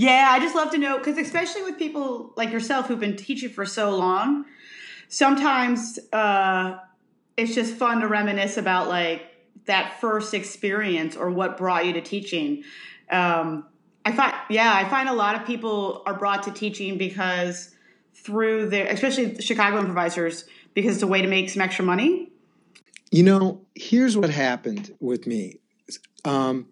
Yeah, 0.00 0.28
I 0.30 0.38
just 0.38 0.54
love 0.54 0.70
to 0.70 0.78
know 0.78 0.96
because 0.96 1.18
especially 1.18 1.62
with 1.62 1.76
people 1.76 2.32
like 2.34 2.52
yourself 2.52 2.86
who've 2.86 2.98
been 2.98 3.16
teaching 3.16 3.50
for 3.50 3.66
so 3.66 3.94
long, 3.94 4.46
sometimes 5.08 5.98
uh, 6.10 6.78
it's 7.36 7.54
just 7.54 7.74
fun 7.74 8.00
to 8.00 8.08
reminisce 8.08 8.56
about 8.56 8.88
like 8.88 9.26
that 9.66 10.00
first 10.00 10.32
experience 10.32 11.16
or 11.16 11.30
what 11.30 11.58
brought 11.58 11.84
you 11.84 11.92
to 11.92 12.00
teaching. 12.00 12.64
Um, 13.10 13.66
I 14.06 14.12
find, 14.12 14.34
yeah, 14.48 14.72
I 14.72 14.88
find 14.88 15.06
a 15.06 15.12
lot 15.12 15.38
of 15.38 15.46
people 15.46 16.02
are 16.06 16.14
brought 16.14 16.44
to 16.44 16.50
teaching 16.50 16.96
because 16.96 17.68
through 18.14 18.70
their, 18.70 18.86
especially 18.86 19.38
Chicago 19.42 19.80
improvisers, 19.80 20.46
because 20.72 20.94
it's 20.94 21.02
a 21.02 21.08
way 21.08 21.20
to 21.20 21.28
make 21.28 21.50
some 21.50 21.60
extra 21.60 21.84
money. 21.84 22.32
You 23.10 23.22
know, 23.22 23.66
here's 23.74 24.16
what 24.16 24.30
happened 24.30 24.96
with 24.98 25.26
me. 25.26 25.60
Um, 26.24 26.68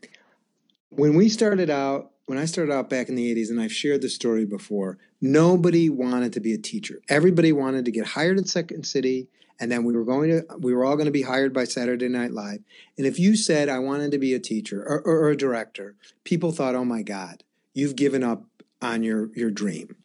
when 0.89 1.15
we 1.15 1.29
started 1.29 1.69
out, 1.69 2.13
when 2.29 2.39
I 2.39 2.45
started 2.45 2.73
out 2.73 2.91
back 2.91 3.09
in 3.09 3.15
the 3.15 3.35
80s, 3.35 3.49
and 3.49 3.59
I've 3.59 3.73
shared 3.73 4.03
the 4.03 4.09
story 4.11 4.45
before, 4.45 4.99
nobody 5.21 5.89
wanted 5.89 6.35
to 6.35 6.41
be 6.41 6.53
a 6.53 6.59
teacher. 6.59 7.01
Everybody 7.09 7.53
wanted 7.53 7.87
to 7.87 7.91
get 7.91 8.07
hired 8.07 8.39
at 8.39 8.47
Second 8.47 8.85
City, 8.85 9.29
and 9.59 9.73
then 9.73 9.83
we 9.85 9.95
were 9.95 10.05
going 10.05 10.31
to 10.31 10.45
we 10.59 10.75
were 10.75 10.85
all 10.85 10.97
going 10.97 11.07
to 11.07 11.11
be 11.11 11.23
hired 11.23 11.55
by 11.55 11.65
Saturday 11.65 12.09
Night 12.09 12.33
Live. 12.33 12.61
And 12.99 13.07
if 13.07 13.19
you 13.19 13.35
said 13.35 13.71
I 13.71 13.79
wanted 13.79 14.11
to 14.11 14.19
be 14.19 14.35
a 14.35 14.39
teacher 14.39 14.83
or, 14.83 15.01
or, 15.01 15.21
or 15.21 15.31
a 15.31 15.37
director, 15.37 15.97
people 16.25 16.53
thought, 16.53 16.75
"Oh 16.75 16.85
my 16.85 17.03
God, 17.03 17.43
you've 17.73 17.97
given 17.97 18.23
up 18.23 18.45
on 18.83 19.03
your 19.03 19.31
your 19.35 19.51
dream." 19.51 19.97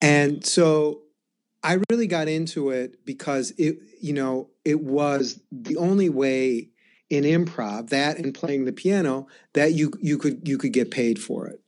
And 0.00 0.46
so 0.46 1.02
I 1.64 1.80
really 1.90 2.06
got 2.06 2.28
into 2.28 2.70
it 2.70 3.04
because 3.04 3.52
it, 3.58 3.78
you 4.00 4.12
know, 4.12 4.48
it 4.64 4.80
was 4.80 5.40
the 5.50 5.76
only 5.76 6.08
way 6.08 6.70
in 7.10 7.24
improv 7.24 7.88
that 7.88 8.18
and 8.18 8.34
playing 8.34 8.64
the 8.64 8.72
piano 8.72 9.26
that 9.54 9.72
you 9.72 9.92
you 10.00 10.18
could 10.18 10.46
you 10.46 10.58
could 10.58 10.72
get 10.72 10.90
paid 10.90 11.18
for 11.18 11.46
it. 11.46 11.60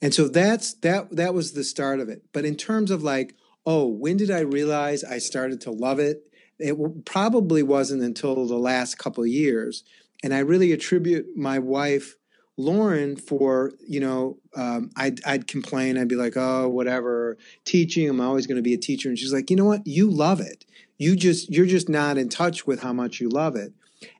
And 0.00 0.14
so 0.14 0.28
that's 0.28 0.74
that 0.74 1.10
that 1.16 1.34
was 1.34 1.52
the 1.52 1.64
start 1.64 2.00
of 2.00 2.08
it. 2.08 2.22
But 2.32 2.44
in 2.44 2.56
terms 2.56 2.90
of 2.90 3.02
like, 3.02 3.34
oh, 3.66 3.86
when 3.86 4.16
did 4.16 4.30
I 4.30 4.40
realize 4.40 5.04
I 5.04 5.18
started 5.18 5.60
to 5.62 5.70
love 5.70 5.98
it? 5.98 6.24
It 6.58 7.04
probably 7.04 7.62
wasn't 7.62 8.02
until 8.02 8.46
the 8.46 8.56
last 8.56 8.98
couple 8.98 9.24
years. 9.26 9.84
And 10.24 10.34
I 10.34 10.40
really 10.40 10.72
attribute 10.72 11.36
my 11.36 11.60
wife 11.60 12.16
Lauren 12.58 13.14
for 13.14 13.72
you 13.86 14.00
know 14.00 14.38
um, 14.56 14.90
I'd 14.96 15.24
I'd 15.24 15.46
complain 15.46 15.96
I'd 15.96 16.08
be 16.08 16.16
like 16.16 16.36
oh 16.36 16.68
whatever 16.68 17.38
teaching 17.64 18.08
I'm 18.10 18.20
always 18.20 18.48
going 18.48 18.56
to 18.56 18.62
be 18.62 18.74
a 18.74 18.78
teacher 18.78 19.08
and 19.08 19.16
she's 19.16 19.32
like 19.32 19.48
you 19.48 19.56
know 19.56 19.64
what 19.64 19.86
you 19.86 20.10
love 20.10 20.40
it 20.40 20.66
you 20.98 21.14
just 21.14 21.50
you're 21.52 21.66
just 21.66 21.88
not 21.88 22.18
in 22.18 22.28
touch 22.28 22.66
with 22.66 22.82
how 22.82 22.92
much 22.92 23.20
you 23.20 23.28
love 23.28 23.54
it 23.54 23.72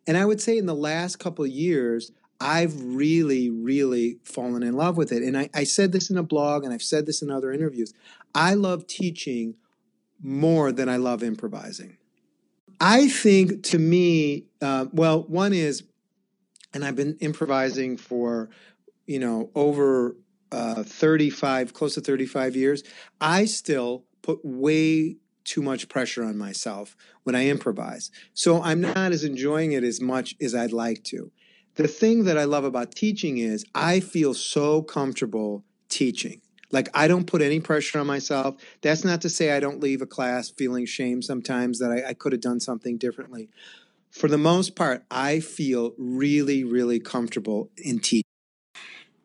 and 0.07 0.17
I 0.17 0.25
would 0.25 0.41
say 0.41 0.59
in 0.59 0.67
the 0.67 0.75
last 0.75 1.17
couple 1.17 1.47
years 1.47 2.13
I've 2.41 2.81
really 2.83 3.51
really 3.51 4.19
fallen 4.25 4.63
in 4.63 4.75
love 4.75 4.97
with 4.97 5.13
it 5.13 5.23
and 5.23 5.37
I, 5.37 5.51
I 5.55 5.65
said 5.65 5.93
this 5.93 6.11
in 6.11 6.17
a 6.17 6.23
blog 6.23 6.65
and 6.65 6.73
I've 6.73 6.83
said 6.83 7.07
this 7.07 7.23
in 7.23 7.31
other 7.31 7.53
interviews 7.53 7.93
I 8.35 8.55
love 8.55 8.87
teaching 8.87 9.55
more 10.23 10.73
than 10.73 10.89
I 10.89 10.97
love 10.97 11.23
improvising 11.23 11.97
I 12.81 13.09
think 13.09 13.63
to 13.65 13.79
me 13.79 14.47
uh, 14.63 14.87
well 14.93 15.23
one 15.23 15.53
is 15.53 15.85
and 16.75 16.85
I've 16.85 16.97
been 16.97 17.17
improvising 17.21 17.97
for, 17.97 18.51
you 19.07 19.19
know, 19.19 19.51
over 19.55 20.17
uh, 20.53 20.83
35, 20.83 21.75
close 21.75 21.95
to 21.95 22.01
35 22.01 22.57
years. 22.57 22.83
I 23.21 23.45
still 23.47 24.05
put 24.23 24.41
way 24.45 25.17
too 25.49 25.63
much 25.63 25.89
pressure 25.89 26.25
on 26.25 26.37
myself 26.37 26.97
when 27.25 27.35
I 27.35 27.49
improvise. 27.49 28.11
So 28.35 28.63
I'm 28.63 28.81
not 28.81 29.13
as 29.13 29.25
enjoying 29.25 29.73
it 29.73 29.85
as 29.85 30.01
much 30.01 30.35
as 30.41 30.55
I'd 30.55 30.73
like 30.73 31.05
to. 31.05 31.31
The 31.77 31.89
thing 31.89 32.25
that 32.25 32.37
I 32.37 32.45
love 32.45 32.65
about 32.65 32.95
teaching 32.95 33.39
is 33.39 33.65
I 33.75 34.01
feel 34.01 34.35
so 34.35 34.83
comfortable 34.83 35.65
teaching. 35.89 36.41
Like 36.71 36.89
I 36.93 37.09
don't 37.09 37.27
put 37.27 37.41
any 37.41 37.61
pressure 37.61 37.99
on 37.99 38.07
myself. 38.07 38.57
That's 38.83 39.05
not 39.05 39.23
to 39.23 39.31
say 39.31 39.53
I 39.53 39.61
don't 39.61 39.81
leave 39.81 40.03
a 40.03 40.07
class 40.07 40.51
feeling 40.51 40.87
shame 40.87 41.23
sometimes 41.23 41.79
that 41.79 41.91
I, 41.91 42.11
I 42.11 42.15
could 42.15 42.33
have 42.33 42.43
done 42.43 42.61
something 42.61 42.99
differently 42.99 43.49
for 44.11 44.29
the 44.29 44.39
most 44.39 44.75
part, 44.75 45.05
I 45.11 45.41
feel 45.41 45.93
really, 45.99 46.65
really 46.65 47.01
comfortable 47.01 47.71
in 47.77 47.99
teaching. 47.99 48.28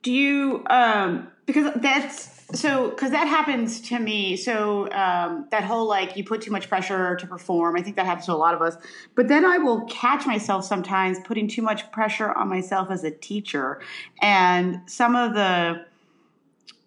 Do 0.04 0.12
you, 0.12 0.64
um, 0.70 1.28
because 1.46 1.74
that's, 1.78 2.30
so, 2.54 2.90
because 2.90 3.12
that 3.12 3.28
happens 3.28 3.82
to 3.82 3.98
me. 3.98 4.36
So, 4.36 4.92
um, 4.92 5.48
that 5.50 5.64
whole 5.64 5.88
like 5.88 6.16
you 6.16 6.24
put 6.24 6.42
too 6.42 6.52
much 6.52 6.70
pressure 6.70 7.16
to 7.16 7.26
perform, 7.26 7.76
I 7.76 7.82
think 7.82 7.96
that 7.96 8.06
happens 8.06 8.28
to 8.28 8.34
a 8.34 8.36
lot 8.36 8.54
of 8.54 8.62
us. 8.62 8.78
But 9.16 9.28
then 9.28 9.44
I 9.44 9.58
will 9.58 9.86
catch 9.86 10.28
myself 10.28 10.66
sometimes 10.66 11.18
putting 11.26 11.48
too 11.48 11.62
much 11.62 11.92
pressure 11.92 12.32
on 12.32 12.50
myself 12.50 12.92
as 12.92 13.04
a 13.04 13.12
teacher. 13.12 13.82
And 14.22 14.82
some 14.86 15.16
of 15.16 15.34
the, 15.34 15.86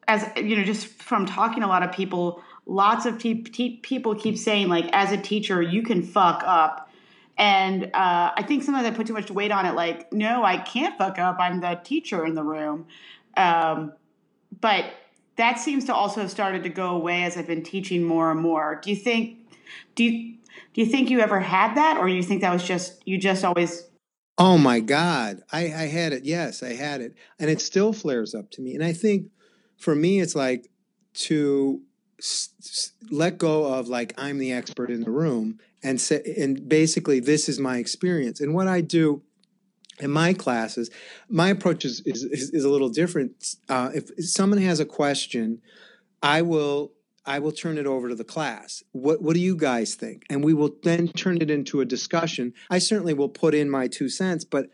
as 0.07 0.25
you 0.37 0.57
know, 0.57 0.63
just 0.63 0.87
from 0.87 1.27
talking 1.27 1.63
to 1.63 1.67
a 1.67 1.69
lot 1.69 1.83
of 1.83 1.91
people, 1.91 2.43
lots 2.67 3.07
of 3.07 3.19
te- 3.19 3.43
te- 3.43 3.79
people 3.79 4.15
keep 4.15 4.39
saying, 4.39 4.69
like, 4.69 4.89
as 4.93 5.11
a 5.11 5.17
teacher, 5.17 5.61
you 5.63 5.83
can 5.83 6.03
fuck 6.03 6.43
up 6.47 6.86
and 7.39 7.85
uh, 7.95 8.33
I 8.35 8.43
think 8.47 8.63
sometimes 8.63 8.87
I 8.87 8.91
put 8.91 9.07
too 9.07 9.13
much 9.13 9.31
weight 9.31 9.53
on 9.53 9.67
it. 9.67 9.75
Like, 9.75 10.13
no, 10.13 10.43
I 10.43 10.57
can't 10.57 10.97
fuck 10.97 11.19
up. 11.19 11.37
I'm 11.39 11.61
the 11.61 11.79
teacher 11.85 12.25
in 12.25 12.35
the 12.35 12.43
room. 12.43 12.87
Um, 13.37 13.93
but 14.61 14.87
that 15.37 15.59
seems 15.59 15.85
to 15.85 15.95
also 15.95 16.23
have 16.23 16.31
started 16.31 16.63
to 16.63 16.71
go 16.71 16.91
away 16.91 17.25
as 17.25 17.37
I've 17.37 17.47
been 17.47 17.63
teaching 17.63 18.05
more 18.05 18.31
and 18.31 18.41
more. 18.41 18.81
Do 18.83 18.91
you 18.91 18.97
think? 18.97 19.39
Do 19.95 20.05
you 20.05 20.37
do 20.73 20.81
you 20.81 20.87
think 20.87 21.11
you 21.11 21.21
ever 21.21 21.41
had 21.41 21.75
that, 21.77 21.99
or 21.99 22.07
do 22.07 22.15
you 22.15 22.23
think 22.23 22.41
that 22.41 22.53
was 22.53 22.65
just 22.65 23.07
you 23.07 23.19
just 23.19 23.45
always? 23.45 23.85
Oh 24.39 24.59
my 24.59 24.81
God, 24.81 25.43
I, 25.51 25.65
I 25.65 25.87
had 25.87 26.13
it. 26.13 26.25
Yes, 26.25 26.63
I 26.63 26.75
had 26.75 27.01
it, 27.01 27.15
and 27.39 27.51
it 27.51 27.61
still 27.61 27.93
flares 27.93 28.35
up 28.35 28.51
to 28.53 28.63
me. 28.63 28.75
And 28.75 28.85
I 28.85 28.93
think 28.93 29.31
for 29.77 29.95
me, 29.95 30.21
it's 30.21 30.35
like 30.35 30.71
to 31.15 31.83
let 33.11 33.37
go 33.37 33.75
of 33.75 33.89
like 33.89 34.15
I'm 34.17 34.39
the 34.39 34.53
expert 34.53 34.91
in 34.91 35.03
the 35.03 35.11
room 35.11 35.59
and 35.83 36.01
say, 36.01 36.23
and 36.39 36.69
basically 36.69 37.21
this 37.21 37.49
is 37.49 37.59
my 37.59 37.79
experience. 37.79 38.41
And 38.41 38.55
what 38.55 38.67
I 38.67 38.81
do 38.81 39.23
in 40.01 40.11
my 40.11 40.33
classes, 40.33 40.91
my 41.29 41.49
approach 41.49 41.85
is 41.85 42.01
is, 42.05 42.23
is 42.25 42.65
a 42.65 42.69
little 42.69 42.89
different. 42.89 43.57
Uh, 43.69 43.91
if 43.95 44.11
someone 44.25 44.61
has 44.61 44.81
a 44.81 44.85
question, 44.85 45.61
I 46.23 46.43
will 46.43 46.93
I 47.25 47.41
will 47.41 47.53
turn 47.53 47.77
it 47.77 47.87
over 47.87 48.09
to 48.09 48.15
the 48.15 48.25
class. 48.25 48.83
What 48.93 49.23
what 49.23 49.35
do 49.35 49.41
you 49.41 49.57
guys 49.57 49.95
think? 49.95 50.25
And 50.31 50.45
we 50.45 50.55
will 50.55 50.77
then 50.83 51.09
turn 51.09 51.41
it 51.41 51.51
into 51.51 51.81
a 51.81 51.85
discussion. 51.85 52.53
I 52.71 52.79
certainly 52.79 53.15
will 53.15 53.29
put 53.29 53.55
in 53.55 53.71
my 53.71 53.89
two 53.89 54.09
cents, 54.09 54.45
but 54.45 54.67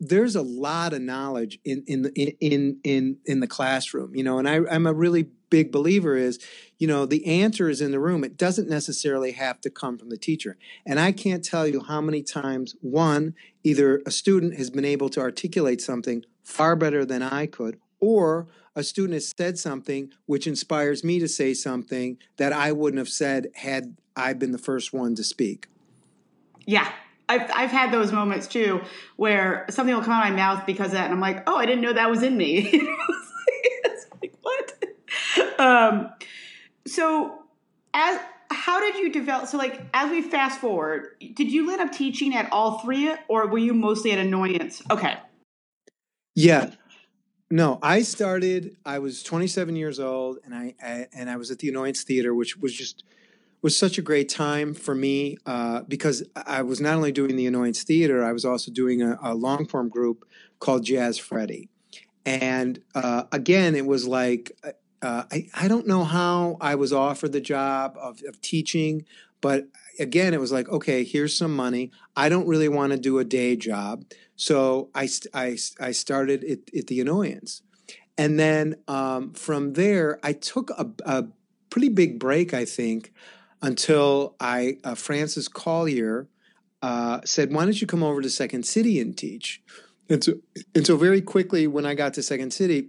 there's 0.00 0.36
a 0.36 0.42
lot 0.42 0.92
of 0.92 1.02
knowledge 1.02 1.58
in 1.64 1.84
in 1.86 2.06
in 2.14 2.80
in 2.84 3.18
in 3.24 3.40
the 3.40 3.46
classroom, 3.46 4.14
you 4.14 4.22
know. 4.22 4.38
And 4.38 4.48
I, 4.48 4.60
I'm 4.70 4.86
a 4.86 4.92
really 4.92 5.28
big 5.50 5.72
believer 5.72 6.16
is, 6.16 6.38
you 6.78 6.86
know, 6.86 7.06
the 7.06 7.24
answer 7.26 7.68
is 7.68 7.80
in 7.80 7.90
the 7.90 8.00
room. 8.00 8.24
It 8.24 8.36
doesn't 8.36 8.68
necessarily 8.68 9.32
have 9.32 9.60
to 9.62 9.70
come 9.70 9.98
from 9.98 10.10
the 10.10 10.16
teacher. 10.16 10.56
And 10.86 11.00
I 11.00 11.12
can't 11.12 11.44
tell 11.44 11.66
you 11.66 11.82
how 11.82 12.00
many 12.00 12.22
times, 12.22 12.76
one, 12.80 13.34
either 13.64 14.02
a 14.06 14.10
student 14.10 14.56
has 14.56 14.70
been 14.70 14.84
able 14.84 15.08
to 15.10 15.20
articulate 15.20 15.80
something 15.80 16.24
far 16.42 16.76
better 16.76 17.04
than 17.04 17.22
I 17.22 17.46
could, 17.46 17.78
or 18.00 18.48
a 18.74 18.82
student 18.82 19.14
has 19.14 19.32
said 19.36 19.58
something 19.58 20.10
which 20.26 20.46
inspires 20.46 21.02
me 21.02 21.18
to 21.18 21.28
say 21.28 21.52
something 21.52 22.16
that 22.36 22.52
I 22.52 22.72
wouldn't 22.72 22.98
have 22.98 23.08
said 23.08 23.48
had 23.56 23.96
I 24.16 24.32
been 24.32 24.52
the 24.52 24.58
first 24.58 24.92
one 24.92 25.14
to 25.16 25.24
speak. 25.24 25.66
Yeah, 26.64 26.90
I've, 27.28 27.50
I've 27.54 27.70
had 27.70 27.92
those 27.92 28.12
moments 28.12 28.46
too 28.46 28.80
where 29.16 29.66
something 29.68 29.94
will 29.94 30.02
come 30.02 30.12
out 30.12 30.24
of 30.26 30.30
my 30.30 30.36
mouth 30.36 30.64
because 30.64 30.88
of 30.88 30.92
that, 30.92 31.06
and 31.06 31.14
I'm 31.14 31.20
like, 31.20 31.42
oh, 31.46 31.56
I 31.56 31.66
didn't 31.66 31.82
know 31.82 31.92
that 31.92 32.10
was 32.10 32.22
in 32.22 32.36
me. 32.36 32.88
um, 35.58 36.10
so 36.86 37.42
as 37.94 38.20
how 38.50 38.80
did 38.80 38.96
you 38.96 39.12
develop 39.12 39.46
so 39.46 39.58
like 39.58 39.82
as 39.92 40.10
we 40.10 40.22
fast 40.22 40.60
forward 40.60 41.08
did 41.34 41.52
you 41.52 41.70
end 41.70 41.80
up 41.80 41.92
teaching 41.92 42.34
at 42.34 42.50
all 42.50 42.78
three 42.78 43.14
or 43.28 43.46
were 43.46 43.58
you 43.58 43.74
mostly 43.74 44.12
at 44.12 44.18
annoyance? 44.18 44.82
Okay. 44.90 45.16
Yeah. 46.34 46.70
No 47.50 47.78
i 47.82 48.02
started 48.02 48.76
i 48.84 48.98
was 48.98 49.22
27 49.22 49.76
years 49.76 49.98
old 49.98 50.38
and 50.44 50.54
I, 50.54 50.74
I 50.82 51.06
and 51.14 51.30
i 51.30 51.36
was 51.36 51.50
at 51.50 51.58
the 51.60 51.68
annoyance 51.68 52.02
theater 52.02 52.34
which 52.34 52.56
was 52.58 52.74
just 52.74 53.04
was 53.60 53.76
such 53.76 53.98
a 53.98 54.02
great 54.02 54.28
time 54.28 54.74
for 54.74 54.94
me 54.94 55.38
uh, 55.46 55.82
because 55.88 56.22
i 56.36 56.62
was 56.62 56.80
not 56.80 56.94
only 56.94 57.12
doing 57.12 57.36
the 57.36 57.46
annoyance 57.46 57.82
theater 57.82 58.22
i 58.22 58.32
was 58.32 58.44
also 58.44 58.70
doing 58.70 59.02
a, 59.02 59.18
a 59.22 59.34
long 59.34 59.66
form 59.66 59.88
group 59.88 60.26
called 60.58 60.84
jazz 60.84 61.18
freddy. 61.18 61.68
And 62.26 62.80
uh, 62.94 63.24
again 63.32 63.74
it 63.74 63.86
was 63.86 64.06
like 64.06 64.52
uh, 65.02 65.24
I, 65.30 65.48
I 65.54 65.68
don't 65.68 65.86
know 65.86 66.04
how 66.04 66.56
I 66.60 66.74
was 66.74 66.92
offered 66.92 67.32
the 67.32 67.40
job 67.40 67.96
of, 68.00 68.22
of 68.26 68.40
teaching, 68.40 69.04
but 69.40 69.68
again, 69.98 70.34
it 70.34 70.40
was 70.40 70.52
like, 70.52 70.68
okay, 70.68 71.04
here's 71.04 71.36
some 71.36 71.54
money. 71.54 71.90
I 72.16 72.28
don't 72.28 72.46
really 72.46 72.68
want 72.68 72.92
to 72.92 72.98
do 72.98 73.18
a 73.18 73.24
day 73.24 73.56
job. 73.56 74.04
So 74.36 74.90
I, 74.94 75.08
I, 75.34 75.56
I 75.80 75.92
started 75.92 76.44
at, 76.44 76.58
at 76.76 76.86
the 76.86 77.00
annoyance. 77.00 77.62
And 78.16 78.38
then 78.38 78.76
um, 78.88 79.32
from 79.34 79.74
there, 79.74 80.18
I 80.22 80.32
took 80.32 80.70
a, 80.70 80.88
a, 81.04 81.26
pretty 81.70 81.90
big 81.90 82.18
break, 82.18 82.54
I 82.54 82.64
think, 82.64 83.12
until 83.60 84.34
I, 84.40 84.78
uh, 84.84 84.94
Francis 84.94 85.48
Collier 85.48 86.26
uh, 86.80 87.20
said, 87.24 87.52
why 87.52 87.64
don't 87.64 87.78
you 87.78 87.86
come 87.86 88.02
over 88.02 88.22
to 88.22 88.30
Second 88.30 88.64
City 88.64 88.98
and 89.00 89.16
teach? 89.16 89.62
And 90.08 90.24
so, 90.24 90.32
and 90.74 90.86
so 90.86 90.96
very 90.96 91.20
quickly, 91.20 91.66
when 91.66 91.84
I 91.84 91.94
got 91.94 92.14
to 92.14 92.22
Second 92.22 92.54
City, 92.54 92.88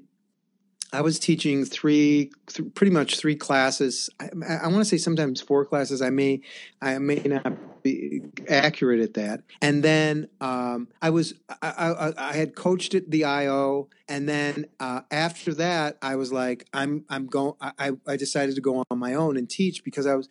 I 0.92 1.02
was 1.02 1.20
teaching 1.20 1.66
three, 1.66 2.32
th- 2.48 2.74
pretty 2.74 2.92
much 2.92 3.18
three 3.18 3.36
classes. 3.36 4.10
I, 4.20 4.30
I 4.64 4.68
want 4.68 4.80
to 4.80 4.86
say 4.86 4.98
sometimes 4.98 5.40
four 5.40 5.66
classes. 5.66 6.02
I 6.02 6.10
may, 6.10 6.42
I 6.82 6.98
may 6.98 7.22
not 7.26 7.84
be 7.84 8.22
accurate 8.48 9.00
at 9.00 9.14
that. 9.14 9.44
And 9.62 9.84
then 9.84 10.30
um, 10.42 10.88
I 11.02 11.12
was, 11.12 11.36
I, 11.62 11.70
I, 12.18 12.30
I, 12.30 12.34
had 12.34 12.56
coached 12.56 12.96
at 12.96 13.12
the 13.12 13.26
IO, 13.26 13.90
and 14.08 14.28
then 14.28 14.66
uh, 14.80 15.02
after 15.12 15.54
that, 15.56 15.98
I 16.02 16.16
was 16.16 16.34
like, 16.34 16.66
I'm, 16.74 17.06
I'm 17.10 17.28
going. 17.28 17.54
I, 17.62 17.92
I 18.08 18.18
decided 18.18 18.56
to 18.56 18.62
go 18.62 18.84
on 18.90 18.98
my 18.98 19.14
own 19.14 19.38
and 19.38 19.50
teach 19.50 19.84
because 19.84 20.08
I 20.08 20.16
was 20.16 20.28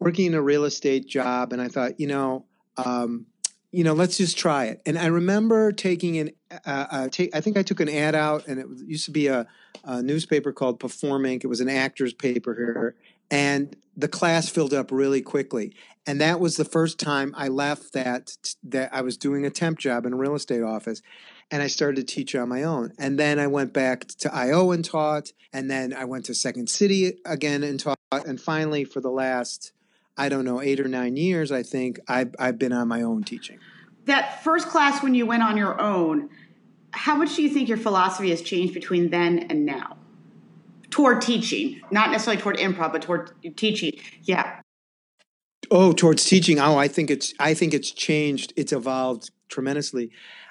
working 0.00 0.26
in 0.26 0.34
a 0.34 0.42
real 0.42 0.64
estate 0.64 1.06
job, 1.06 1.52
and 1.52 1.62
I 1.62 1.68
thought, 1.68 2.00
you 2.00 2.06
know. 2.06 2.46
Um, 2.76 3.26
you 3.72 3.84
know, 3.84 3.92
let's 3.92 4.16
just 4.16 4.36
try 4.36 4.66
it. 4.66 4.82
And 4.84 4.98
I 4.98 5.06
remember 5.06 5.70
taking 5.72 6.18
an, 6.18 6.30
uh, 6.66 6.86
uh, 6.90 7.08
take, 7.08 7.34
I 7.34 7.40
think 7.40 7.56
I 7.56 7.62
took 7.62 7.80
an 7.80 7.88
ad 7.88 8.14
out, 8.14 8.48
and 8.48 8.58
it 8.58 8.66
used 8.84 9.04
to 9.04 9.12
be 9.12 9.28
a, 9.28 9.46
a 9.84 10.02
newspaper 10.02 10.52
called 10.52 10.80
PerformInk. 10.80 11.44
It 11.44 11.46
was 11.46 11.60
an 11.60 11.68
actor's 11.68 12.12
paper 12.12 12.54
here, 12.54 12.96
and 13.30 13.76
the 13.96 14.08
class 14.08 14.48
filled 14.48 14.74
up 14.74 14.90
really 14.90 15.22
quickly. 15.22 15.74
And 16.06 16.20
that 16.20 16.40
was 16.40 16.56
the 16.56 16.64
first 16.64 16.98
time 16.98 17.34
I 17.36 17.48
left 17.48 17.92
that 17.92 18.36
that 18.64 18.92
I 18.92 19.02
was 19.02 19.16
doing 19.16 19.44
a 19.44 19.50
temp 19.50 19.78
job 19.78 20.06
in 20.06 20.14
a 20.14 20.16
real 20.16 20.34
estate 20.34 20.62
office, 20.62 21.00
and 21.50 21.62
I 21.62 21.68
started 21.68 21.96
to 22.06 22.14
teach 22.14 22.34
on 22.34 22.48
my 22.48 22.64
own. 22.64 22.92
And 22.98 23.18
then 23.18 23.38
I 23.38 23.46
went 23.46 23.72
back 23.72 24.08
to 24.18 24.34
IO 24.34 24.72
and 24.72 24.84
taught, 24.84 25.32
and 25.52 25.70
then 25.70 25.92
I 25.92 26.06
went 26.06 26.24
to 26.24 26.34
Second 26.34 26.68
City 26.68 27.18
again 27.24 27.62
and 27.62 27.78
taught, 27.78 27.98
and 28.10 28.40
finally 28.40 28.84
for 28.84 29.00
the 29.00 29.10
last 29.10 29.72
I 30.20 30.28
don't 30.28 30.44
know, 30.44 30.60
eight 30.60 30.80
or 30.80 30.86
nine 30.86 31.16
years, 31.16 31.50
I 31.50 31.62
think 31.62 31.98
I've, 32.06 32.34
I've 32.38 32.58
been 32.58 32.74
on 32.74 32.88
my 32.88 33.00
own 33.00 33.24
teaching. 33.24 33.58
That 34.04 34.44
first 34.44 34.68
class 34.68 35.02
when 35.02 35.14
you 35.14 35.24
went 35.24 35.42
on 35.42 35.56
your 35.56 35.80
own, 35.80 36.28
how 36.90 37.14
much 37.14 37.36
do 37.36 37.42
you 37.42 37.48
think 37.48 37.70
your 37.70 37.78
philosophy 37.78 38.28
has 38.28 38.42
changed 38.42 38.74
between 38.74 39.08
then 39.08 39.46
and 39.48 39.64
now? 39.64 39.96
Toward 40.90 41.22
teaching, 41.22 41.80
not 41.90 42.10
necessarily 42.10 42.42
toward 42.42 42.58
improv, 42.58 42.92
but 42.92 43.00
toward 43.00 43.30
teaching. 43.56 43.92
Yeah. 44.24 44.60
Oh, 45.70 45.92
towards 45.92 46.26
teaching. 46.26 46.58
Oh, 46.58 46.76
I 46.76 46.88
think 46.88 47.10
it's 47.10 47.32
I 47.38 47.54
think 47.54 47.72
it's 47.72 47.90
changed. 47.90 48.52
It's 48.56 48.72
evolved 48.72 49.30
tremendously. 49.48 50.10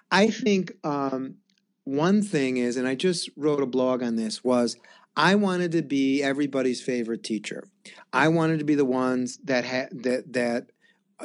I 0.09 0.31
think 0.31 0.73
um, 0.83 1.35
one 1.83 2.23
thing 2.23 2.57
is, 2.57 2.75
and 2.75 2.87
I 2.87 2.95
just 2.95 3.29
wrote 3.35 3.61
a 3.61 3.67
blog 3.67 4.01
on 4.01 4.15
this, 4.15 4.43
was 4.43 4.77
I 5.19 5.35
wanted 5.35 5.73
to 5.73 5.81
be 5.81 6.23
everybody's 6.23 6.81
favorite 6.81 7.23
teacher. 7.23 7.67
I 8.13 8.29
wanted 8.29 8.59
to 8.59 8.65
be 8.65 8.75
the 8.75 8.85
ones 8.85 9.37
that 9.43 9.65
had 9.65 10.03
that 10.03 10.31
that 10.31 10.67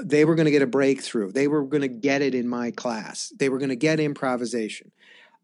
they 0.02 0.25
were 0.25 0.35
going 0.35 0.46
to 0.46 0.50
get 0.50 0.62
a 0.62 0.67
breakthrough. 0.67 1.31
They 1.31 1.46
were 1.46 1.62
going 1.62 1.82
to 1.82 1.88
get 1.88 2.20
it 2.20 2.35
in 2.35 2.49
my 2.49 2.73
class. 2.73 3.32
They 3.38 3.49
were 3.49 3.58
going 3.58 3.69
to 3.69 3.76
get 3.76 4.00
improvisation. 4.00 4.91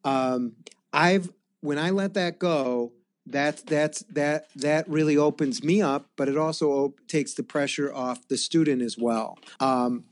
Um, 0.03 0.55
I've 0.93 1.31
when 1.61 1.79
I 1.79 1.91
let 1.91 2.15
that 2.15 2.41
go, 2.41 2.91
that's 3.25 3.63
that's 3.63 4.01
that 4.11 4.49
that 4.57 4.89
really 4.89 5.17
opens 5.17 5.63
me 5.63 5.81
up, 5.81 6.07
but 6.17 6.29
it 6.29 6.37
also 6.37 6.71
op- 6.71 7.07
takes 7.07 7.35
the 7.35 7.45
pressure 7.45 7.95
off 7.95 8.27
the 8.27 8.37
student 8.37 8.83
as 8.83 8.99
well. 8.99 9.39
Um, 9.61 10.07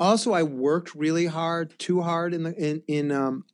also, 0.00 0.32
I 0.32 0.44
worked 0.44 0.94
really 0.94 1.26
hard, 1.26 1.78
too 1.78 2.00
hard 2.00 2.32
in 2.32 2.44
the 2.44 2.54
in 2.54 2.82
in 2.88 3.12
um, 3.12 3.44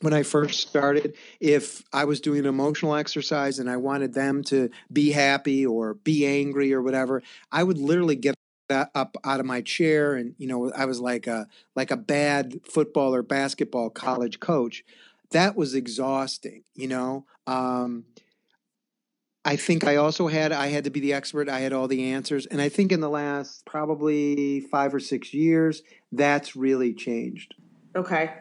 when 0.00 0.12
I 0.12 0.22
first 0.22 0.68
started, 0.68 1.16
if 1.40 1.82
I 1.92 2.04
was 2.04 2.20
doing 2.20 2.40
an 2.40 2.46
emotional 2.46 2.94
exercise 2.94 3.58
and 3.58 3.68
I 3.68 3.76
wanted 3.76 4.14
them 4.14 4.44
to 4.44 4.70
be 4.92 5.10
happy 5.10 5.66
or 5.66 5.94
be 5.94 6.26
angry 6.26 6.72
or 6.72 6.82
whatever, 6.82 7.22
I 7.50 7.64
would 7.64 7.78
literally 7.78 8.16
get 8.16 8.34
up 8.70 9.16
out 9.24 9.40
of 9.40 9.46
my 9.46 9.62
chair 9.62 10.14
and 10.14 10.34
you 10.36 10.46
know 10.46 10.70
I 10.72 10.84
was 10.84 11.00
like 11.00 11.26
a 11.26 11.46
like 11.74 11.90
a 11.90 11.96
bad 11.96 12.60
football 12.64 13.14
or 13.14 13.22
basketball 13.22 13.90
college 13.90 14.40
coach. 14.40 14.84
That 15.30 15.56
was 15.56 15.74
exhausting, 15.74 16.64
you 16.74 16.88
know. 16.88 17.24
Um, 17.46 18.04
I 19.44 19.56
think 19.56 19.84
I 19.84 19.96
also 19.96 20.28
had 20.28 20.52
I 20.52 20.68
had 20.68 20.84
to 20.84 20.90
be 20.90 21.00
the 21.00 21.14
expert. 21.14 21.48
I 21.48 21.60
had 21.60 21.72
all 21.72 21.88
the 21.88 22.12
answers, 22.12 22.44
and 22.44 22.60
I 22.60 22.68
think 22.68 22.92
in 22.92 23.00
the 23.00 23.08
last 23.08 23.64
probably 23.64 24.60
five 24.70 24.94
or 24.94 25.00
six 25.00 25.32
years, 25.32 25.82
that's 26.12 26.54
really 26.54 26.92
changed. 26.92 27.54
Okay. 27.96 28.32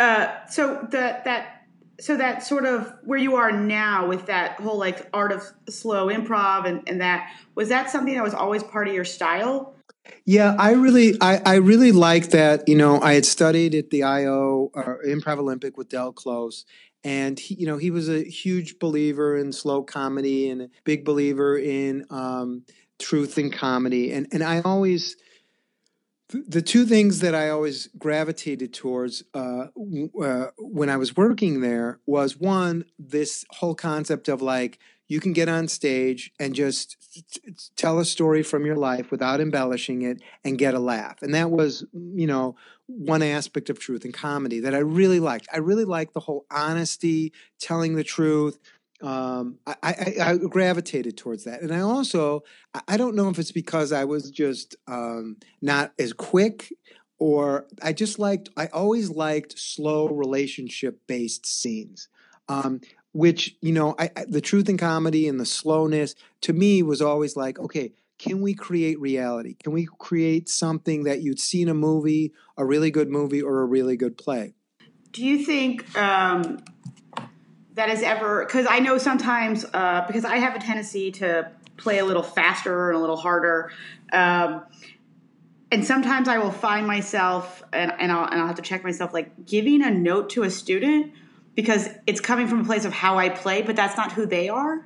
Uh, 0.00 0.46
so 0.46 0.88
that 0.90 1.24
that 1.24 1.66
so 2.00 2.16
that 2.16 2.42
sort 2.42 2.64
of 2.64 2.90
where 3.04 3.18
you 3.18 3.36
are 3.36 3.52
now 3.52 4.08
with 4.08 4.24
that 4.26 4.58
whole 4.58 4.78
like 4.78 5.06
art 5.12 5.30
of 5.30 5.42
slow 5.68 6.06
improv 6.06 6.66
and, 6.66 6.82
and 6.88 7.02
that 7.02 7.30
was 7.54 7.68
that 7.68 7.90
something 7.90 8.14
that 8.14 8.22
was 8.24 8.32
always 8.32 8.62
part 8.62 8.88
of 8.88 8.94
your 8.94 9.04
style? 9.04 9.74
Yeah 10.24 10.56
i 10.58 10.72
really 10.72 11.14
i, 11.20 11.42
I 11.44 11.54
really 11.56 11.92
like 11.92 12.30
that 12.30 12.66
you 12.66 12.76
know 12.76 12.98
i 13.02 13.12
had 13.12 13.26
studied 13.26 13.74
at 13.74 13.90
the 13.90 14.02
io 14.02 14.70
uh, 14.74 14.94
improv 15.06 15.38
olympic 15.38 15.76
with 15.76 15.90
del 15.90 16.12
close 16.12 16.64
and 17.04 17.38
he, 17.38 17.54
you 17.56 17.66
know 17.66 17.76
he 17.76 17.90
was 17.90 18.08
a 18.08 18.24
huge 18.24 18.78
believer 18.78 19.36
in 19.36 19.52
slow 19.52 19.82
comedy 19.82 20.48
and 20.48 20.62
a 20.62 20.68
big 20.84 21.04
believer 21.04 21.58
in 21.58 22.06
um, 22.08 22.64
truth 22.98 23.36
and 23.36 23.52
comedy 23.52 24.12
and 24.12 24.26
and 24.32 24.42
i 24.42 24.60
always 24.62 25.16
the 26.32 26.62
two 26.62 26.86
things 26.86 27.20
that 27.20 27.34
I 27.34 27.48
always 27.50 27.88
gravitated 27.98 28.72
towards 28.72 29.24
uh, 29.34 29.66
uh, 30.22 30.46
when 30.58 30.88
I 30.88 30.96
was 30.96 31.16
working 31.16 31.60
there 31.60 32.00
was 32.06 32.36
one, 32.36 32.84
this 32.98 33.44
whole 33.50 33.74
concept 33.74 34.28
of 34.28 34.40
like 34.40 34.78
you 35.08 35.18
can 35.18 35.32
get 35.32 35.48
on 35.48 35.66
stage 35.66 36.32
and 36.38 36.54
just 36.54 36.96
t- 37.32 37.52
tell 37.76 37.98
a 37.98 38.04
story 38.04 38.44
from 38.44 38.64
your 38.64 38.76
life 38.76 39.10
without 39.10 39.40
embellishing 39.40 40.02
it 40.02 40.22
and 40.44 40.56
get 40.56 40.72
a 40.72 40.78
laugh. 40.78 41.20
And 41.20 41.34
that 41.34 41.50
was, 41.50 41.84
you 41.92 42.28
know, 42.28 42.54
one 42.86 43.22
aspect 43.22 43.70
of 43.70 43.80
truth 43.80 44.04
and 44.04 44.14
comedy 44.14 44.60
that 44.60 44.74
I 44.74 44.78
really 44.78 45.18
liked. 45.18 45.48
I 45.52 45.58
really 45.58 45.84
liked 45.84 46.14
the 46.14 46.20
whole 46.20 46.46
honesty, 46.48 47.32
telling 47.58 47.96
the 47.96 48.04
truth, 48.04 48.60
um, 49.02 49.58
I, 49.66 49.74
I, 49.82 50.14
I, 50.22 50.36
gravitated 50.36 51.16
towards 51.16 51.44
that. 51.44 51.62
And 51.62 51.72
I 51.72 51.80
also, 51.80 52.42
I 52.86 52.96
don't 52.96 53.14
know 53.14 53.28
if 53.28 53.38
it's 53.38 53.52
because 53.52 53.92
I 53.92 54.04
was 54.04 54.30
just 54.30 54.76
um, 54.86 55.36
not 55.62 55.92
as 55.98 56.12
quick 56.12 56.72
or 57.18 57.66
I 57.82 57.92
just 57.92 58.18
liked, 58.18 58.50
I 58.56 58.66
always 58.66 59.10
liked 59.10 59.58
slow 59.58 60.08
relationship 60.08 61.00
based 61.06 61.46
scenes. 61.46 62.08
Um, 62.48 62.80
which, 63.12 63.56
you 63.60 63.72
know, 63.72 63.94
I, 63.98 64.10
the 64.28 64.40
truth 64.40 64.68
in 64.68 64.76
comedy 64.76 65.26
and 65.26 65.40
the 65.40 65.46
slowness 65.46 66.14
to 66.42 66.52
me 66.52 66.82
was 66.82 67.02
always 67.02 67.36
like, 67.36 67.58
okay, 67.58 67.92
can 68.20 68.40
we 68.40 68.54
create 68.54 69.00
reality? 69.00 69.54
Can 69.54 69.72
we 69.72 69.88
create 69.98 70.48
something 70.48 71.04
that 71.04 71.22
you'd 71.22 71.40
see 71.40 71.62
in 71.62 71.68
a 71.68 71.74
movie, 71.74 72.32
a 72.56 72.64
really 72.64 72.90
good 72.90 73.08
movie, 73.08 73.40
or 73.42 73.62
a 73.62 73.64
really 73.64 73.96
good 73.96 74.18
play? 74.18 74.54
Do 75.12 75.24
you 75.24 75.44
think 75.44 75.96
um, 75.96 76.58
that 77.80 77.88
has 77.88 78.02
ever 78.02 78.44
because 78.44 78.66
I 78.68 78.80
know 78.80 78.98
sometimes 78.98 79.64
uh, 79.72 80.04
because 80.06 80.26
I 80.26 80.36
have 80.36 80.54
a 80.54 80.58
tendency 80.58 81.10
to 81.12 81.50
play 81.78 81.98
a 81.98 82.04
little 82.04 82.22
faster 82.22 82.90
and 82.90 82.98
a 82.98 83.00
little 83.00 83.16
harder. 83.16 83.72
Um, 84.12 84.66
and 85.72 85.82
sometimes 85.82 86.28
I 86.28 86.36
will 86.36 86.50
find 86.50 86.86
myself, 86.86 87.62
and, 87.72 87.90
and, 87.98 88.12
I'll, 88.12 88.24
and 88.24 88.38
I'll 88.38 88.48
have 88.48 88.56
to 88.56 88.62
check 88.62 88.84
myself, 88.84 89.14
like 89.14 89.46
giving 89.46 89.82
a 89.82 89.90
note 89.90 90.28
to 90.30 90.42
a 90.42 90.50
student 90.50 91.12
because 91.54 91.88
it's 92.06 92.20
coming 92.20 92.48
from 92.48 92.60
a 92.60 92.64
place 92.64 92.84
of 92.84 92.92
how 92.92 93.18
I 93.18 93.30
play, 93.30 93.62
but 93.62 93.76
that's 93.76 93.96
not 93.96 94.12
who 94.12 94.26
they 94.26 94.50
are. 94.50 94.84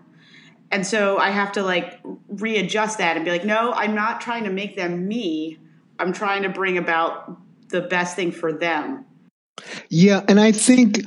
And 0.70 0.86
so 0.86 1.18
I 1.18 1.30
have 1.30 1.50
to 1.52 1.64
like 1.64 2.00
readjust 2.28 2.98
that 2.98 3.16
and 3.16 3.24
be 3.24 3.32
like, 3.32 3.44
no, 3.44 3.72
I'm 3.72 3.96
not 3.96 4.20
trying 4.20 4.44
to 4.44 4.50
make 4.50 4.76
them 4.76 5.08
me. 5.08 5.58
I'm 5.98 6.12
trying 6.12 6.44
to 6.44 6.48
bring 6.48 6.78
about 6.78 7.38
the 7.70 7.80
best 7.80 8.14
thing 8.14 8.30
for 8.30 8.52
them. 8.52 9.04
Yeah. 9.88 10.22
And 10.28 10.38
I 10.38 10.52
think, 10.52 10.98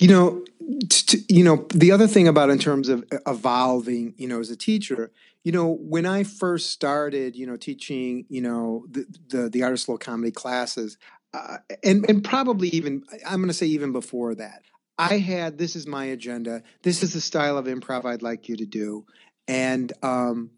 you 0.00 0.08
know, 0.08 0.44
to, 0.88 1.18
you 1.28 1.44
know, 1.44 1.66
the 1.74 1.92
other 1.92 2.06
thing 2.06 2.28
about 2.28 2.50
in 2.50 2.58
terms 2.58 2.88
of 2.88 3.04
evolving, 3.26 4.14
you 4.16 4.28
know, 4.28 4.40
as 4.40 4.50
a 4.50 4.56
teacher, 4.56 5.10
you 5.42 5.52
know, 5.52 5.68
when 5.68 6.06
I 6.06 6.22
first 6.22 6.70
started, 6.70 7.36
you 7.36 7.46
know, 7.46 7.56
teaching, 7.56 8.24
you 8.28 8.40
know, 8.40 8.86
the 8.90 9.06
the, 9.28 9.50
the 9.50 9.62
art 9.62 9.84
comedy 10.00 10.32
classes, 10.32 10.96
uh, 11.34 11.58
and 11.82 12.08
and 12.08 12.24
probably 12.24 12.68
even 12.68 13.04
I'm 13.26 13.36
going 13.36 13.48
to 13.48 13.54
say 13.54 13.66
even 13.66 13.92
before 13.92 14.34
that, 14.36 14.62
I 14.98 15.18
had 15.18 15.58
this 15.58 15.76
is 15.76 15.86
my 15.86 16.06
agenda. 16.06 16.62
This 16.82 17.02
is 17.02 17.12
the 17.12 17.20
style 17.20 17.58
of 17.58 17.66
improv 17.66 18.04
I'd 18.04 18.22
like 18.22 18.48
you 18.48 18.56
to 18.56 18.66
do, 18.66 19.04
and 19.46 19.92
um, 20.02 20.50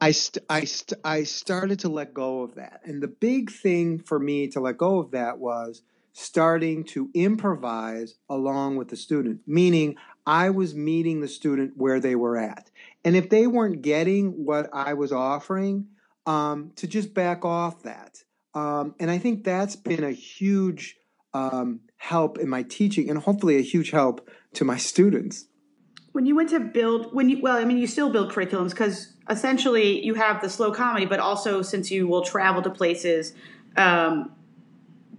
I 0.00 0.10
st- 0.10 0.44
I 0.50 0.64
st- 0.64 1.00
I 1.04 1.22
started 1.22 1.80
to 1.80 1.88
let 1.88 2.12
go 2.12 2.42
of 2.42 2.56
that. 2.56 2.82
And 2.84 3.02
the 3.02 3.08
big 3.08 3.50
thing 3.50 3.98
for 3.98 4.18
me 4.18 4.48
to 4.48 4.60
let 4.60 4.76
go 4.76 4.98
of 4.98 5.12
that 5.12 5.38
was 5.38 5.82
starting 6.18 6.82
to 6.82 7.08
improvise 7.14 8.16
along 8.28 8.74
with 8.74 8.88
the 8.88 8.96
student, 8.96 9.40
meaning 9.46 9.94
I 10.26 10.50
was 10.50 10.74
meeting 10.74 11.20
the 11.20 11.28
student 11.28 11.74
where 11.76 12.00
they 12.00 12.16
were 12.16 12.36
at. 12.36 12.72
And 13.04 13.14
if 13.14 13.30
they 13.30 13.46
weren't 13.46 13.82
getting 13.82 14.44
what 14.44 14.68
I 14.72 14.94
was 14.94 15.12
offering, 15.12 15.86
um, 16.26 16.72
to 16.74 16.88
just 16.88 17.14
back 17.14 17.44
off 17.44 17.84
that. 17.84 18.18
Um, 18.52 18.96
and 18.98 19.12
I 19.12 19.18
think 19.18 19.44
that's 19.44 19.76
been 19.76 20.02
a 20.02 20.10
huge 20.10 20.96
um, 21.34 21.80
help 21.96 22.38
in 22.38 22.48
my 22.48 22.64
teaching 22.64 23.08
and 23.08 23.20
hopefully 23.20 23.56
a 23.56 23.62
huge 23.62 23.90
help 23.92 24.28
to 24.54 24.64
my 24.64 24.76
students. 24.76 25.46
When 26.10 26.26
you 26.26 26.34
went 26.34 26.50
to 26.50 26.58
build, 26.58 27.14
when 27.14 27.28
you, 27.28 27.40
well, 27.40 27.56
I 27.56 27.64
mean, 27.64 27.78
you 27.78 27.86
still 27.86 28.10
build 28.10 28.32
curriculums 28.32 28.70
because 28.70 29.14
essentially 29.30 30.04
you 30.04 30.14
have 30.14 30.42
the 30.42 30.50
slow 30.50 30.72
comedy, 30.72 31.06
but 31.06 31.20
also 31.20 31.62
since 31.62 31.92
you 31.92 32.08
will 32.08 32.24
travel 32.24 32.60
to 32.62 32.70
places, 32.70 33.34
um, 33.76 34.32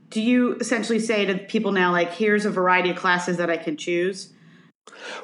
do 0.10 0.22
you 0.22 0.56
essentially 0.56 1.00
say 1.00 1.26
to 1.26 1.38
people 1.38 1.72
now 1.72 1.92
like 1.92 2.12
here's 2.12 2.46
a 2.46 2.52
variety 2.52 2.90
of 2.90 2.96
classes 2.96 3.38
that 3.38 3.50
i 3.50 3.58
can 3.58 3.78
choose 3.78 4.34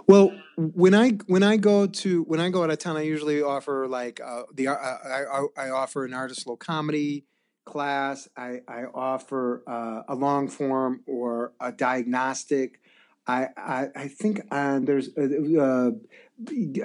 Well, 0.07 0.31
when 0.57 0.93
I 0.93 1.11
when 1.27 1.43
I 1.43 1.57
go 1.57 1.87
to 1.87 2.23
when 2.23 2.39
I 2.39 2.49
go 2.49 2.63
out 2.63 2.69
of 2.69 2.77
town, 2.77 2.97
I 2.97 3.01
usually 3.01 3.41
offer 3.41 3.87
like 3.87 4.21
uh, 4.23 4.43
the 4.53 4.67
uh, 4.67 4.73
I, 4.73 5.23
I 5.23 5.67
I 5.67 5.69
offer 5.69 6.05
an 6.05 6.13
art 6.13 6.31
of 6.31 6.37
slow 6.37 6.55
comedy 6.55 7.25
class. 7.65 8.27
I 8.37 8.61
I 8.67 8.83
offer 8.93 9.63
uh, 9.67 10.03
a 10.07 10.15
long 10.15 10.47
form 10.47 11.01
or 11.05 11.53
a 11.59 11.71
diagnostic. 11.71 12.79
I 13.27 13.47
I, 13.95 14.07
think 14.07 14.41
uh, 14.51 14.79
there's 14.83 15.09
uh, 15.17 15.59
uh, 15.59 15.91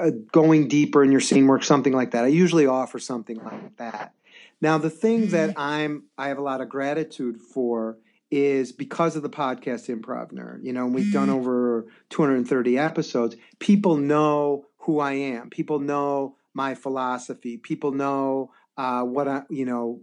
uh, 0.00 0.10
going 0.32 0.68
deeper 0.68 1.04
in 1.04 1.12
your 1.12 1.20
scene 1.20 1.46
work, 1.46 1.62
something 1.62 1.92
like 1.92 2.12
that. 2.12 2.24
I 2.24 2.28
usually 2.28 2.66
offer 2.66 2.98
something 2.98 3.36
like 3.44 3.76
that. 3.76 4.14
Now, 4.60 4.78
the 4.78 4.90
thing 4.90 5.28
that 5.28 5.54
I'm 5.56 6.04
I 6.18 6.28
have 6.28 6.38
a 6.38 6.42
lot 6.42 6.60
of 6.60 6.68
gratitude 6.68 7.40
for 7.40 7.98
is 8.30 8.72
because 8.72 9.16
of 9.16 9.22
the 9.22 9.30
podcast 9.30 9.94
Improv 9.94 10.32
Nerd. 10.32 10.64
You 10.64 10.72
know, 10.72 10.86
we've 10.86 11.12
done 11.12 11.30
over 11.30 11.86
230 12.10 12.78
episodes. 12.78 13.36
People 13.58 13.96
know 13.96 14.66
who 14.78 15.00
I 15.00 15.14
am. 15.14 15.50
People 15.50 15.80
know 15.80 16.36
my 16.54 16.74
philosophy. 16.74 17.56
People 17.56 17.92
know 17.92 18.52
uh, 18.76 19.02
what 19.02 19.28
I, 19.28 19.42
you 19.50 19.64
know, 19.64 20.00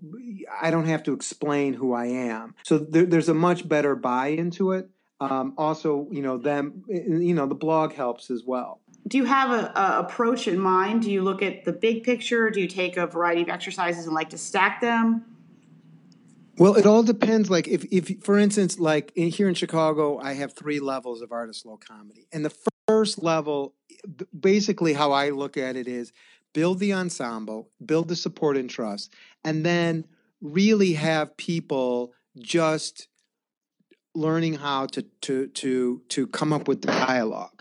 I 0.61 0.71
don't 0.71 0.85
have 0.85 1.03
to 1.03 1.13
explain 1.13 1.73
who 1.73 1.93
I 1.93 2.07
am. 2.07 2.53
So 2.63 2.77
there, 2.77 3.05
there's 3.05 3.29
a 3.29 3.33
much 3.33 3.67
better 3.67 3.95
buy 3.95 4.27
into 4.27 4.71
it. 4.73 4.89
Um, 5.19 5.55
also, 5.57 6.07
you 6.11 6.21
know, 6.21 6.37
them, 6.37 6.83
you 6.87 7.33
know, 7.33 7.47
the 7.47 7.55
blog 7.55 7.93
helps 7.93 8.29
as 8.29 8.43
well. 8.45 8.81
Do 9.07 9.17
you 9.17 9.25
have 9.25 9.51
a, 9.51 9.71
a 9.79 9.99
approach 9.99 10.47
in 10.47 10.59
mind? 10.59 11.03
Do 11.03 11.11
you 11.11 11.21
look 11.21 11.41
at 11.41 11.63
the 11.63 11.71
big 11.71 12.03
picture? 12.03 12.49
Do 12.49 12.59
you 12.59 12.67
take 12.67 12.97
a 12.97 13.07
variety 13.07 13.41
of 13.43 13.49
exercises 13.49 14.05
and 14.05 14.13
like 14.13 14.31
to 14.31 14.37
stack 14.37 14.81
them? 14.81 15.25
Well, 16.57 16.75
it 16.75 16.85
all 16.85 17.03
depends. 17.03 17.49
Like 17.49 17.67
if, 17.67 17.85
if 17.85 18.23
for 18.23 18.37
instance, 18.37 18.79
like 18.79 19.11
in, 19.15 19.29
here 19.29 19.47
in 19.47 19.53
Chicago, 19.53 20.19
I 20.19 20.33
have 20.33 20.53
three 20.53 20.79
levels 20.79 21.21
of 21.21 21.31
art 21.31 21.49
of 21.49 21.55
slow 21.55 21.77
comedy, 21.77 22.27
and 22.33 22.43
the 22.43 22.53
first 22.87 23.21
level, 23.21 23.75
basically, 24.37 24.93
how 24.93 25.11
I 25.11 25.29
look 25.29 25.55
at 25.55 25.75
it 25.75 25.87
is 25.87 26.11
build 26.53 26.79
the 26.79 26.93
ensemble, 26.93 27.69
build 27.85 28.07
the 28.07 28.15
support 28.15 28.57
and 28.57 28.69
trust, 28.69 29.13
and 29.43 29.65
then 29.65 30.05
really 30.41 30.93
have 30.93 31.37
people 31.37 32.13
just 32.39 33.07
learning 34.15 34.55
how 34.55 34.85
to 34.87 35.03
to 35.21 35.47
to 35.47 36.01
to 36.09 36.27
come 36.27 36.53
up 36.53 36.67
with 36.67 36.81
the 36.81 36.87
dialogue. 36.87 37.51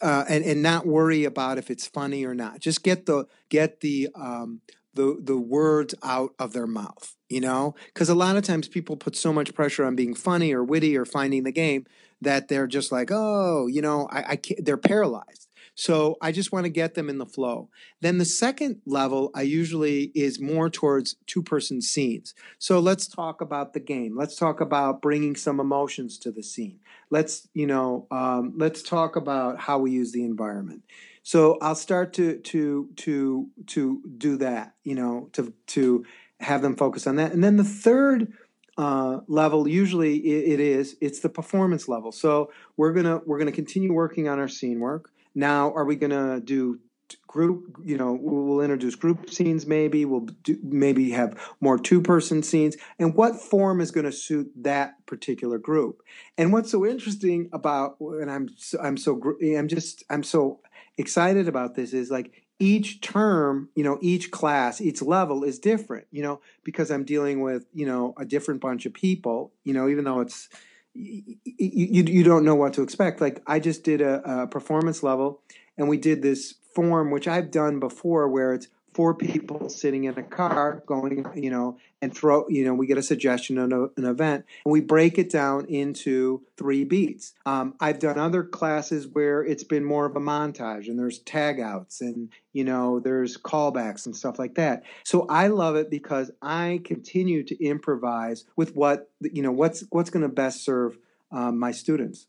Uh, 0.00 0.24
and 0.28 0.44
and 0.44 0.62
not 0.62 0.86
worry 0.86 1.24
about 1.24 1.58
if 1.58 1.70
it's 1.70 1.86
funny 1.86 2.24
or 2.24 2.34
not. 2.34 2.60
Just 2.60 2.82
get 2.82 3.06
the 3.06 3.26
get 3.48 3.80
the 3.80 4.08
um, 4.14 4.60
the 4.94 5.18
the 5.22 5.38
words 5.38 5.94
out 6.02 6.34
of 6.38 6.52
their 6.52 6.66
mouth 6.66 7.16
you 7.30 7.40
know? 7.40 7.76
Because 7.86 8.08
a 8.08 8.14
lot 8.16 8.36
of 8.36 8.42
times 8.42 8.66
people 8.66 8.96
put 8.96 9.14
so 9.14 9.32
much 9.32 9.54
pressure 9.54 9.84
on 9.84 9.94
being 9.94 10.14
funny 10.16 10.52
or 10.52 10.64
witty 10.64 10.96
or 10.96 11.04
finding 11.04 11.44
the 11.44 11.52
game 11.52 11.86
that 12.20 12.48
they're 12.48 12.66
just 12.66 12.92
like 12.92 13.10
oh 13.12 13.66
you 13.66 13.80
know 13.80 14.08
i, 14.10 14.32
I 14.32 14.36
can't 14.36 14.64
they're 14.64 14.76
paralyzed 14.76 15.48
so 15.80 16.16
i 16.20 16.30
just 16.30 16.52
want 16.52 16.64
to 16.64 16.70
get 16.70 16.94
them 16.94 17.08
in 17.08 17.18
the 17.18 17.26
flow 17.26 17.68
then 18.00 18.18
the 18.18 18.24
second 18.24 18.80
level 18.86 19.30
i 19.34 19.42
usually 19.42 20.12
is 20.14 20.40
more 20.40 20.68
towards 20.68 21.16
two 21.26 21.42
person 21.42 21.80
scenes 21.80 22.34
so 22.58 22.78
let's 22.78 23.06
talk 23.06 23.40
about 23.40 23.72
the 23.72 23.80
game 23.80 24.16
let's 24.16 24.36
talk 24.36 24.60
about 24.60 25.00
bringing 25.00 25.34
some 25.34 25.58
emotions 25.58 26.18
to 26.18 26.30
the 26.30 26.42
scene 26.42 26.78
let's 27.10 27.48
you 27.54 27.66
know 27.66 28.06
um, 28.10 28.52
let's 28.56 28.82
talk 28.82 29.16
about 29.16 29.58
how 29.58 29.78
we 29.78 29.90
use 29.90 30.12
the 30.12 30.24
environment 30.24 30.82
so 31.22 31.58
I'll 31.60 31.74
start 31.74 32.12
to 32.14 32.38
to 32.38 32.88
to 32.96 33.48
to 33.68 34.02
do 34.16 34.36
that, 34.38 34.74
you 34.84 34.94
know, 34.94 35.28
to 35.32 35.52
to 35.68 36.04
have 36.40 36.62
them 36.62 36.76
focus 36.76 37.06
on 37.06 37.16
that. 37.16 37.32
And 37.32 37.44
then 37.44 37.56
the 37.56 37.64
third 37.64 38.32
uh, 38.78 39.20
level, 39.28 39.68
usually 39.68 40.16
it, 40.16 40.54
it 40.54 40.60
is 40.60 40.96
it's 41.00 41.20
the 41.20 41.28
performance 41.28 41.88
level. 41.88 42.12
So 42.12 42.50
we're 42.76 42.92
gonna 42.92 43.20
we're 43.26 43.38
gonna 43.38 43.52
continue 43.52 43.92
working 43.92 44.28
on 44.28 44.38
our 44.38 44.48
scene 44.48 44.80
work. 44.80 45.10
Now, 45.34 45.72
are 45.74 45.84
we 45.84 45.96
gonna 45.96 46.40
do 46.40 46.80
group 47.26 47.76
you 47.82 47.96
know 47.96 48.16
we'll 48.20 48.60
introduce 48.60 48.94
group 48.94 49.28
scenes 49.28 49.66
maybe 49.66 50.04
we'll 50.04 50.28
do, 50.44 50.56
maybe 50.62 51.10
have 51.10 51.36
more 51.60 51.76
two 51.76 52.00
person 52.00 52.40
scenes 52.40 52.76
and 53.00 53.16
what 53.16 53.34
form 53.34 53.80
is 53.80 53.90
going 53.90 54.06
to 54.06 54.12
suit 54.12 54.48
that 54.56 54.94
particular 55.06 55.58
group? 55.58 56.02
And 56.38 56.52
what's 56.52 56.70
so 56.70 56.86
interesting 56.86 57.48
about 57.52 57.96
and 58.00 58.30
i'm 58.30 58.48
so, 58.56 58.78
i'm 58.80 58.96
so 58.96 59.20
i'm 59.56 59.66
just 59.66 60.04
i'm 60.08 60.22
so 60.22 60.60
excited 60.98 61.48
about 61.48 61.74
this 61.74 61.92
is 61.92 62.10
like 62.10 62.44
each 62.60 63.00
term, 63.00 63.70
you 63.74 63.82
know, 63.82 63.98
each 64.02 64.30
class, 64.30 64.82
each 64.82 65.00
level 65.00 65.42
is 65.42 65.58
different, 65.58 66.06
you 66.10 66.22
know, 66.22 66.42
because 66.62 66.90
I'm 66.90 67.04
dealing 67.04 67.40
with, 67.40 67.64
you 67.72 67.86
know, 67.86 68.12
a 68.18 68.24
different 68.26 68.60
bunch 68.60 68.84
of 68.84 68.92
people, 68.92 69.54
you 69.64 69.72
know, 69.72 69.88
even 69.88 70.04
though 70.04 70.20
it's, 70.20 70.50
you, 70.94 71.36
you, 71.44 72.02
you 72.04 72.24
don't 72.24 72.44
know 72.44 72.54
what 72.54 72.74
to 72.74 72.82
expect. 72.82 73.20
Like 73.20 73.42
I 73.46 73.60
just 73.60 73.84
did 73.84 74.00
a, 74.00 74.42
a 74.42 74.46
performance 74.46 75.02
level 75.02 75.42
and 75.76 75.88
we 75.88 75.96
did 75.96 76.22
this 76.22 76.54
form, 76.74 77.10
which 77.10 77.28
I've 77.28 77.50
done 77.50 77.80
before 77.80 78.28
where 78.28 78.52
it's 78.52 78.68
four 79.00 79.14
people 79.14 79.70
sitting 79.70 80.04
in 80.04 80.18
a 80.18 80.22
car 80.22 80.82
going, 80.84 81.24
you 81.34 81.48
know, 81.48 81.78
and 82.02 82.14
throw, 82.14 82.46
you 82.50 82.66
know, 82.66 82.74
we 82.74 82.86
get 82.86 82.98
a 82.98 83.02
suggestion 83.02 83.56
on 83.56 83.72
a, 83.72 83.84
an 83.96 84.04
event 84.04 84.44
and 84.66 84.72
we 84.72 84.82
break 84.82 85.18
it 85.18 85.30
down 85.30 85.64
into 85.70 86.42
three 86.58 86.84
beats. 86.84 87.32
Um, 87.46 87.72
I've 87.80 87.98
done 87.98 88.18
other 88.18 88.44
classes 88.44 89.08
where 89.08 89.42
it's 89.42 89.64
been 89.64 89.86
more 89.86 90.04
of 90.04 90.16
a 90.16 90.20
montage 90.20 90.88
and 90.88 90.98
there's 90.98 91.20
tag 91.20 91.60
outs 91.60 92.02
and, 92.02 92.28
you 92.52 92.62
know, 92.62 93.00
there's 93.00 93.38
callbacks 93.38 94.04
and 94.04 94.14
stuff 94.14 94.38
like 94.38 94.56
that. 94.56 94.82
So 95.02 95.24
I 95.30 95.46
love 95.46 95.76
it 95.76 95.88
because 95.88 96.30
I 96.42 96.82
continue 96.84 97.42
to 97.44 97.64
improvise 97.64 98.44
with 98.54 98.76
what, 98.76 99.08
you 99.22 99.40
know, 99.40 99.52
what's, 99.52 99.82
what's 99.88 100.10
going 100.10 100.24
to 100.24 100.28
best 100.28 100.62
serve 100.62 100.98
um, 101.32 101.58
my 101.58 101.70
students. 101.70 102.26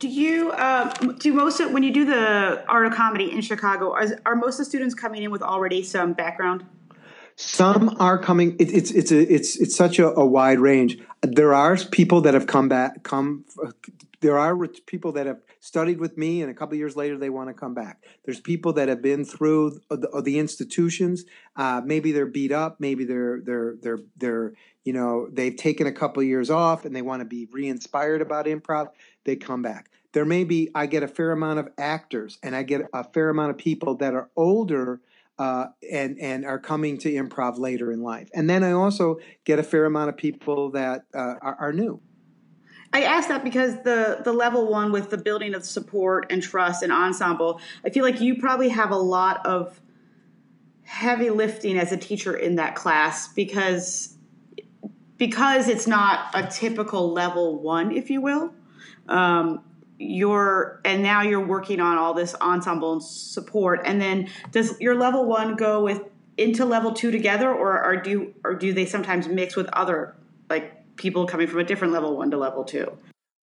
Do 0.00 0.08
you 0.08 0.50
uh, 0.52 0.90
do 1.18 1.34
most 1.34 1.60
of 1.60 1.72
when 1.72 1.82
you 1.82 1.92
do 1.92 2.06
the 2.06 2.64
art 2.66 2.86
of 2.86 2.94
comedy 2.94 3.30
in 3.30 3.42
Chicago? 3.42 3.92
Are, 3.92 4.06
are 4.24 4.34
most 4.34 4.54
of 4.54 4.60
the 4.60 4.64
students 4.64 4.94
coming 4.94 5.22
in 5.22 5.30
with 5.30 5.42
already 5.42 5.82
some 5.82 6.14
background? 6.14 6.64
Some 7.36 7.96
are 8.00 8.16
coming. 8.16 8.56
It, 8.58 8.72
it's 8.72 8.90
it's 8.92 9.12
a, 9.12 9.20
it's 9.20 9.56
it's 9.56 9.76
such 9.76 9.98
a, 9.98 10.08
a, 10.08 10.24
wide 10.24 10.58
range. 10.58 10.98
There 11.20 11.52
are 11.52 11.76
people 11.76 12.22
that 12.22 12.32
have 12.32 12.46
come 12.46 12.66
back. 12.66 13.02
Come. 13.02 13.44
There 14.22 14.38
are 14.38 14.56
people 14.86 15.12
that 15.12 15.26
have 15.26 15.42
studied 15.60 16.00
with 16.00 16.16
me, 16.16 16.40
and 16.40 16.50
a 16.50 16.54
couple 16.54 16.78
years 16.78 16.96
later 16.96 17.18
they 17.18 17.28
want 17.28 17.48
to 17.48 17.54
come 17.54 17.74
back. 17.74 18.02
There's 18.24 18.40
people 18.40 18.72
that 18.74 18.88
have 18.88 19.02
been 19.02 19.26
through 19.26 19.80
the, 19.90 20.22
the 20.24 20.38
institutions. 20.38 21.24
Uh, 21.56 21.82
maybe 21.84 22.10
they're 22.12 22.24
beat 22.24 22.52
up. 22.52 22.80
Maybe 22.80 23.04
they're 23.04 23.40
they're 23.42 23.76
they're 23.82 24.00
they're 24.16 24.54
you 24.84 24.92
know 24.92 25.28
they've 25.32 25.56
taken 25.56 25.86
a 25.86 25.92
couple 25.92 26.22
of 26.22 26.28
years 26.28 26.50
off 26.50 26.84
and 26.84 26.94
they 26.94 27.02
want 27.02 27.20
to 27.20 27.26
be 27.26 27.46
re-inspired 27.52 28.22
about 28.22 28.46
improv 28.46 28.90
they 29.24 29.36
come 29.36 29.62
back. 29.62 29.90
There 30.12 30.24
may 30.24 30.44
be, 30.44 30.70
I 30.74 30.86
get 30.86 31.02
a 31.02 31.08
fair 31.08 31.30
amount 31.30 31.60
of 31.60 31.68
actors 31.78 32.38
and 32.42 32.56
I 32.56 32.62
get 32.62 32.82
a 32.92 33.04
fair 33.04 33.28
amount 33.28 33.50
of 33.50 33.58
people 33.58 33.96
that 33.96 34.14
are 34.14 34.28
older 34.36 35.00
uh, 35.38 35.66
and, 35.90 36.18
and 36.18 36.44
are 36.44 36.58
coming 36.58 36.98
to 36.98 37.12
improv 37.12 37.58
later 37.58 37.92
in 37.92 38.02
life. 38.02 38.28
And 38.34 38.50
then 38.50 38.64
I 38.64 38.72
also 38.72 39.18
get 39.44 39.58
a 39.58 39.62
fair 39.62 39.84
amount 39.84 40.08
of 40.08 40.16
people 40.16 40.70
that 40.70 41.04
uh, 41.14 41.36
are, 41.40 41.56
are 41.60 41.72
new. 41.72 42.00
I 42.92 43.04
ask 43.04 43.28
that 43.28 43.44
because 43.44 43.84
the 43.84 44.20
the 44.24 44.32
level 44.32 44.66
one 44.66 44.90
with 44.90 45.10
the 45.10 45.16
building 45.16 45.54
of 45.54 45.64
support 45.64 46.26
and 46.28 46.42
trust 46.42 46.82
and 46.82 46.92
ensemble, 46.92 47.60
I 47.84 47.90
feel 47.90 48.02
like 48.02 48.20
you 48.20 48.40
probably 48.40 48.68
have 48.70 48.90
a 48.90 48.96
lot 48.96 49.46
of 49.46 49.80
heavy 50.82 51.30
lifting 51.30 51.78
as 51.78 51.92
a 51.92 51.96
teacher 51.96 52.36
in 52.36 52.56
that 52.56 52.74
class 52.74 53.32
because 53.32 54.18
because 55.20 55.68
it's 55.68 55.86
not 55.86 56.30
a 56.34 56.48
typical 56.48 57.12
level 57.12 57.60
one, 57.60 57.92
if 57.92 58.10
you 58.10 58.20
will 58.20 58.52
um, 59.10 59.62
you're 59.98 60.80
and 60.84 61.02
now 61.02 61.20
you're 61.20 61.44
working 61.44 61.78
on 61.80 61.98
all 61.98 62.14
this 62.14 62.34
ensemble 62.40 62.94
and 62.94 63.02
support. 63.02 63.82
And 63.84 64.00
then 64.00 64.30
does 64.50 64.80
your 64.80 64.94
level 64.94 65.26
one 65.26 65.56
go 65.56 65.84
with 65.84 66.02
into 66.38 66.64
level 66.64 66.92
two 66.92 67.10
together 67.10 67.52
or, 67.52 67.84
or 67.84 67.96
do 67.96 68.34
or 68.42 68.54
do 68.54 68.72
they 68.72 68.86
sometimes 68.86 69.28
mix 69.28 69.56
with 69.56 69.68
other 69.74 70.16
like 70.48 70.96
people 70.96 71.26
coming 71.26 71.46
from 71.46 71.58
a 71.58 71.64
different 71.64 71.92
level 71.92 72.16
one 72.16 72.30
to 72.30 72.38
level 72.38 72.64
two? 72.64 72.96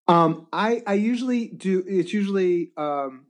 Um, 0.08 0.48
I, 0.52 0.82
I 0.88 0.94
usually 0.96 1.48
do 1.48 1.84
it's 1.86 2.12
usually 2.12 2.72
um, 2.76 3.27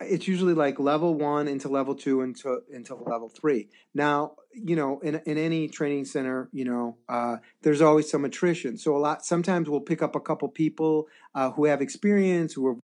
it's 0.00 0.26
usually 0.26 0.54
like 0.54 0.78
level 0.80 1.14
one 1.14 1.46
into 1.48 1.68
level 1.68 1.94
two 1.94 2.20
into 2.20 2.60
into 2.72 2.94
level 2.94 3.28
three. 3.28 3.68
Now, 3.94 4.32
you 4.52 4.76
know, 4.76 5.00
in 5.00 5.20
in 5.26 5.38
any 5.38 5.68
training 5.68 6.06
center, 6.06 6.48
you 6.52 6.64
know, 6.64 6.96
uh, 7.08 7.36
there's 7.62 7.80
always 7.80 8.10
some 8.10 8.24
attrition. 8.24 8.78
So 8.78 8.96
a 8.96 8.98
lot 8.98 9.24
sometimes 9.24 9.68
we'll 9.68 9.80
pick 9.80 10.02
up 10.02 10.16
a 10.16 10.20
couple 10.20 10.48
people 10.48 11.06
uh, 11.34 11.52
who 11.52 11.66
have 11.66 11.80
experience, 11.80 12.52
who 12.54 12.68
have 12.68 12.78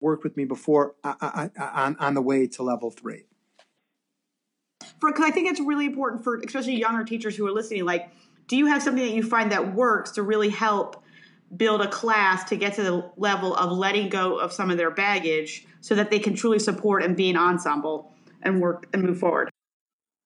worked 0.00 0.24
with 0.24 0.36
me 0.36 0.44
before, 0.44 0.94
uh, 1.04 1.14
uh, 1.20 1.48
uh 1.58 1.70
on 1.74 1.96
on 1.96 2.14
the 2.14 2.22
way 2.22 2.46
to 2.48 2.62
level 2.62 2.90
three. 2.90 3.24
Because 5.00 5.24
I 5.24 5.30
think 5.30 5.48
it's 5.48 5.60
really 5.60 5.86
important 5.86 6.24
for 6.24 6.40
especially 6.44 6.76
younger 6.76 7.04
teachers 7.04 7.36
who 7.36 7.46
are 7.46 7.52
listening. 7.52 7.84
Like, 7.84 8.10
do 8.48 8.56
you 8.56 8.66
have 8.66 8.82
something 8.82 9.04
that 9.04 9.14
you 9.14 9.22
find 9.22 9.52
that 9.52 9.74
works 9.74 10.12
to 10.12 10.22
really 10.22 10.48
help? 10.48 11.04
Build 11.56 11.80
a 11.80 11.88
class 11.88 12.44
to 12.44 12.56
get 12.56 12.74
to 12.74 12.82
the 12.82 13.10
level 13.16 13.54
of 13.54 13.72
letting 13.72 14.08
go 14.08 14.38
of 14.38 14.52
some 14.52 14.70
of 14.70 14.76
their 14.76 14.90
baggage 14.90 15.66
so 15.80 15.94
that 15.94 16.10
they 16.10 16.18
can 16.18 16.34
truly 16.34 16.58
support 16.58 17.02
and 17.02 17.16
be 17.16 17.30
an 17.30 17.36
ensemble 17.36 18.12
and 18.42 18.60
work 18.60 18.86
and 18.92 19.02
move 19.02 19.18
forward. 19.18 19.50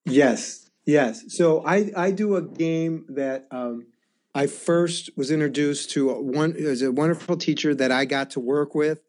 Yes, 0.05 0.69
yes. 0.85 1.23
So 1.29 1.65
I, 1.65 1.91
I 1.95 2.11
do 2.11 2.35
a 2.35 2.41
game 2.41 3.05
that 3.09 3.47
um, 3.51 3.87
I 4.35 4.47
first 4.47 5.11
was 5.15 5.31
introduced 5.31 5.91
to 5.91 6.11
one 6.13 6.55
is 6.57 6.81
a 6.81 6.91
wonderful 6.91 7.37
teacher 7.37 7.73
that 7.75 7.91
I 7.91 8.05
got 8.05 8.31
to 8.31 8.39
work 8.39 8.75
with 8.75 8.99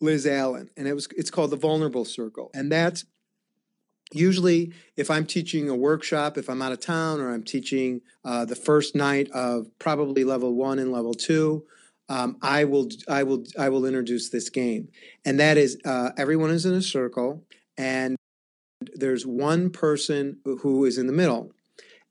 Liz 0.00 0.26
Allen, 0.26 0.68
and 0.76 0.86
it 0.86 0.94
was 0.94 1.08
it's 1.16 1.30
called 1.30 1.50
the 1.50 1.56
Vulnerable 1.56 2.04
Circle, 2.04 2.50
and 2.54 2.70
that's 2.70 3.04
usually 4.14 4.72
if 4.96 5.10
I'm 5.10 5.26
teaching 5.26 5.68
a 5.68 5.74
workshop, 5.74 6.38
if 6.38 6.48
I'm 6.48 6.62
out 6.62 6.72
of 6.72 6.80
town, 6.80 7.20
or 7.20 7.32
I'm 7.32 7.42
teaching 7.42 8.00
uh, 8.24 8.44
the 8.44 8.56
first 8.56 8.94
night 8.94 9.30
of 9.30 9.66
probably 9.78 10.24
level 10.24 10.54
one 10.54 10.78
and 10.78 10.92
level 10.92 11.14
two. 11.14 11.64
Um, 12.08 12.36
I 12.42 12.64
will, 12.64 12.88
I 13.08 13.22
will, 13.22 13.44
I 13.58 13.68
will 13.70 13.86
introduce 13.86 14.28
this 14.28 14.50
game, 14.50 14.88
and 15.24 15.40
that 15.40 15.56
is 15.56 15.78
uh, 15.84 16.10
everyone 16.18 16.50
is 16.50 16.66
in 16.66 16.74
a 16.74 16.82
circle, 16.82 17.44
and 17.78 18.16
there's 18.94 19.24
one 19.24 19.70
person 19.70 20.38
who 20.44 20.84
is 20.84 20.98
in 20.98 21.06
the 21.06 21.12
middle, 21.12 21.52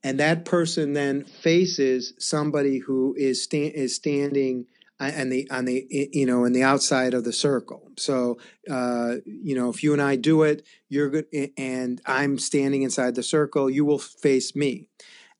and 0.02 0.20
that 0.20 0.46
person 0.46 0.94
then 0.94 1.24
faces 1.26 2.14
somebody 2.18 2.80
who 2.80 3.14
is 3.18 3.44
sta- 3.44 3.74
is 3.76 3.96
standing 3.96 4.66
on 5.10 5.30
the 5.30 5.50
on 5.50 5.66
the 5.66 5.86
you 5.90 6.26
know 6.26 6.46
in 6.46 6.54
the 6.54 6.64
outside 6.64 7.14
of 7.14 7.24
the 7.24 7.34
circle. 7.34 7.92
So 7.98 8.38
uh, 8.70 9.16
you 9.26 9.56
know 9.56 9.70
if 9.70 9.84
you 9.84 9.94
and 9.94 10.02
I 10.02 10.16
do 10.16 10.44
it, 10.44 10.66
you're 10.90 11.10
good, 11.10 11.26
and 11.58 12.02
I'm 12.06 12.38
standing 12.38 12.84
inside 12.84 13.16
the 13.16 13.24
circle. 13.24 13.70
You 13.70 13.86
will 13.86 14.00
face 14.00 14.56
me, 14.56 14.90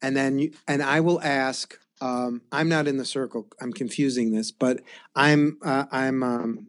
and 0.02 0.18
then 0.18 0.40
you, 0.40 0.52
and 0.68 0.82
I 0.82 1.00
will 1.00 1.22
ask. 1.22 1.78
Um, 2.00 2.42
I'm 2.52 2.68
not 2.68 2.88
in 2.88 2.98
the 2.98 3.06
circle. 3.06 3.48
I'm 3.62 3.72
confusing 3.72 4.32
this, 4.32 4.50
but 4.50 4.82
I'm 5.16 5.60
uh, 5.64 5.86
I'm 5.92 6.24
um, 6.24 6.68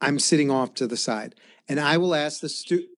I'm 0.00 0.20
sitting 0.20 0.52
off 0.52 0.74
to 0.74 0.86
the 0.86 0.96
side, 0.96 1.34
and 1.68 1.80
I 1.80 1.96
will 1.96 2.14
ask 2.14 2.40
the 2.40 2.48
student. 2.48 2.90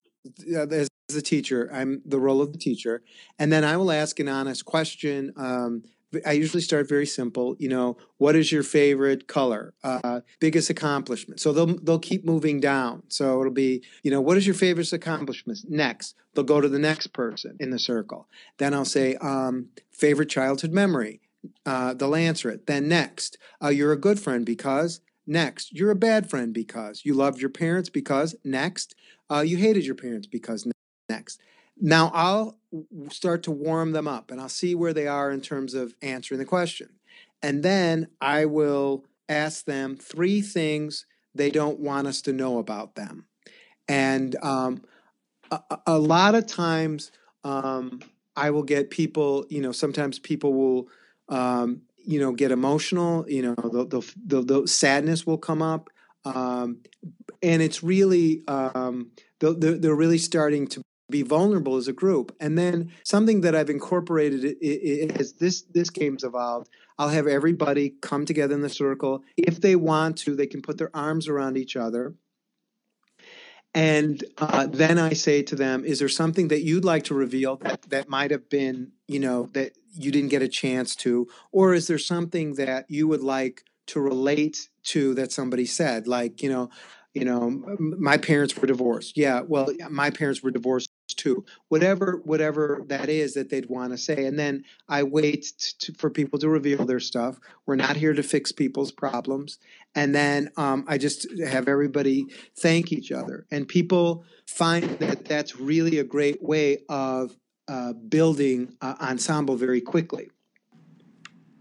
Uh, 0.54 0.66
as 1.10 1.16
a 1.16 1.22
teacher, 1.22 1.70
I'm 1.72 2.02
the 2.04 2.20
role 2.20 2.42
of 2.42 2.52
the 2.52 2.58
teacher, 2.58 3.02
and 3.38 3.50
then 3.50 3.64
I 3.64 3.78
will 3.78 3.90
ask 3.90 4.20
an 4.20 4.28
honest 4.28 4.64
question. 4.64 5.32
Um, 5.36 5.82
I 6.26 6.32
usually 6.32 6.62
start 6.62 6.88
very 6.88 7.06
simple. 7.06 7.56
You 7.58 7.68
know, 7.68 7.96
what 8.18 8.36
is 8.36 8.50
your 8.50 8.62
favorite 8.62 9.28
color? 9.28 9.74
Uh, 9.84 10.20
biggest 10.40 10.70
accomplishment. 10.70 11.40
So 11.40 11.52
they'll 11.52 11.78
they'll 11.78 11.98
keep 11.98 12.24
moving 12.24 12.60
down. 12.60 13.02
So 13.08 13.40
it'll 13.40 13.52
be, 13.52 13.82
you 14.02 14.10
know, 14.10 14.20
what 14.20 14.36
is 14.36 14.46
your 14.46 14.54
favorite 14.54 14.92
accomplishment? 14.92 15.58
Next, 15.68 16.14
they'll 16.34 16.44
go 16.44 16.60
to 16.60 16.68
the 16.68 16.78
next 16.78 17.08
person 17.08 17.56
in 17.60 17.70
the 17.70 17.78
circle. 17.78 18.28
Then 18.58 18.74
I'll 18.74 18.84
say, 18.84 19.14
um, 19.16 19.68
favorite 19.90 20.28
childhood 20.28 20.72
memory. 20.72 21.20
Uh, 21.64 21.94
they'll 21.94 22.14
answer 22.14 22.50
it. 22.50 22.66
Then 22.66 22.88
next, 22.88 23.38
uh, 23.62 23.68
you're 23.68 23.92
a 23.92 24.00
good 24.00 24.20
friend 24.20 24.44
because. 24.44 25.00
Next, 25.26 25.72
you're 25.72 25.92
a 25.92 25.96
bad 25.96 26.28
friend 26.28 26.52
because 26.52 27.02
you 27.04 27.14
loved 27.14 27.40
your 27.40 27.50
parents 27.50 27.88
because. 27.88 28.34
Next, 28.42 28.96
uh, 29.30 29.40
you 29.40 29.58
hated 29.58 29.84
your 29.84 29.94
parents 29.94 30.26
because. 30.26 30.66
Next, 31.08 31.40
now 31.80 32.10
I'll 32.14 32.58
start 33.10 33.42
to 33.44 33.50
warm 33.50 33.92
them 33.92 34.06
up 34.06 34.30
and 34.30 34.40
I'll 34.40 34.48
see 34.48 34.74
where 34.74 34.92
they 34.92 35.06
are 35.06 35.30
in 35.30 35.40
terms 35.40 35.74
of 35.74 35.94
answering 36.02 36.38
the 36.38 36.44
question. 36.44 36.90
And 37.42 37.62
then 37.62 38.08
I 38.20 38.44
will 38.44 39.04
ask 39.28 39.64
them 39.64 39.96
three 39.96 40.42
things 40.42 41.06
they 41.34 41.50
don't 41.50 41.80
want 41.80 42.06
us 42.06 42.20
to 42.22 42.32
know 42.32 42.58
about 42.58 42.96
them. 42.96 43.26
And 43.88 44.36
um, 44.42 44.82
a, 45.50 45.60
a, 45.86 45.98
lot 45.98 46.34
of 46.34 46.46
times 46.46 47.10
um, 47.44 48.00
I 48.36 48.50
will 48.50 48.62
get 48.62 48.90
people, 48.90 49.46
you 49.48 49.60
know, 49.60 49.72
sometimes 49.72 50.18
people 50.18 50.52
will, 50.52 50.88
um, 51.28 51.82
you 51.96 52.20
know, 52.20 52.32
get 52.32 52.50
emotional, 52.50 53.28
you 53.28 53.42
know, 53.42 53.54
the, 53.54 53.86
the, 53.86 54.14
the, 54.26 54.42
the 54.42 54.68
sadness 54.68 55.26
will 55.26 55.38
come 55.38 55.62
up. 55.62 55.88
Um, 56.24 56.82
and 57.42 57.62
it's 57.62 57.82
really, 57.82 58.42
um, 58.46 59.12
they're, 59.38 59.54
they're 59.54 59.94
really 59.94 60.18
starting 60.18 60.66
to 60.68 60.82
be 61.10 61.22
vulnerable 61.22 61.76
as 61.76 61.88
a 61.88 61.92
group. 61.92 62.34
And 62.40 62.56
then 62.56 62.92
something 63.04 63.40
that 63.42 63.54
I've 63.54 63.70
incorporated 63.70 64.56
is 64.60 65.34
this 65.34 65.62
this 65.62 65.90
game's 65.90 66.24
evolved. 66.24 66.68
I'll 66.98 67.08
have 67.08 67.26
everybody 67.26 67.94
come 68.00 68.26
together 68.26 68.54
in 68.54 68.60
the 68.60 68.68
circle. 68.68 69.24
If 69.36 69.60
they 69.60 69.76
want 69.76 70.18
to, 70.18 70.36
they 70.36 70.46
can 70.46 70.62
put 70.62 70.78
their 70.78 70.94
arms 70.94 71.28
around 71.28 71.56
each 71.56 71.76
other. 71.76 72.14
And 73.72 74.22
uh, 74.38 74.66
then 74.66 74.98
I 74.98 75.12
say 75.12 75.42
to 75.44 75.54
them, 75.54 75.84
is 75.84 76.00
there 76.00 76.08
something 76.08 76.48
that 76.48 76.62
you'd 76.62 76.84
like 76.84 77.04
to 77.04 77.14
reveal 77.14 77.56
that, 77.58 77.82
that 77.82 78.08
might 78.08 78.32
have 78.32 78.50
been, 78.50 78.92
you 79.06 79.20
know, 79.20 79.48
that 79.52 79.72
you 79.92 80.10
didn't 80.10 80.30
get 80.30 80.42
a 80.42 80.48
chance 80.48 80.96
to? 80.96 81.28
Or 81.52 81.72
is 81.72 81.86
there 81.86 81.98
something 81.98 82.54
that 82.54 82.86
you 82.88 83.06
would 83.06 83.22
like 83.22 83.62
to 83.86 84.00
relate 84.00 84.68
to 84.84 85.14
that 85.14 85.30
somebody 85.30 85.66
said? 85.66 86.08
Like, 86.08 86.42
you 86.42 86.50
know, 86.50 86.70
you 87.14 87.24
know, 87.24 87.62
my 87.78 88.16
parents 88.16 88.56
were 88.56 88.66
divorced. 88.66 89.16
Yeah, 89.16 89.42
well, 89.46 89.68
my 89.88 90.10
parents 90.10 90.42
were 90.42 90.50
divorced 90.50 90.90
too. 91.14 91.44
Whatever, 91.68 92.20
whatever 92.24 92.82
that 92.86 93.08
is 93.08 93.34
that 93.34 93.50
they'd 93.50 93.68
want 93.68 93.92
to 93.92 93.98
say, 93.98 94.24
and 94.24 94.38
then 94.38 94.64
I 94.88 95.02
wait 95.02 95.52
to, 95.80 95.92
for 95.94 96.10
people 96.10 96.38
to 96.40 96.48
reveal 96.48 96.84
their 96.84 97.00
stuff. 97.00 97.38
We're 97.66 97.76
not 97.76 97.96
here 97.96 98.12
to 98.12 98.22
fix 98.22 98.52
people's 98.52 98.92
problems, 98.92 99.58
and 99.94 100.14
then 100.14 100.50
um, 100.56 100.84
I 100.88 100.98
just 100.98 101.26
have 101.40 101.68
everybody 101.68 102.26
thank 102.56 102.92
each 102.92 103.12
other, 103.12 103.46
and 103.50 103.66
people 103.66 104.24
find 104.46 104.84
that 104.98 105.24
that's 105.24 105.56
really 105.56 105.98
a 105.98 106.04
great 106.04 106.42
way 106.42 106.78
of 106.88 107.36
uh, 107.68 107.92
building 107.92 108.74
uh, 108.80 108.94
ensemble 109.00 109.56
very 109.56 109.80
quickly 109.80 110.30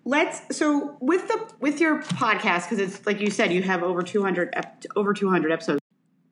let's 0.10 0.58
so 0.58 0.98
with 1.00 1.28
the 1.28 1.54
with 1.60 1.80
your 1.80 2.02
podcast 2.02 2.64
because 2.68 2.80
it's 2.80 3.06
like 3.06 3.20
you 3.20 3.30
said 3.30 3.54
you 3.54 3.62
have 3.62 3.84
over 3.84 4.02
200 4.02 4.56
over 4.96 5.14
200 5.14 5.52
episodes 5.52 5.80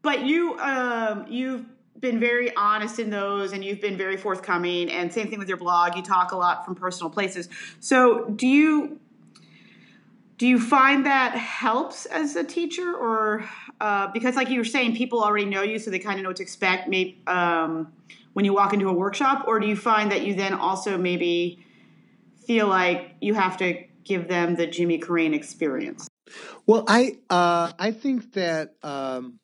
but 0.02 0.26
you 0.26 0.58
um 0.58 1.26
you've 1.30 1.64
been 2.00 2.20
very 2.20 2.56
honest 2.56 3.00
in 3.00 3.10
those 3.10 3.54
and 3.54 3.64
you've 3.64 3.82
been 3.82 3.98
very 3.98 4.18
forthcoming 4.18 4.90
and 4.90 5.12
same 5.12 5.30
thing 5.30 5.40
with 5.40 5.48
your 5.48 5.58
blog 5.58 5.96
you 5.96 6.02
talk 6.02 6.32
a 6.32 6.36
lot 6.36 6.66
from 6.66 6.76
personal 6.76 7.10
places 7.10 7.50
so 7.80 8.26
do 8.30 8.48
you 8.48 9.00
do 10.38 10.46
you 10.46 10.60
find 10.60 11.06
that 11.06 11.36
helps 11.36 12.06
as 12.06 12.36
a 12.36 12.44
teacher 12.44 12.94
or 12.94 13.44
uh, 13.82 14.08
because 14.12 14.36
like 14.36 14.50
you 14.50 14.60
were 14.60 14.66
saying 14.66 14.96
people 14.96 15.24
already 15.24 15.46
know 15.46 15.64
you 15.64 15.80
so 15.80 15.90
they 15.90 16.00
kind 16.00 16.20
of 16.20 16.24
know 16.24 16.30
what 16.30 16.38
to 16.38 16.44
expect 16.44 16.88
maybe 16.88 17.20
um, 17.28 17.92
when 18.34 18.46
you 18.46 18.54
walk 18.54 18.74
into 18.74 18.88
a 18.88 18.94
workshop 18.94 19.46
or 19.48 19.60
do 19.60 19.68
you 19.68 19.76
find 19.76 20.12
that 20.12 20.22
you 20.22 20.36
then 20.36 20.54
also 20.54 20.98
maybe 20.98 21.64
feel 22.46 22.68
like 22.68 23.16
you 23.20 23.34
have 23.34 23.58
to 23.58 23.84
give 24.04 24.28
them 24.28 24.56
the 24.56 24.66
Jimmy 24.66 24.98
Carrane 24.98 25.34
experience? 25.34 26.08
Well, 26.66 26.84
I 26.88 27.18
uh, 27.30 27.74
I 27.78 27.92
think 27.92 28.34
that 28.34 28.74
um, 28.84 29.40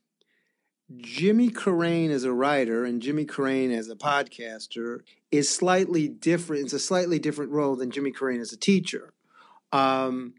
Jimmy 0.97 1.49
Carrane 1.49 2.11
as 2.11 2.23
a 2.23 2.33
writer 2.33 2.83
and 2.83 3.01
Jimmy 3.01 3.25
Carrane 3.25 3.71
as 3.71 3.89
a 3.89 3.95
podcaster 3.95 4.99
is 5.31 5.49
slightly 5.49 6.07
different. 6.07 6.65
It's 6.65 6.73
a 6.73 6.79
slightly 6.79 7.19
different 7.19 7.51
role 7.51 7.75
than 7.75 7.91
Jimmy 7.91 8.11
Carrane 8.11 8.41
as 8.41 8.51
a 8.51 8.57
teacher. 8.57 9.13
Um, 9.71 10.35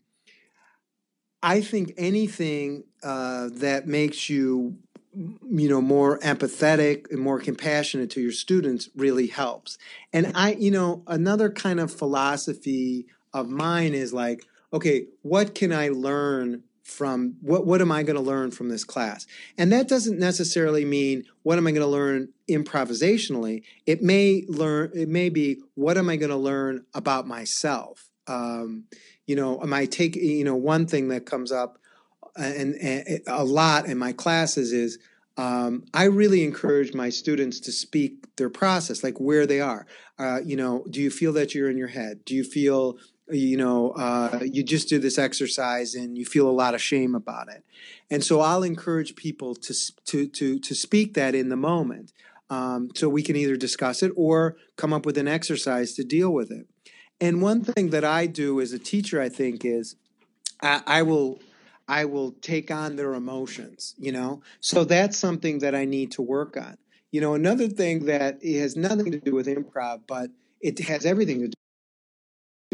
I 1.43 1.61
think 1.61 1.93
anything 1.97 2.85
uh, 3.03 3.51
that 3.55 3.87
makes 3.87 4.29
you 4.29 4.79
you 5.15 5.69
know 5.69 5.81
more 5.81 6.19
empathetic 6.21 7.11
and 7.11 7.21
more 7.21 7.39
compassionate 7.39 8.11
to 8.11 8.21
your 8.21 8.33
students 8.33 8.89
really 8.97 9.29
helps 9.29 9.79
and 10.13 10.33
i 10.35 10.55
you 10.55 10.73
know 10.73 11.05
another 11.07 11.49
kind 11.49 11.79
of 11.79 11.93
philosophy 11.93 13.07
of 13.33 13.49
mine 13.49 13.95
is 13.95 14.13
like 14.13 14.45
okay 14.73 15.07
what 15.23 15.55
can 15.55 15.73
i 15.73 15.89
learn 15.89 16.65
from 16.85 17.35
what 17.41 17.67
what 17.67 17.81
am 17.81 17.91
i 17.91 18.03
going 18.03 18.15
to 18.17 18.23
learn 18.23 18.51
from 18.51 18.69
this 18.69 18.85
class 18.85 19.27
and 19.57 19.73
that 19.73 19.89
doesn't 19.89 20.19
necessarily 20.19 20.85
mean 20.85 21.25
what 21.43 21.57
am 21.59 21.67
i 21.67 21.71
going 21.71 21.81
to 21.81 21.87
learn 21.87 22.29
improvisationally 22.49 23.63
it 23.87 24.03
may 24.03 24.45
learn 24.49 24.91
it 24.95 25.09
may 25.09 25.31
be 25.31 25.57
what 25.75 25.97
am 25.97 26.09
i 26.11 26.17
going 26.17 26.31
to 26.31 26.37
learn 26.37 26.85
about 26.95 27.27
myself 27.27 28.11
um, 28.27 28.85
you 29.27 29.35
know 29.35 29.61
am 29.63 29.73
i 29.73 29.87
taking 29.87 30.23
you 30.23 30.45
know 30.45 30.57
one 30.57 30.87
thing 30.87 31.09
that 31.09 31.25
comes 31.25 31.51
up 31.51 31.79
and, 32.37 32.75
and 32.77 33.21
a 33.27 33.45
lot 33.45 33.87
in 33.87 33.97
my 33.97 34.13
classes 34.13 34.73
is 34.73 34.99
um, 35.37 35.85
I 35.93 36.05
really 36.05 36.45
encourage 36.45 36.95
my 36.95 37.11
students 37.11 37.59
to 37.61 37.73
speak 37.73 38.37
their 38.37 38.51
process, 38.51 39.03
like 39.03 39.19
where 39.19 39.47
they 39.47 39.61
are. 39.61 39.87
Uh, 40.19 40.41
you 40.45 40.57
know, 40.57 40.85
do 40.91 41.01
you 41.01 41.11
feel 41.11 41.33
that 41.33 41.55
you're 41.55 41.71
in 41.71 41.77
your 41.77 41.89
head? 41.89 42.25
Do 42.25 42.35
you 42.35 42.45
feel, 42.45 42.99
you 43.31 43.57
know, 43.57 43.91
uh, 43.93 44.41
you 44.43 44.63
just 44.63 44.89
do 44.89 44.99
this 44.99 45.19
exercise 45.19 45.95
and 45.95 46.19
you 46.19 46.25
feel 46.25 46.49
a 46.49 46.53
lot 46.53 46.75
of 46.75 46.83
shame 46.83 47.15
about 47.15 47.49
it? 47.49 47.65
And 48.11 48.23
so 48.23 48.41
I'll 48.41 48.63
encourage 48.63 49.17
people 49.17 49.55
to 49.55 49.75
to 50.07 50.27
to 50.29 50.59
to 50.59 50.75
speak 50.75 51.15
that 51.15 51.35
in 51.35 51.49
the 51.49 51.57
moment, 51.57 52.13
um, 52.51 52.91
so 52.95 53.09
we 53.09 53.23
can 53.23 53.37
either 53.37 53.57
discuss 53.57 54.03
it 54.03 54.13
or 54.17 54.57
come 54.77 54.93
up 54.93 55.07
with 55.07 55.19
an 55.19 55.29
exercise 55.29 55.95
to 55.95 56.05
deal 56.05 56.31
with 56.33 56.51
it. 56.51 56.67
And 57.21 57.41
one 57.41 57.63
thing 57.63 57.91
that 57.91 58.05
I 58.05 58.27
do 58.27 58.61
as 58.61 58.73
a 58.73 58.79
teacher, 58.79 59.21
I 59.21 59.29
think, 59.29 59.65
is 59.65 59.97
I, 60.63 60.83
I 60.87 61.03
will 61.03 61.41
I 61.89 62.05
will 62.05 62.33
take 62.33 62.71
on 62.71 62.97
their 62.97 63.15
emotions, 63.15 63.95
you 63.99 64.13
know? 64.13 64.43
So 64.61 64.85
that's 64.85 65.19
something 65.19 65.59
that 65.59 65.75
I 65.75 65.85
need 65.85 66.13
to 66.13 66.23
work 66.23 66.57
on. 66.57 66.77
You 67.13 67.21
know, 67.21 67.35
another 67.35 67.69
thing 67.69 68.07
that 68.07 68.43
has 68.45 68.77
nothing 68.77 69.13
to 69.13 69.21
do 69.21 69.35
with 69.35 69.47
improv, 69.47 70.03
but 70.07 70.31
it 70.61 70.79
has 70.81 71.05
everything 71.05 71.41
to 71.41 71.49
do 71.49 71.55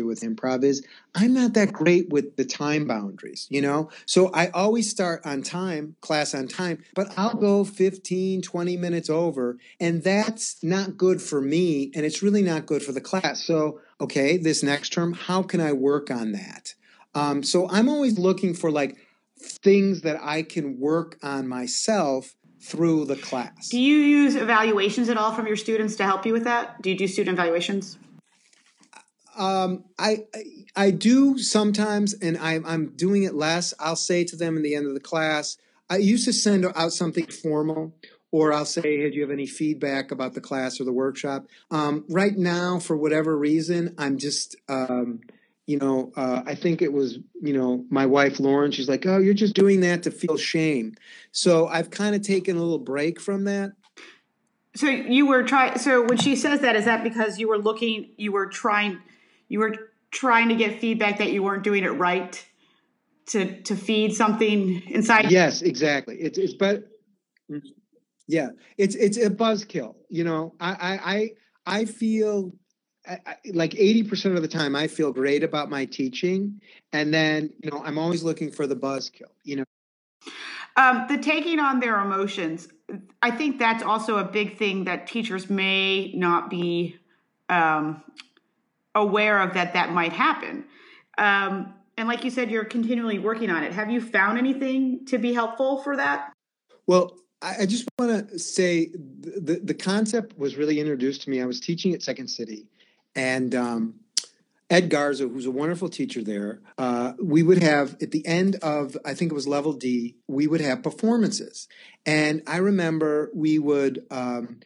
with 0.02 0.20
improv 0.20 0.64
is 0.64 0.84
I'm 1.14 1.32
not 1.34 1.54
that 1.54 1.72
great 1.72 2.08
with 2.10 2.36
the 2.36 2.44
time 2.44 2.86
boundaries, 2.86 3.46
you 3.50 3.60
know? 3.60 3.90
So 4.06 4.30
I 4.32 4.48
always 4.48 4.90
start 4.90 5.22
on 5.24 5.42
time, 5.42 5.96
class 6.00 6.34
on 6.34 6.48
time, 6.48 6.82
but 6.94 7.12
I'll 7.16 7.34
go 7.34 7.64
15, 7.64 8.42
20 8.42 8.76
minutes 8.76 9.10
over, 9.10 9.58
and 9.78 10.02
that's 10.02 10.62
not 10.62 10.96
good 10.96 11.20
for 11.20 11.40
me, 11.40 11.90
and 11.94 12.04
it's 12.04 12.22
really 12.22 12.42
not 12.42 12.66
good 12.66 12.82
for 12.82 12.92
the 12.92 13.00
class. 13.00 13.42
So, 13.44 13.80
okay, 14.00 14.36
this 14.36 14.62
next 14.62 14.92
term, 14.92 15.12
how 15.12 15.42
can 15.42 15.60
I 15.60 15.72
work 15.72 16.10
on 16.10 16.32
that? 16.32 16.74
Um, 17.14 17.42
so 17.42 17.68
I'm 17.68 17.88
always 17.88 18.18
looking 18.18 18.54
for 18.54 18.70
like 18.70 18.96
things 19.38 20.02
that 20.02 20.18
I 20.22 20.42
can 20.42 20.78
work 20.78 21.18
on 21.22 21.48
myself 21.48 22.34
through 22.60 23.06
the 23.06 23.16
class. 23.16 23.68
Do 23.70 23.80
you 23.80 23.96
use 23.96 24.36
evaluations 24.36 25.08
at 25.08 25.16
all 25.16 25.32
from 25.32 25.46
your 25.46 25.56
students 25.56 25.96
to 25.96 26.04
help 26.04 26.26
you 26.26 26.32
with 26.32 26.44
that? 26.44 26.80
Do 26.82 26.90
you 26.90 26.96
do 26.96 27.08
student 27.08 27.38
evaluations? 27.38 27.98
Um, 29.40 29.84
I, 29.98 30.26
I 30.76 30.90
do 30.90 31.38
sometimes, 31.38 32.12
and 32.12 32.36
I, 32.36 32.60
I'm 32.64 32.90
doing 32.94 33.22
it 33.22 33.34
less. 33.34 33.72
I'll 33.80 33.96
say 33.96 34.22
to 34.24 34.36
them 34.36 34.56
in 34.56 34.62
the 34.62 34.74
end 34.74 34.86
of 34.86 34.92
the 34.92 35.00
class. 35.00 35.56
I 35.88 35.96
used 35.96 36.26
to 36.26 36.32
send 36.32 36.66
out 36.76 36.92
something 36.92 37.26
formal, 37.26 37.94
or 38.30 38.52
I'll 38.52 38.66
say, 38.66 38.82
"Hey, 38.82 39.10
do 39.10 39.16
you 39.16 39.22
have 39.22 39.30
any 39.30 39.46
feedback 39.46 40.10
about 40.10 40.34
the 40.34 40.42
class 40.42 40.78
or 40.78 40.84
the 40.84 40.92
workshop?" 40.92 41.46
Um, 41.70 42.04
right 42.10 42.36
now, 42.36 42.78
for 42.78 42.96
whatever 42.96 43.36
reason, 43.36 43.94
I'm 43.98 44.18
just. 44.18 44.56
Um, 44.68 45.20
you 45.66 45.78
know, 45.78 46.10
uh, 46.16 46.42
I 46.44 46.56
think 46.56 46.82
it 46.82 46.92
was, 46.92 47.20
you 47.40 47.52
know, 47.52 47.84
my 47.90 48.04
wife 48.04 48.40
Lauren. 48.40 48.72
She's 48.72 48.88
like, 48.88 49.06
"Oh, 49.06 49.18
you're 49.18 49.34
just 49.34 49.54
doing 49.54 49.80
that 49.82 50.02
to 50.02 50.10
feel 50.10 50.36
shame." 50.36 50.96
So 51.30 51.68
I've 51.68 51.90
kind 51.90 52.16
of 52.16 52.22
taken 52.22 52.56
a 52.56 52.60
little 52.60 52.80
break 52.80 53.20
from 53.20 53.44
that. 53.44 53.72
So 54.74 54.88
you 54.88 55.26
were 55.26 55.44
trying. 55.44 55.78
So 55.78 56.02
when 56.02 56.18
she 56.18 56.34
says 56.34 56.60
that, 56.60 56.74
is 56.74 56.86
that 56.86 57.04
because 57.04 57.38
you 57.38 57.48
were 57.48 57.58
looking, 57.58 58.10
you 58.16 58.32
were 58.32 58.46
trying, 58.46 58.98
you 59.50 59.58
were 59.58 59.74
trying 60.10 60.48
to 60.48 60.54
get 60.54 60.80
feedback 60.80 61.18
that 61.18 61.32
you 61.32 61.42
weren't 61.42 61.62
doing 61.62 61.84
it 61.84 61.90
right 61.90 62.42
to 63.26 63.60
to 63.62 63.76
feed 63.76 64.14
something 64.14 64.80
inside? 64.86 65.30
Yes, 65.30 65.60
exactly. 65.60 66.16
It's 66.16 66.38
it's 66.38 66.54
but 66.54 66.84
yeah, 68.26 68.50
it's 68.78 68.94
it's 68.94 69.18
a 69.18 69.28
buzzkill. 69.28 69.96
You 70.08 70.24
know, 70.24 70.54
I 70.58 70.70
I 70.70 71.12
I, 71.14 71.30
I 71.80 71.84
feel 71.84 72.52
I, 73.06 73.36
like 73.52 73.72
80% 73.72 74.36
of 74.36 74.42
the 74.42 74.48
time 74.48 74.76
I 74.76 74.86
feel 74.86 75.10
great 75.10 75.42
about 75.42 75.70
my 75.70 75.86
teaching 75.86 76.60
and 76.92 77.12
then 77.12 77.50
you 77.62 77.70
know 77.70 77.82
I'm 77.82 77.98
always 77.98 78.22
looking 78.22 78.52
for 78.52 78.66
the 78.66 78.76
buzzkill 78.76 79.32
you 79.42 79.56
know 79.56 79.64
um, 80.76 81.06
the 81.08 81.16
taking 81.16 81.58
on 81.60 81.80
their 81.80 81.98
emotions 81.98 82.68
I 83.22 83.30
think 83.30 83.58
that's 83.58 83.82
also 83.82 84.18
a 84.18 84.24
big 84.24 84.58
thing 84.58 84.84
that 84.84 85.06
teachers 85.06 85.48
may 85.48 86.12
not 86.12 86.50
be 86.50 86.98
um, 87.48 88.02
aware 88.94 89.40
of 89.40 89.54
that 89.54 89.72
that 89.72 89.92
might 89.92 90.12
happen 90.12 90.64
um, 91.18 91.72
and 91.96 92.08
like 92.08 92.24
you 92.24 92.30
said 92.30 92.50
you're 92.50 92.64
continually 92.64 93.18
working 93.18 93.50
on 93.50 93.62
it 93.62 93.72
have 93.72 93.90
you 93.90 94.00
found 94.00 94.38
anything 94.38 95.04
to 95.06 95.18
be 95.18 95.32
helpful 95.32 95.82
for 95.82 95.96
that 95.96 96.32
well 96.86 97.14
I 97.42 97.64
just 97.64 97.88
want 97.98 98.28
to 98.30 98.38
say 98.38 98.90
the, 98.92 99.60
the 99.62 99.74
concept 99.74 100.38
was 100.38 100.56
really 100.56 100.78
introduced 100.78 101.22
to 101.22 101.30
me. 101.30 101.40
I 101.40 101.46
was 101.46 101.58
teaching 101.58 101.94
at 101.94 102.02
Second 102.02 102.28
City, 102.28 102.66
and 103.16 103.54
um, 103.54 103.94
Ed 104.68 104.90
Garza, 104.90 105.26
who's 105.26 105.46
a 105.46 105.50
wonderful 105.50 105.88
teacher 105.88 106.22
there, 106.22 106.60
uh, 106.76 107.14
we 107.22 107.42
would 107.42 107.62
have 107.62 107.96
at 108.02 108.10
the 108.10 108.26
end 108.26 108.56
of 108.56 108.96
I 109.06 109.14
think 109.14 109.32
it 109.32 109.34
was 109.34 109.48
level 109.48 109.72
D, 109.72 110.16
we 110.28 110.46
would 110.46 110.60
have 110.60 110.82
performances, 110.82 111.66
and 112.04 112.42
I 112.46 112.58
remember 112.58 113.30
we 113.34 113.58
would. 113.58 114.06
Um, 114.10 114.60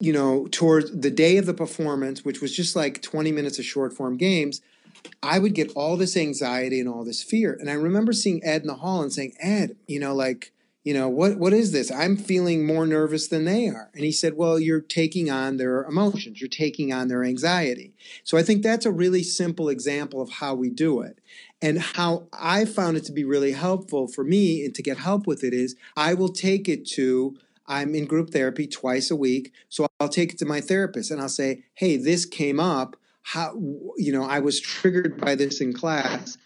you 0.00 0.12
know, 0.12 0.48
towards 0.50 0.90
the 0.90 1.10
day 1.10 1.36
of 1.36 1.46
the 1.46 1.54
performance, 1.54 2.24
which 2.24 2.40
was 2.40 2.56
just 2.56 2.74
like 2.74 3.02
20 3.02 3.30
minutes 3.30 3.58
of 3.58 3.64
short 3.64 3.92
form 3.92 4.16
games, 4.16 4.62
I 5.22 5.38
would 5.38 5.54
get 5.54 5.70
all 5.76 5.96
this 5.96 6.16
anxiety 6.16 6.80
and 6.80 6.88
all 6.88 7.04
this 7.04 7.22
fear. 7.22 7.56
And 7.58 7.70
I 7.70 7.74
remember 7.74 8.12
seeing 8.12 8.42
Ed 8.42 8.62
in 8.62 8.66
the 8.66 8.74
hall 8.74 9.02
and 9.02 9.12
saying, 9.12 9.34
Ed, 9.38 9.76
you 9.86 10.00
know, 10.00 10.14
like, 10.14 10.52
you 10.82 10.94
know 10.94 11.08
what 11.08 11.36
what 11.36 11.52
is 11.52 11.72
this? 11.72 11.90
I'm 11.90 12.16
feeling 12.16 12.64
more 12.64 12.86
nervous 12.86 13.28
than 13.28 13.44
they 13.44 13.68
are. 13.68 13.90
And 13.94 14.02
he 14.02 14.12
said 14.12 14.36
well 14.36 14.58
you're 14.58 14.80
taking 14.80 15.30
on 15.30 15.58
their 15.58 15.84
emotions. 15.84 16.40
You're 16.40 16.48
taking 16.48 16.90
on 16.90 17.08
their 17.08 17.22
anxiety. 17.22 17.92
So 18.24 18.38
i 18.38 18.42
think 18.42 18.62
that's 18.62 18.86
a 18.86 18.90
really 18.90 19.22
simple 19.22 19.68
example 19.68 20.22
of 20.22 20.30
how 20.30 20.54
we 20.54 20.70
do 20.70 21.02
it. 21.02 21.18
And 21.60 21.78
how 21.80 22.28
i 22.32 22.64
found 22.64 22.96
it 22.96 23.04
to 23.04 23.12
be 23.12 23.24
really 23.24 23.52
helpful 23.52 24.08
for 24.08 24.24
me 24.24 24.64
and 24.64 24.74
to 24.74 24.82
get 24.82 24.96
help 24.96 25.26
with 25.26 25.44
it 25.44 25.52
is 25.52 25.76
i 25.96 26.14
will 26.14 26.30
take 26.30 26.66
it 26.66 26.86
to 26.92 27.36
i'm 27.70 27.94
in 27.94 28.04
group 28.04 28.30
therapy 28.30 28.66
twice 28.66 29.10
a 29.10 29.16
week 29.16 29.52
so 29.70 29.86
i'll 29.98 30.08
take 30.08 30.32
it 30.32 30.38
to 30.38 30.44
my 30.44 30.60
therapist 30.60 31.10
and 31.10 31.20
i'll 31.20 31.28
say 31.28 31.64
hey 31.74 31.96
this 31.96 32.26
came 32.26 32.60
up 32.60 32.96
how 33.22 33.54
you 33.96 34.12
know 34.12 34.24
i 34.24 34.38
was 34.38 34.60
triggered 34.60 35.18
by 35.18 35.34
this 35.34 35.62
in 35.62 35.72
class 35.72 36.36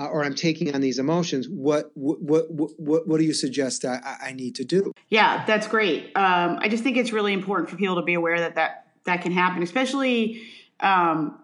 uh, 0.00 0.06
or 0.06 0.24
I'm 0.24 0.34
taking 0.34 0.74
on 0.74 0.80
these 0.80 0.98
emotions, 0.98 1.46
what 1.46 1.90
what 1.94 2.22
what 2.22 2.50
what, 2.80 3.06
what 3.06 3.18
do 3.18 3.24
you 3.24 3.34
suggest 3.34 3.84
I, 3.84 4.16
I 4.22 4.32
need 4.32 4.54
to 4.54 4.64
do? 4.64 4.92
Yeah, 5.08 5.44
that's 5.44 5.66
great. 5.66 6.16
Um, 6.16 6.58
I 6.60 6.68
just 6.70 6.82
think 6.82 6.96
it's 6.96 7.12
really 7.12 7.34
important 7.34 7.68
for 7.68 7.76
people 7.76 7.96
to 7.96 8.02
be 8.02 8.14
aware 8.14 8.38
that 8.38 8.54
that 8.54 8.86
that 9.04 9.20
can 9.20 9.32
happen, 9.32 9.62
especially. 9.62 10.42
Um, 10.80 11.38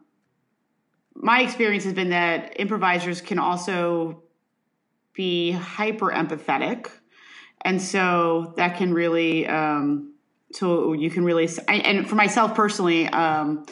my 1.15 1.43
experience 1.43 1.85
has 1.85 1.93
been 1.93 2.11
that 2.11 2.59
improvisers 2.59 3.21
can 3.21 3.39
also 3.39 4.23
be 5.13 5.51
hyper 5.51 6.11
empathetic, 6.11 6.91
and 7.67 7.83
so 7.83 8.55
that 8.57 8.77
can 8.77 8.95
really. 8.95 9.47
Um, 9.47 10.13
so 10.53 10.93
you 10.93 11.11
can 11.11 11.25
really, 11.25 11.51
I, 11.69 11.75
and 11.75 12.09
for 12.09 12.15
myself 12.15 12.55
personally, 12.55 13.09
um, 13.09 13.67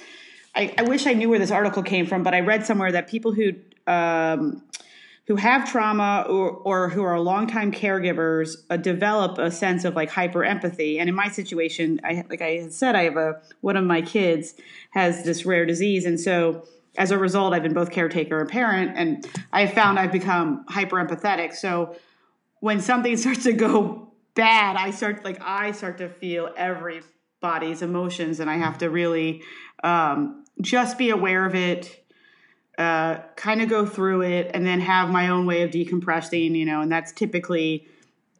I, 0.56 0.74
I, 0.76 0.82
wish 0.82 1.06
I 1.06 1.14
knew 1.14 1.30
where 1.30 1.38
this 1.38 1.52
article 1.52 1.84
came 1.84 2.04
from, 2.04 2.24
but 2.24 2.34
I 2.34 2.40
read 2.40 2.66
somewhere 2.66 2.90
that 2.92 3.08
people 3.08 3.32
who 3.32 3.52
um, 3.86 4.62
who 5.28 5.36
have 5.36 5.70
trauma 5.70 6.26
or, 6.28 6.50
or 6.50 6.88
who 6.90 7.02
are 7.02 7.18
longtime 7.18 7.72
caregivers 7.72 8.56
uh, 8.68 8.76
develop 8.76 9.38
a 9.38 9.50
sense 9.50 9.84
of 9.84 9.94
like 9.94 10.10
hyper 10.10 10.44
empathy. 10.44 10.98
And 10.98 11.08
in 11.08 11.14
my 11.14 11.28
situation, 11.28 12.00
I 12.04 12.24
like 12.28 12.42
I 12.42 12.68
said, 12.68 12.96
I 12.96 13.04
have 13.04 13.16
a 13.16 13.40
one 13.60 13.76
of 13.76 13.84
my 13.84 14.02
kids 14.02 14.54
has 14.90 15.22
this 15.24 15.46
rare 15.46 15.64
disease, 15.64 16.04
and 16.04 16.18
so 16.18 16.66
as 16.98 17.12
a 17.12 17.18
result, 17.18 17.54
I've 17.54 17.62
been 17.62 17.74
both 17.74 17.92
caretaker 17.92 18.40
and 18.40 18.48
parent, 18.48 18.92
and 18.96 19.26
I 19.52 19.68
found 19.68 19.98
I've 19.98 20.12
become 20.12 20.64
hyper 20.68 20.96
empathetic. 20.96 21.54
So 21.54 21.96
when 22.64 22.80
something 22.80 23.16
starts 23.24 23.44
to 23.44 23.52
go 23.52 24.14
bad, 24.34 24.76
I 24.76 24.90
start 24.90 25.24
like 25.24 25.40
I 25.40 25.72
start 25.72 25.98
to 25.98 26.08
feel 26.08 26.50
everybody's 26.56 27.82
emotions, 27.82 28.40
and 28.40 28.48
I 28.48 28.56
have 28.56 28.78
to 28.78 28.88
really 28.88 29.42
um, 29.82 30.44
just 30.60 30.96
be 30.96 31.10
aware 31.10 31.44
of 31.44 31.54
it 31.54 32.04
uh, 32.78 33.18
kind 33.36 33.62
of 33.62 33.68
go 33.68 33.86
through 33.86 34.22
it 34.22 34.50
and 34.52 34.66
then 34.66 34.80
have 34.80 35.08
my 35.08 35.28
own 35.28 35.46
way 35.46 35.62
of 35.62 35.70
decompressing, 35.70 36.56
you 36.56 36.64
know, 36.64 36.80
and 36.80 36.90
that's 36.90 37.12
typically 37.12 37.86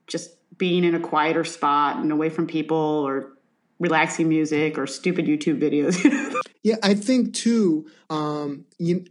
just 0.06 0.30
being 0.58 0.84
in 0.84 0.94
a 0.94 1.00
quieter 1.00 1.44
spot 1.44 1.98
and 1.98 2.10
away 2.10 2.30
from 2.30 2.46
people 2.46 2.76
or 2.76 3.32
relaxing 3.78 4.28
music 4.28 4.78
or 4.78 4.86
stupid 4.86 5.26
YouTube 5.26 5.60
videos. 5.60 6.34
yeah, 6.62 6.76
I 6.82 6.94
think 6.94 7.34
too, 7.34 7.86
um, 8.10 8.64
you, 8.78 9.04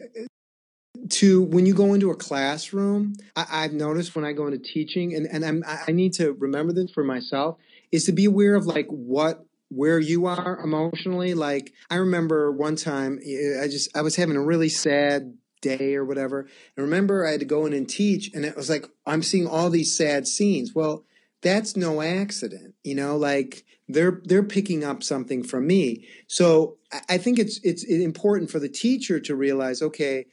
to 1.09 1.41
when 1.41 1.65
you 1.65 1.73
go 1.73 1.93
into 1.93 2.11
a 2.11 2.15
classroom, 2.15 3.15
I, 3.35 3.63
have 3.63 3.73
noticed 3.73 4.15
when 4.15 4.25
I 4.25 4.33
go 4.33 4.47
into 4.47 4.59
teaching, 4.59 5.13
and, 5.15 5.27
and 5.27 5.45
I'm, 5.45 5.63
I 5.65 5.91
need 5.91 6.13
to 6.13 6.33
remember 6.33 6.73
this 6.73 6.91
for 6.91 7.03
myself, 7.03 7.57
is 7.91 8.05
to 8.05 8.11
be 8.11 8.25
aware 8.25 8.55
of 8.55 8.65
like 8.65 8.87
what 8.87 9.45
where 9.69 9.99
you 9.99 10.25
are 10.25 10.59
emotionally. 10.63 11.33
Like 11.33 11.73
I 11.89 11.95
remember 11.95 12.51
one 12.51 12.75
time 12.75 13.19
I 13.61 13.67
just 13.67 13.95
I 13.95 14.01
was 14.01 14.15
having 14.15 14.35
a 14.35 14.41
really 14.41 14.69
sad 14.69 15.37
day 15.61 15.95
or 15.95 16.05
whatever. 16.05 16.41
And 16.75 16.85
remember 16.85 17.25
I 17.25 17.31
had 17.31 17.39
to 17.39 17.45
go 17.45 17.65
in 17.65 17.73
and 17.73 17.89
teach 17.89 18.31
and 18.33 18.45
it 18.45 18.55
was 18.55 18.69
like 18.69 18.87
I'm 19.05 19.23
seeing 19.23 19.47
all 19.47 19.69
these 19.69 19.95
sad 19.95 20.27
scenes. 20.27 20.73
Well, 20.75 21.05
that's 21.41 21.75
no 21.75 22.01
accident, 22.01 22.75
you 22.83 22.95
know, 22.95 23.17
like 23.17 23.65
they're 23.87 24.21
they're 24.23 24.43
picking 24.43 24.83
up 24.83 25.03
something 25.03 25.43
from 25.43 25.67
me. 25.67 26.07
So 26.27 26.77
I 27.09 27.17
think 27.17 27.39
it's 27.39 27.59
it's 27.63 27.83
important 27.83 28.51
for 28.51 28.59
the 28.59 28.69
teacher 28.69 29.19
to 29.21 29.35
realize, 29.35 29.81
okay, 29.81 30.27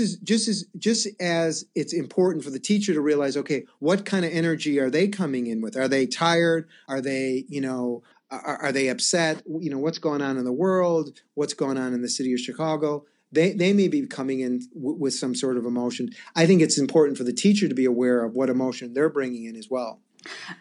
as 0.00 0.16
just 0.16 0.48
as 0.48 0.64
just 0.76 1.06
as 1.20 1.66
it's 1.74 1.92
important 1.92 2.44
for 2.44 2.50
the 2.50 2.58
teacher 2.58 2.92
to 2.94 3.00
realize, 3.00 3.36
okay, 3.36 3.64
what 3.78 4.04
kind 4.04 4.24
of 4.24 4.32
energy 4.32 4.80
are 4.80 4.90
they 4.90 5.08
coming 5.08 5.46
in 5.46 5.60
with? 5.60 5.76
Are 5.76 5.88
they 5.88 6.06
tired? 6.06 6.68
Are 6.88 7.00
they, 7.00 7.44
you 7.48 7.60
know, 7.60 8.02
are, 8.30 8.56
are 8.62 8.72
they 8.72 8.88
upset? 8.88 9.42
You 9.46 9.70
know, 9.70 9.78
what's 9.78 9.98
going 9.98 10.22
on 10.22 10.36
in 10.36 10.44
the 10.44 10.52
world? 10.52 11.22
What's 11.34 11.54
going 11.54 11.78
on 11.78 11.92
in 11.94 12.02
the 12.02 12.08
city 12.08 12.32
of 12.32 12.40
Chicago? 12.40 13.04
They, 13.30 13.52
they 13.52 13.72
may 13.72 13.88
be 13.88 14.06
coming 14.06 14.40
in 14.40 14.60
w- 14.74 14.96
with 14.96 15.14
some 15.14 15.34
sort 15.34 15.56
of 15.56 15.64
emotion. 15.64 16.10
I 16.36 16.46
think 16.46 16.62
it's 16.62 16.78
important 16.78 17.18
for 17.18 17.24
the 17.24 17.32
teacher 17.32 17.68
to 17.68 17.74
be 17.74 17.84
aware 17.84 18.24
of 18.24 18.34
what 18.34 18.48
emotion 18.48 18.94
they're 18.94 19.08
bringing 19.08 19.44
in 19.44 19.56
as 19.56 19.68
well. 19.68 20.00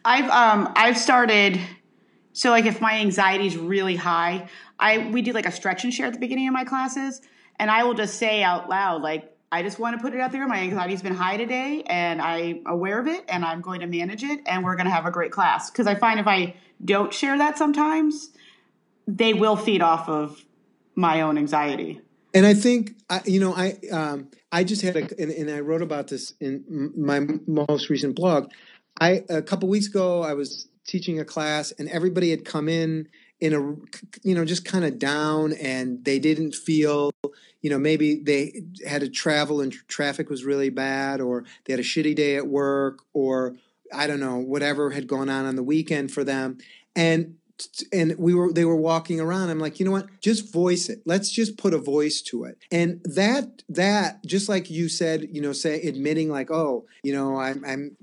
I've 0.03 0.29
um 0.29 0.73
I've 0.75 0.97
started 0.97 1.59
so 2.33 2.49
like 2.49 2.65
if 2.65 2.81
my 2.81 2.99
anxiety 2.99 3.47
is 3.47 3.57
really 3.57 3.95
high, 3.95 4.49
I 4.79 5.09
we 5.09 5.21
do 5.21 5.33
like 5.33 5.45
a 5.45 5.51
stretch 5.51 5.83
and 5.83 5.93
share 5.93 6.07
at 6.07 6.13
the 6.13 6.19
beginning 6.19 6.47
of 6.47 6.53
my 6.53 6.65
classes, 6.65 7.21
and 7.59 7.69
I 7.69 7.83
will 7.83 7.93
just 7.93 8.15
say 8.15 8.43
out 8.43 8.69
loud 8.69 9.01
like 9.01 9.29
I 9.51 9.61
just 9.61 9.77
want 9.77 9.95
to 9.95 10.01
put 10.01 10.15
it 10.15 10.19
out 10.19 10.31
there. 10.31 10.47
My 10.47 10.61
anxiety's 10.61 11.03
been 11.03 11.13
high 11.13 11.37
today, 11.37 11.83
and 11.85 12.19
I'm 12.19 12.63
aware 12.65 12.99
of 12.99 13.07
it, 13.07 13.23
and 13.29 13.45
I'm 13.45 13.61
going 13.61 13.81
to 13.81 13.87
manage 13.87 14.23
it, 14.23 14.41
and 14.47 14.63
we're 14.63 14.75
going 14.75 14.87
to 14.87 14.91
have 14.91 15.05
a 15.05 15.11
great 15.11 15.31
class. 15.31 15.69
Because 15.69 15.85
I 15.85 15.93
find 15.93 16.19
if 16.19 16.25
I 16.25 16.55
don't 16.83 17.13
share 17.13 17.37
that 17.37 17.57
sometimes, 17.59 18.31
they 19.07 19.33
will 19.33 19.55
feed 19.55 19.83
off 19.83 20.09
of 20.09 20.43
my 20.95 21.21
own 21.21 21.37
anxiety. 21.37 22.01
And 22.33 22.47
I 22.47 22.55
think 22.55 22.95
you 23.25 23.39
know 23.39 23.53
I 23.53 23.77
um, 23.91 24.29
I 24.51 24.63
just 24.63 24.81
had 24.81 24.95
a 24.95 25.01
and, 25.21 25.31
and, 25.31 25.51
I 25.51 25.59
wrote 25.59 25.83
about 25.83 26.07
this 26.07 26.33
in 26.39 26.91
my 26.97 27.21
most 27.45 27.89
recent 27.89 28.15
blog. 28.15 28.49
I 28.99 29.23
a 29.29 29.43
couple 29.43 29.69
weeks 29.69 29.87
ago 29.87 30.23
I 30.23 30.33
was 30.33 30.67
teaching 30.87 31.19
a 31.19 31.25
class 31.25 31.71
and 31.77 31.87
everybody 31.89 32.31
had 32.31 32.43
come 32.43 32.67
in 32.67 33.07
in 33.43 33.53
a 33.53 33.59
you 34.25 34.33
know 34.33 34.45
just 34.45 34.63
kind 34.63 34.85
of 34.85 34.97
down 34.97 35.51
and 35.53 36.05
they 36.05 36.17
didn't 36.17 36.55
feel 36.55 37.11
you 37.61 37.69
know 37.69 37.77
maybe 37.77 38.15
they 38.15 38.63
had 38.87 39.01
to 39.01 39.09
travel 39.09 39.59
and 39.59 39.73
traffic 39.89 40.29
was 40.29 40.45
really 40.45 40.69
bad 40.69 41.19
or 41.19 41.43
they 41.65 41.73
had 41.73 41.79
a 41.79 41.83
shitty 41.83 42.15
day 42.15 42.37
at 42.37 42.47
work 42.47 42.99
or 43.11 43.55
i 43.93 44.07
don't 44.07 44.21
know 44.21 44.37
whatever 44.37 44.91
had 44.91 45.07
gone 45.07 45.29
on 45.29 45.45
on 45.45 45.57
the 45.57 45.63
weekend 45.63 46.11
for 46.11 46.23
them. 46.23 46.57
And 46.95 47.35
and 47.91 48.15
we 48.17 48.33
were 48.33 48.51
they 48.51 48.65
were 48.65 48.75
walking 48.75 49.19
around. 49.19 49.49
I'm 49.49 49.59
like 49.59 49.79
you 49.79 49.85
know 49.85 49.91
what? 49.91 50.07
Just 50.21 50.51
voice 50.51 50.89
it. 50.89 51.01
Let's 51.05 51.29
just 51.29 51.57
put 51.57 51.73
a 51.73 51.77
voice 51.77 52.21
to 52.29 52.45
it. 52.45 52.57
And 52.71 53.01
that 53.03 53.61
that 53.69 54.25
just 54.25 54.49
like 54.49 54.69
you 54.69 54.89
said 54.89 55.27
you 55.31 55.41
know 55.41 55.53
say 55.53 55.81
admitting 55.81 56.29
like 56.29 56.49
oh 56.49 56.85
you 57.03 57.13
know 57.13 57.37
i'm 57.37 57.63
i'm 57.65 57.97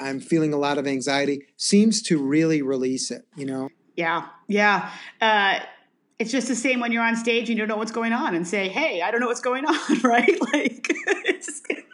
i'm 0.00 0.20
feeling 0.20 0.52
a 0.52 0.58
lot 0.58 0.78
of 0.78 0.86
anxiety 0.86 1.46
seems 1.56 2.02
to 2.02 2.18
really 2.18 2.62
release 2.62 3.10
it 3.10 3.26
you 3.36 3.46
know 3.46 3.68
yeah 3.96 4.28
yeah. 4.48 4.92
Uh 5.20 5.60
it's 6.18 6.32
just 6.32 6.48
the 6.48 6.54
same 6.54 6.80
when 6.80 6.92
you're 6.92 7.02
on 7.02 7.14
stage 7.14 7.50
and 7.50 7.50
you 7.50 7.56
don't 7.56 7.68
know 7.68 7.76
what's 7.76 7.92
going 7.92 8.14
on 8.14 8.34
and 8.34 8.48
say 8.48 8.68
hey 8.68 9.02
i 9.02 9.10
don't 9.10 9.20
know 9.20 9.26
what's 9.26 9.40
going 9.40 9.64
on 9.66 10.00
right? 10.02 10.40
Like 10.52 10.86
it 11.06 11.42
just, 11.44 11.66
it 11.70 11.84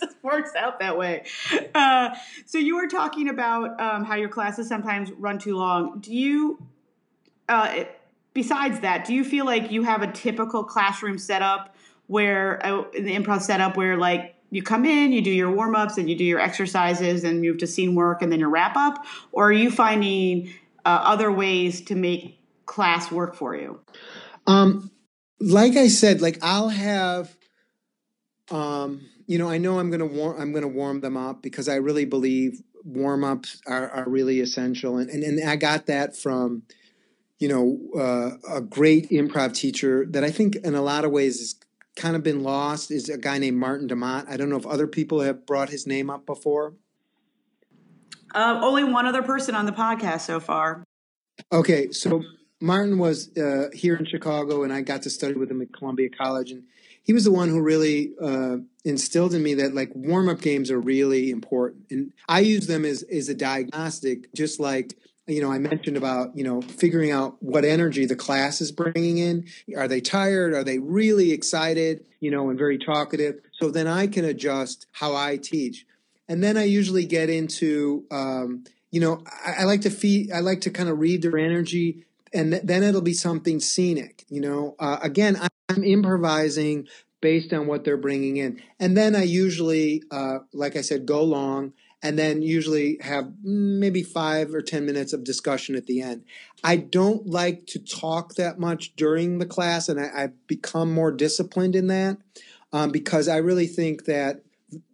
just 0.00 0.16
works 0.22 0.52
out 0.56 0.78
that 0.80 0.96
way. 0.96 1.24
Uh, 1.74 2.10
so 2.46 2.58
you 2.58 2.76
were 2.76 2.86
talking 2.86 3.28
about 3.28 3.80
um, 3.80 4.04
how 4.04 4.14
your 4.14 4.28
classes 4.28 4.68
sometimes 4.68 5.10
run 5.12 5.38
too 5.38 5.56
long. 5.56 5.98
Do 6.00 6.14
you 6.14 6.58
uh, 7.48 7.84
besides 8.34 8.80
that, 8.80 9.04
do 9.04 9.14
you 9.14 9.24
feel 9.24 9.44
like 9.44 9.70
you 9.70 9.82
have 9.82 10.02
a 10.02 10.10
typical 10.10 10.64
classroom 10.64 11.18
setup 11.18 11.74
where 12.06 12.64
uh, 12.64 12.84
in 12.92 13.04
the 13.04 13.14
improv 13.14 13.42
setup 13.42 13.76
where 13.76 13.96
like 13.96 14.34
you 14.50 14.62
come 14.62 14.84
in, 14.84 15.12
you 15.12 15.22
do 15.22 15.30
your 15.30 15.50
warm 15.50 15.74
ups, 15.74 15.96
and 15.96 16.10
you 16.10 16.16
do 16.16 16.24
your 16.24 16.38
exercises, 16.38 17.24
and 17.24 17.40
move 17.40 17.58
to 17.58 17.66
scene 17.66 17.94
work, 17.94 18.20
and 18.20 18.30
then 18.30 18.38
your 18.38 18.50
wrap 18.50 18.76
up, 18.76 19.04
or 19.32 19.48
are 19.48 19.52
you 19.52 19.70
finding 19.70 20.52
uh, 20.84 21.00
other 21.02 21.30
ways 21.30 21.82
to 21.82 21.94
make 21.94 22.38
class 22.66 23.10
work 23.10 23.34
for 23.34 23.56
you? 23.56 23.80
Um, 24.46 24.90
like 25.40 25.76
I 25.76 25.88
said, 25.88 26.20
like 26.20 26.38
I'll 26.42 26.68
have, 26.68 27.36
um, 28.50 29.08
you 29.26 29.38
know, 29.38 29.48
I 29.48 29.58
know 29.58 29.78
I'm 29.78 29.90
gonna 29.90 30.06
warm, 30.06 30.40
I'm 30.40 30.52
gonna 30.52 30.68
warm 30.68 31.00
them 31.00 31.16
up 31.16 31.42
because 31.42 31.68
I 31.68 31.76
really 31.76 32.04
believe 32.04 32.60
warm 32.84 33.24
ups 33.24 33.60
are, 33.66 33.88
are 33.90 34.08
really 34.08 34.40
essential, 34.40 34.98
and, 34.98 35.10
and 35.10 35.22
and 35.22 35.48
I 35.48 35.56
got 35.56 35.86
that 35.86 36.16
from 36.16 36.64
you 37.42 37.48
know, 37.48 37.80
uh, 38.00 38.56
a 38.56 38.60
great 38.60 39.10
improv 39.10 39.52
teacher 39.52 40.06
that 40.10 40.22
I 40.22 40.30
think 40.30 40.54
in 40.54 40.76
a 40.76 40.80
lot 40.80 41.04
of 41.04 41.10
ways 41.10 41.40
has 41.40 41.56
kind 41.96 42.14
of 42.14 42.22
been 42.22 42.44
lost 42.44 42.92
is 42.92 43.08
a 43.08 43.18
guy 43.18 43.38
named 43.38 43.56
Martin 43.56 43.88
de 43.88 43.96
Maat. 43.96 44.26
I 44.28 44.36
don't 44.36 44.48
know 44.48 44.56
if 44.56 44.64
other 44.64 44.86
people 44.86 45.22
have 45.22 45.44
brought 45.44 45.68
his 45.68 45.84
name 45.84 46.08
up 46.08 46.24
before. 46.24 46.74
Uh, 48.34 48.60
only 48.62 48.84
one 48.84 49.06
other 49.06 49.22
person 49.22 49.54
on 49.54 49.66
the 49.66 49.72
podcast 49.72 50.22
so 50.22 50.40
far. 50.40 50.84
Okay, 51.50 51.90
so 51.90 52.22
Martin 52.60 52.98
was 52.98 53.36
uh, 53.36 53.68
here 53.72 53.96
in 53.96 54.06
Chicago, 54.06 54.62
and 54.62 54.72
I 54.72 54.82
got 54.82 55.02
to 55.02 55.10
study 55.10 55.34
with 55.34 55.50
him 55.50 55.60
at 55.62 55.72
Columbia 55.72 56.08
College, 56.10 56.52
and 56.52 56.64
he 57.02 57.12
was 57.12 57.24
the 57.24 57.32
one 57.32 57.48
who 57.48 57.60
really 57.60 58.12
uh, 58.22 58.58
instilled 58.84 59.34
in 59.34 59.42
me 59.42 59.54
that 59.54 59.74
like 59.74 59.90
warm 59.94 60.28
up 60.28 60.40
games 60.40 60.70
are 60.70 60.80
really 60.80 61.30
important, 61.30 61.86
and 61.90 62.12
I 62.28 62.40
use 62.40 62.66
them 62.66 62.84
as 62.84 63.02
as 63.02 63.28
a 63.28 63.34
diagnostic, 63.34 64.32
just 64.34 64.60
like 64.60 64.96
you 65.26 65.40
know, 65.40 65.52
I 65.52 65.58
mentioned 65.58 65.96
about, 65.96 66.36
you 66.36 66.42
know, 66.42 66.60
figuring 66.60 67.12
out 67.12 67.36
what 67.40 67.64
energy 67.64 68.06
the 68.06 68.16
class 68.16 68.60
is 68.60 68.72
bringing 68.72 69.18
in. 69.18 69.46
Are 69.76 69.86
they 69.86 70.00
tired? 70.00 70.52
Are 70.52 70.64
they 70.64 70.78
really 70.78 71.30
excited, 71.30 72.04
you 72.20 72.30
know, 72.30 72.50
and 72.50 72.58
very 72.58 72.78
talkative? 72.78 73.40
So 73.60 73.70
then 73.70 73.86
I 73.86 74.08
can 74.08 74.24
adjust 74.24 74.86
how 74.92 75.14
I 75.14 75.36
teach. 75.36 75.86
And 76.32 76.42
then 76.42 76.56
I 76.56 76.64
usually 76.64 77.04
get 77.04 77.28
into, 77.28 78.06
um, 78.10 78.64
you 78.90 79.02
know, 79.02 79.22
I, 79.44 79.56
I, 79.58 79.64
like 79.64 79.82
to 79.82 79.90
feed, 79.90 80.32
I 80.32 80.40
like 80.40 80.62
to 80.62 80.70
kind 80.70 80.88
of 80.88 80.98
read 80.98 81.20
their 81.20 81.36
energy 81.36 82.06
and 82.32 82.52
th- 82.52 82.62
then 82.64 82.82
it'll 82.82 83.02
be 83.02 83.12
something 83.12 83.60
scenic, 83.60 84.24
you 84.30 84.40
know. 84.40 84.74
Uh, 84.78 84.96
again, 85.02 85.38
I'm 85.68 85.84
improvising 85.84 86.88
based 87.20 87.52
on 87.52 87.66
what 87.66 87.84
they're 87.84 87.98
bringing 87.98 88.38
in. 88.38 88.62
And 88.80 88.96
then 88.96 89.14
I 89.14 89.24
usually, 89.24 90.04
uh, 90.10 90.38
like 90.54 90.74
I 90.74 90.80
said, 90.80 91.04
go 91.04 91.22
long 91.22 91.74
and 92.02 92.18
then 92.18 92.40
usually 92.40 92.96
have 93.02 93.30
maybe 93.42 94.02
five 94.02 94.54
or 94.54 94.62
10 94.62 94.86
minutes 94.86 95.12
of 95.12 95.24
discussion 95.24 95.74
at 95.74 95.84
the 95.84 96.00
end. 96.00 96.24
I 96.64 96.76
don't 96.76 97.26
like 97.26 97.66
to 97.66 97.78
talk 97.78 98.36
that 98.36 98.58
much 98.58 98.96
during 98.96 99.38
the 99.38 99.44
class, 99.44 99.86
and 99.86 100.00
I, 100.00 100.22
have 100.22 100.46
become 100.46 100.94
more 100.94 101.12
disciplined 101.12 101.76
in 101.76 101.88
that 101.88 102.16
um, 102.72 102.90
because 102.90 103.28
I 103.28 103.36
really 103.36 103.66
think 103.66 104.06
that 104.06 104.40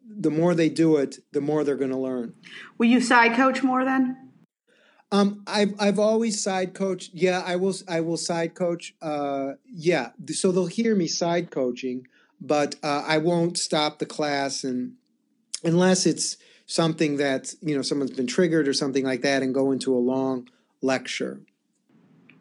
the 0.09 0.31
more 0.31 0.55
they 0.55 0.69
do 0.69 0.97
it, 0.97 1.19
the 1.33 1.41
more 1.41 1.65
they're 1.65 1.77
going 1.77 1.91
to 1.91 1.99
learn. 1.99 2.35
Will 2.79 2.87
you 2.87 3.01
side 3.01 3.35
coach 3.35 3.63
more 3.63 3.85
then? 3.85 4.31
Um, 5.11 5.43
I've 5.47 5.75
I've 5.79 5.99
always 5.99 6.43
side 6.43 6.75
coached. 6.75 7.13
Yeah, 7.15 7.43
I 7.45 7.57
will. 7.57 7.75
I 7.89 8.01
will 8.01 8.19
side 8.19 8.55
coach. 8.55 8.95
Uh, 9.01 9.53
yeah, 9.65 10.11
so 10.29 10.53
they'll 10.53 10.67
hear 10.67 10.95
me 10.95 11.07
side 11.07 11.51
coaching, 11.51 12.07
but 12.41 12.75
uh, 12.83 13.05
I 13.07 13.19
won't 13.19 13.57
stop 13.59 14.01
the 14.01 14.07
class 14.07 14.65
and 14.65 14.95
unless 15.65 16.07
it's 16.07 16.37
something 16.67 17.17
that 17.17 17.55
you 17.63 17.75
know 17.75 17.83
someone's 17.83 18.11
been 18.13 18.27
triggered 18.27 18.69
or 18.69 18.73
something 18.73 19.05
like 19.05 19.23
that 19.23 19.43
and 19.43 19.55
go 19.55 19.73
into 19.73 19.95
a 19.95 19.99
long 19.99 20.49
lecture 20.83 21.41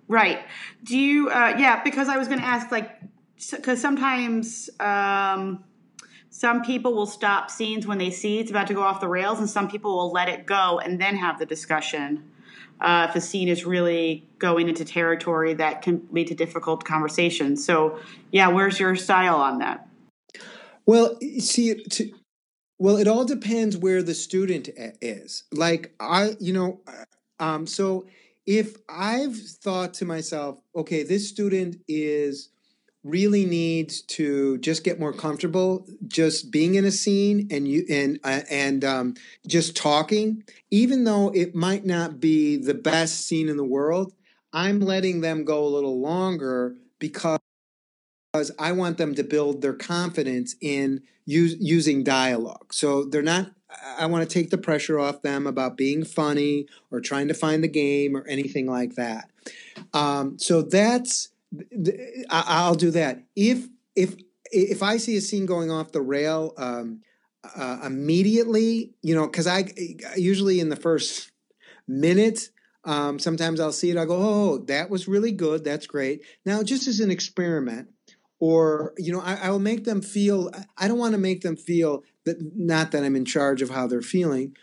right 0.07 0.39
do 0.83 0.97
you 0.97 1.29
uh, 1.29 1.55
yeah 1.57 1.81
because 1.83 2.09
i 2.09 2.17
was 2.17 2.27
going 2.27 2.39
to 2.39 2.45
ask 2.45 2.71
like 2.71 2.91
because 3.51 3.79
sometimes 3.79 4.69
um, 4.79 5.63
some 6.37 6.61
people 6.61 6.93
will 6.93 7.07
stop 7.07 7.49
scenes 7.49 7.87
when 7.87 7.97
they 7.97 8.11
see 8.11 8.39
it's 8.39 8.51
about 8.51 8.67
to 8.67 8.73
go 8.73 8.81
off 8.81 8.99
the 9.01 9.07
rails 9.07 9.39
and 9.39 9.49
some 9.49 9.67
people 9.67 9.95
will 9.95 10.11
let 10.11 10.29
it 10.29 10.45
go 10.45 10.79
and 10.79 11.01
then 11.01 11.15
have 11.15 11.39
the 11.39 11.45
discussion 11.45 12.23
uh, 12.79 13.07
if 13.09 13.15
a 13.15 13.21
scene 13.21 13.47
is 13.47 13.65
really 13.65 14.23
going 14.37 14.69
into 14.69 14.85
territory 14.85 15.55
that 15.55 15.81
can 15.81 16.07
lead 16.11 16.27
to 16.27 16.35
difficult 16.35 16.83
conversations 16.83 17.65
so 17.65 17.99
yeah 18.31 18.47
where's 18.47 18.79
your 18.79 18.95
style 18.95 19.37
on 19.37 19.59
that 19.59 19.87
well 20.85 21.17
see 21.39 21.83
to, 21.83 22.11
well, 22.79 22.97
it 22.97 23.07
all 23.07 23.25
depends 23.25 23.75
where 23.75 24.03
the 24.03 24.13
student 24.13 24.69
is. 25.01 25.43
Like 25.51 25.93
I, 25.99 26.35
you 26.39 26.53
know, 26.53 26.81
uh, 26.87 27.43
um, 27.43 27.67
so 27.67 28.05
if 28.45 28.77
I've 28.87 29.35
thought 29.35 29.95
to 29.95 30.05
myself, 30.05 30.59
okay, 30.75 31.03
this 31.03 31.27
student 31.27 31.77
is 31.87 32.49
really 33.03 33.45
needs 33.45 34.01
to 34.01 34.57
just 34.57 34.83
get 34.83 34.99
more 34.99 35.13
comfortable 35.13 35.85
just 36.07 36.51
being 36.51 36.75
in 36.75 36.85
a 36.85 36.91
scene 36.91 37.47
and 37.51 37.67
you 37.67 37.85
and 37.89 38.19
uh, 38.23 38.41
and 38.49 38.83
um, 38.83 39.13
just 39.47 39.75
talking 39.75 40.43
even 40.71 41.03
though 41.03 41.31
it 41.33 41.55
might 41.55 41.85
not 41.85 42.19
be 42.19 42.57
the 42.57 42.73
best 42.73 43.25
scene 43.25 43.47
in 43.49 43.55
the 43.57 43.63
world 43.63 44.13
i'm 44.51 44.79
letting 44.79 45.21
them 45.21 45.45
go 45.45 45.63
a 45.63 45.69
little 45.69 46.01
longer 46.01 46.75
because 46.99 47.39
I 48.59 48.71
want 48.71 48.97
them 48.97 49.15
to 49.15 49.23
build 49.23 49.61
their 49.61 49.73
confidence 49.73 50.55
in 50.61 51.01
use, 51.25 51.55
using 51.59 52.03
dialogue. 52.03 52.73
So 52.73 53.05
they're 53.05 53.21
not, 53.21 53.51
I 53.97 54.05
want 54.05 54.27
to 54.27 54.33
take 54.33 54.49
the 54.49 54.57
pressure 54.57 54.99
off 54.99 55.21
them 55.21 55.47
about 55.47 55.77
being 55.77 56.03
funny 56.03 56.67
or 56.91 56.99
trying 56.99 57.27
to 57.29 57.33
find 57.33 57.63
the 57.63 57.67
game 57.67 58.15
or 58.15 58.25
anything 58.27 58.67
like 58.67 58.95
that. 58.95 59.29
Um, 59.93 60.37
so 60.39 60.61
that's, 60.61 61.29
I'll 62.29 62.75
do 62.75 62.91
that. 62.91 63.23
If, 63.35 63.67
if, 63.95 64.15
if 64.51 64.83
I 64.83 64.97
see 64.97 65.17
a 65.17 65.21
scene 65.21 65.45
going 65.45 65.71
off 65.71 65.91
the 65.91 66.01
rail, 66.01 66.53
um, 66.57 67.01
uh, 67.55 67.79
immediately, 67.85 68.93
you 69.01 69.15
know, 69.15 69.25
because 69.25 69.47
I 69.47 69.71
usually 70.15 70.59
in 70.59 70.69
the 70.69 70.75
first 70.75 71.31
minute, 71.87 72.49
um, 72.83 73.19
sometimes 73.19 73.59
I'll 73.59 73.71
see 73.71 73.89
it. 73.89 73.97
I 73.97 74.05
go, 74.05 74.17
oh, 74.17 74.57
that 74.67 74.89
was 74.89 75.07
really 75.07 75.31
good. 75.31 75.63
That's 75.63 75.87
great. 75.87 76.23
Now, 76.45 76.63
just 76.63 76.87
as 76.87 76.99
an 76.99 77.11
experiment, 77.11 77.89
or 78.39 78.93
you 78.97 79.11
know 79.11 79.19
I, 79.19 79.35
I, 79.35 79.49
will 79.49 79.59
make 79.59 79.83
them 79.83 80.01
feel 80.01 80.51
i 80.77 80.87
don't 80.87 80.99
want 80.99 81.13
to 81.13 81.17
make 81.17 81.41
them 81.41 81.55
feel 81.55 82.03
that 82.25 82.37
not 82.55 82.91
that 82.91 83.03
i'm 83.03 83.15
in 83.15 83.25
charge 83.25 83.61
of 83.61 83.69
how 83.69 83.87
they're 83.87 84.01
feeling 84.01 84.55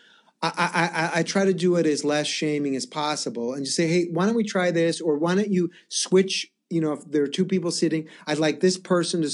I, 0.43 1.11
I, 1.15 1.21
I 1.21 1.23
try 1.23 1.47
to 1.47 1.55
do 1.55 1.77
it 1.77 1.87
as 1.87 2.05
less 2.05 2.27
shaming 2.27 2.77
as 2.77 2.85
possible 2.85 3.55
and 3.55 3.65
just 3.65 3.77
say 3.77 3.89
hey 3.89 4.05
why 4.13 4.27
don't 4.27 4.35
we 4.35 4.45
try 4.45 4.71
this 4.71 5.01
or 5.01 5.17
why 5.17 5.35
don't 5.35 5.51
you 5.51 5.71
switch 5.89 6.53
you 6.71 6.81
know 6.81 6.93
if 6.93 7.05
there 7.11 7.23
are 7.23 7.29
two 7.29 7.45
people 7.45 7.71
sitting 7.71 8.09
i'd 8.27 8.39
like 8.39 8.61
this 8.61 8.79
person 8.79 9.23
to 9.23 9.29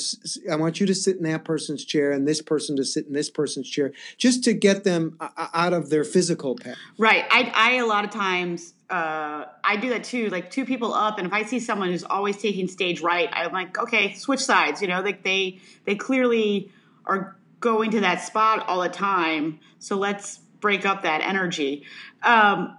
i 0.50 0.56
want 0.56 0.80
you 0.80 0.86
to 0.86 0.94
sit 0.94 1.16
in 1.16 1.22
that 1.22 1.44
person's 1.44 1.84
chair 1.84 2.10
and 2.10 2.26
this 2.26 2.42
person 2.42 2.76
to 2.76 2.84
sit 2.84 3.06
in 3.06 3.12
this 3.12 3.30
person's 3.30 3.68
chair 3.68 3.92
just 4.16 4.42
to 4.44 4.52
get 4.52 4.84
them 4.84 5.16
out 5.54 5.72
of 5.72 5.90
their 5.90 6.04
physical 6.04 6.56
path 6.56 6.76
right 6.98 7.24
i, 7.30 7.52
I 7.54 7.72
a 7.76 7.86
lot 7.86 8.04
of 8.04 8.10
times 8.10 8.74
uh, 8.90 9.46
I 9.62 9.76
do 9.76 9.90
that 9.90 10.02
too. 10.02 10.30
Like 10.30 10.50
two 10.50 10.64
people 10.64 10.92
up, 10.92 11.18
and 11.18 11.26
if 11.26 11.32
I 11.32 11.44
see 11.44 11.60
someone 11.60 11.90
who's 11.90 12.02
always 12.02 12.36
taking 12.36 12.66
stage 12.66 13.00
right, 13.00 13.28
I'm 13.32 13.52
like, 13.52 13.78
okay, 13.78 14.14
switch 14.14 14.40
sides. 14.40 14.82
You 14.82 14.88
know, 14.88 15.00
like 15.00 15.22
they 15.22 15.60
they 15.84 15.94
clearly 15.94 16.72
are 17.06 17.36
going 17.60 17.92
to 17.92 18.00
that 18.00 18.22
spot 18.22 18.66
all 18.66 18.80
the 18.80 18.88
time. 18.88 19.60
So 19.78 19.96
let's 19.96 20.38
break 20.60 20.84
up 20.84 21.02
that 21.02 21.20
energy. 21.20 21.84
Um, 22.22 22.76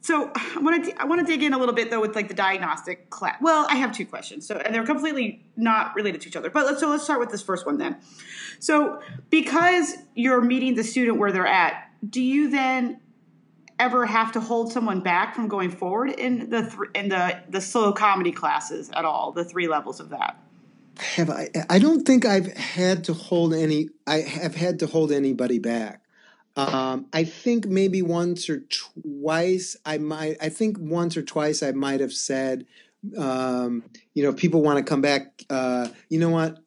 so 0.00 0.30
I 0.56 0.58
want 0.60 0.84
to 0.84 1.00
I 1.00 1.04
want 1.04 1.20
to 1.20 1.26
dig 1.26 1.42
in 1.42 1.52
a 1.52 1.58
little 1.58 1.74
bit 1.74 1.90
though 1.90 2.00
with 2.00 2.14
like 2.14 2.28
the 2.28 2.34
diagnostic 2.34 3.10
class. 3.10 3.36
Well, 3.40 3.66
I 3.68 3.76
have 3.76 3.92
two 3.92 4.06
questions. 4.06 4.46
So 4.46 4.56
and 4.56 4.74
they're 4.74 4.84
completely 4.84 5.44
not 5.56 5.94
related 5.94 6.20
to 6.22 6.28
each 6.28 6.36
other. 6.36 6.50
But 6.50 6.66
let's 6.66 6.80
so 6.80 6.88
let's 6.88 7.04
start 7.04 7.20
with 7.20 7.30
this 7.30 7.42
first 7.42 7.66
one 7.66 7.78
then. 7.78 7.96
So 8.58 9.00
because 9.30 9.94
you're 10.14 10.40
meeting 10.40 10.74
the 10.74 10.84
student 10.84 11.18
where 11.18 11.32
they're 11.32 11.46
at, 11.46 11.90
do 12.08 12.22
you 12.22 12.50
then 12.50 13.00
ever 13.78 14.04
have 14.04 14.32
to 14.32 14.40
hold 14.40 14.72
someone 14.72 15.00
back 15.00 15.34
from 15.34 15.48
going 15.48 15.70
forward 15.70 16.10
in 16.10 16.50
the 16.50 16.62
th- 16.62 16.90
in 16.94 17.08
the 17.08 17.40
the 17.48 17.60
slow 17.60 17.92
comedy 17.92 18.32
classes 18.32 18.90
at 18.94 19.04
all? 19.04 19.32
The 19.32 19.44
three 19.44 19.68
levels 19.68 20.00
of 20.00 20.10
that. 20.10 20.38
Have 20.98 21.30
I? 21.30 21.48
I 21.70 21.78
don't 21.78 22.06
think 22.06 22.26
I've 22.26 22.52
had 22.54 23.04
to 23.04 23.14
hold 23.14 23.54
any. 23.54 23.88
I 24.06 24.18
have 24.18 24.54
had 24.54 24.80
to 24.80 24.86
hold 24.86 25.12
anybody 25.12 25.58
back. 25.58 26.02
Um, 26.56 27.06
I 27.12 27.24
think 27.24 27.66
maybe 27.66 28.02
once 28.02 28.50
or 28.50 28.60
twice 28.60 29.76
I 29.84 29.98
might. 29.98 30.36
I 30.40 30.48
think 30.48 30.78
once 30.78 31.16
or 31.16 31.22
twice 31.22 31.62
I 31.62 31.72
might 31.72 32.00
have 32.00 32.12
said, 32.12 32.66
um, 33.16 33.84
you 34.14 34.22
know, 34.22 34.30
if 34.30 34.36
people 34.36 34.62
want 34.62 34.78
to 34.78 34.84
come 34.84 35.00
back. 35.00 35.44
Uh, 35.48 35.88
you 36.08 36.18
know 36.18 36.30
what? 36.30 36.58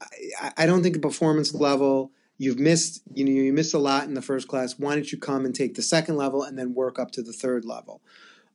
I, 0.42 0.52
I 0.60 0.66
don't 0.66 0.84
think 0.84 0.96
a 0.96 1.00
performance 1.00 1.54
level. 1.54 2.12
You've 2.38 2.60
missed. 2.60 3.02
You 3.14 3.26
know, 3.26 3.32
you 3.32 3.54
missed 3.54 3.74
a 3.74 3.80
lot 3.80 4.06
in 4.06 4.14
the 4.14 4.22
first 4.22 4.48
class. 4.48 4.80
Why 4.80 4.96
don't 4.96 5.12
you 5.12 5.18
come 5.18 5.46
and 5.46 5.54
take 5.54 5.76
the 5.76 5.82
second 5.82 6.16
level 6.16 6.44
and 6.44 6.58
then 6.58 6.74
work 6.74 6.98
up 6.98 7.12
to 7.12 7.22
the 7.22 7.34
third 7.34 7.66
level? 7.66 8.02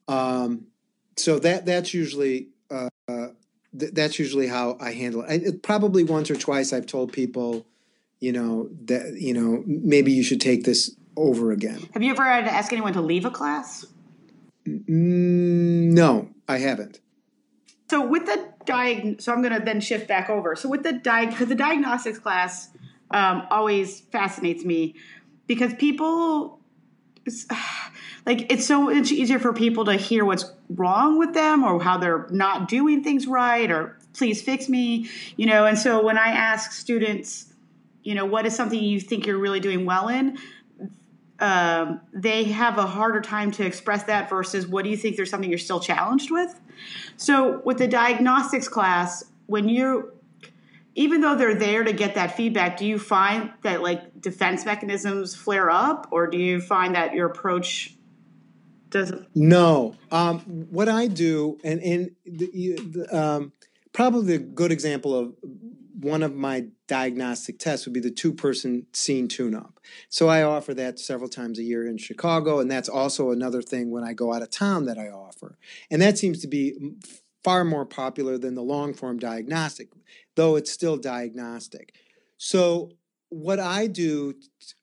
Um, 0.09 0.67
so 1.17 1.39
that 1.39 1.67
that's 1.67 1.95
usually. 1.95 2.49
Uh, 2.71 2.89
th- 3.79 3.93
that's 3.93 4.19
usually 4.19 4.47
how 4.47 4.77
I 4.81 4.93
handle 4.93 5.23
it. 5.23 5.31
I, 5.31 5.35
it. 5.35 5.63
Probably 5.63 6.05
once 6.05 6.31
or 6.31 6.37
twice 6.37 6.73
I've 6.73 6.87
told 6.87 7.13
people, 7.13 7.67
you 8.21 8.33
know, 8.33 8.69
that 8.85 9.17
you 9.19 9.35
know 9.35 9.63
maybe 9.67 10.13
you 10.13 10.23
should 10.23 10.41
take 10.41 10.65
this 10.65 10.95
over 11.19 11.53
again. 11.53 11.89
Have 11.93 12.03
you 12.03 12.11
ever 12.11 12.25
had 12.25 12.45
to 12.45 12.53
ask 12.53 12.73
anyone 12.73 12.93
to 12.95 13.01
leave 13.01 13.25
a 13.25 13.31
class? 13.31 13.85
Mm, 14.67 15.93
no, 15.93 16.29
I 16.47 16.59
haven't. 16.59 17.01
So 17.91 18.07
with 18.07 18.27
the 18.27 18.49
diag, 18.67 19.21
so 19.21 19.33
I'm 19.33 19.43
going 19.43 19.55
to 19.55 19.65
then 19.65 19.81
shift 19.81 20.07
back 20.09 20.29
over. 20.29 20.55
So 20.57 20.69
with 20.69 20.83
the 20.83 20.93
diag, 20.93 21.31
because 21.31 21.49
the 21.49 21.55
diagnostics 21.55 22.19
class 22.19 22.71
um, 23.11 23.47
always 23.51 24.01
fascinates 24.01 24.65
me 24.65 24.95
because 25.47 25.75
people 25.75 26.61
like 28.27 28.51
it's 28.53 28.67
so 28.67 28.83
much 28.83 29.11
easier 29.11 29.39
for 29.39 29.53
people 29.53 29.85
to 29.87 29.95
hear 29.95 30.25
what's 30.25 30.45
wrong 30.71 31.19
with 31.19 31.35
them 31.35 31.65
or 31.65 31.83
how 31.83 31.99
they're 31.99 32.27
not 32.31 32.69
doing 32.69 33.03
things 33.03 33.27
right 33.27 33.71
or 33.71 33.99
please 34.13 34.43
fix 34.43 34.69
me 34.69 35.09
you 35.37 35.47
know 35.47 35.67
and 35.67 35.79
so 35.79 36.05
when 36.05 36.19
i 36.19 36.29
ask 36.29 36.73
students 36.73 37.53
you 38.03 38.15
know 38.15 38.25
what 38.25 38.47
is 38.47 38.55
something 38.55 38.83
you 38.83 39.01
think 39.01 39.27
you're 39.27 39.39
really 39.39 39.61
doing 39.61 39.85
well 39.85 40.09
in 40.09 40.37
um, 41.41 42.01
they 42.13 42.45
have 42.45 42.79
a 42.79 42.87
harder 42.87 43.21
time 43.21 43.51
to 43.53 43.65
express 43.65 44.05
that 44.05 44.29
versus 44.29 44.67
what 44.67 44.85
do 44.85 44.91
you 44.91 44.97
think 44.97 45.17
there's 45.17 45.31
something 45.31 45.49
you're 45.49 45.59
still 45.59 45.81
challenged 45.81 46.31
with 46.31 46.61
so 47.17 47.61
with 47.65 47.79
the 47.79 47.89
diagnostics 47.89 48.69
class 48.69 49.25
when 49.47 49.69
you 49.69 50.13
even 50.99 51.21
though 51.21 51.37
they're 51.37 51.55
there 51.55 51.85
to 51.85 51.93
get 51.93 52.17
that 52.17 52.37
feedback, 52.37 52.77
do 52.77 52.85
you 52.85 52.99
find 52.99 53.53
that 53.63 53.83
like 53.83 54.21
defense 54.21 54.67
mechanisms 54.67 55.33
flare 55.33 55.71
up, 55.71 56.09
or 56.11 56.27
do 56.27 56.37
you 56.37 56.61
find 56.61 56.97
that 56.97 57.15
your 57.15 57.27
approach 57.29 57.95
doesn't? 58.91 59.29
No. 59.33 59.95
Um, 60.11 60.41
what 60.71 60.89
I 60.89 61.07
do, 61.07 61.57
and 61.63 61.81
and 61.81 62.11
the, 62.27 62.81
the, 62.83 63.17
um, 63.17 63.53
probably 63.93 64.35
a 64.35 64.39
good 64.39 64.73
example 64.73 65.15
of 65.15 65.35
one 66.01 66.25
of 66.25 66.35
my 66.35 66.67
diagnostic 66.89 67.61
tests 67.61 67.87
would 67.87 67.95
be 67.95 68.01
the 68.01 68.11
two-person 68.11 68.87
scene 68.93 69.29
tune-up. 69.29 69.78
So 70.09 70.29
I 70.29 70.43
offer 70.43 70.75
that 70.75 70.99
several 70.99 71.29
times 71.29 71.59
a 71.59 71.63
year 71.63 71.87
in 71.87 71.99
Chicago, 71.99 72.61
and 72.61 72.71
that's 72.71 72.89
also 72.89 73.31
another 73.31 73.63
thing 73.63 73.91
when 73.91 74.05
I 74.05 74.13
go 74.13 74.33
out 74.33 74.43
of 74.43 74.51
town 74.51 74.87
that 74.87 74.99
I 74.99 75.09
offer, 75.09 75.59
and 75.91 76.01
that 76.03 76.19
seems 76.19 76.41
to 76.41 76.49
be 76.49 76.95
far 77.45 77.65
more 77.65 77.87
popular 77.87 78.39
than 78.39 78.55
the 78.55 78.63
long 78.63 78.95
form 78.95 79.19
diagnostic, 79.19 79.89
though 80.35 80.57
it's 80.57 80.71
still 80.71 80.97
diagnostic. 80.97 81.95
So, 82.37 82.93
what 83.31 83.59
I 83.59 83.87
do, 83.87 84.35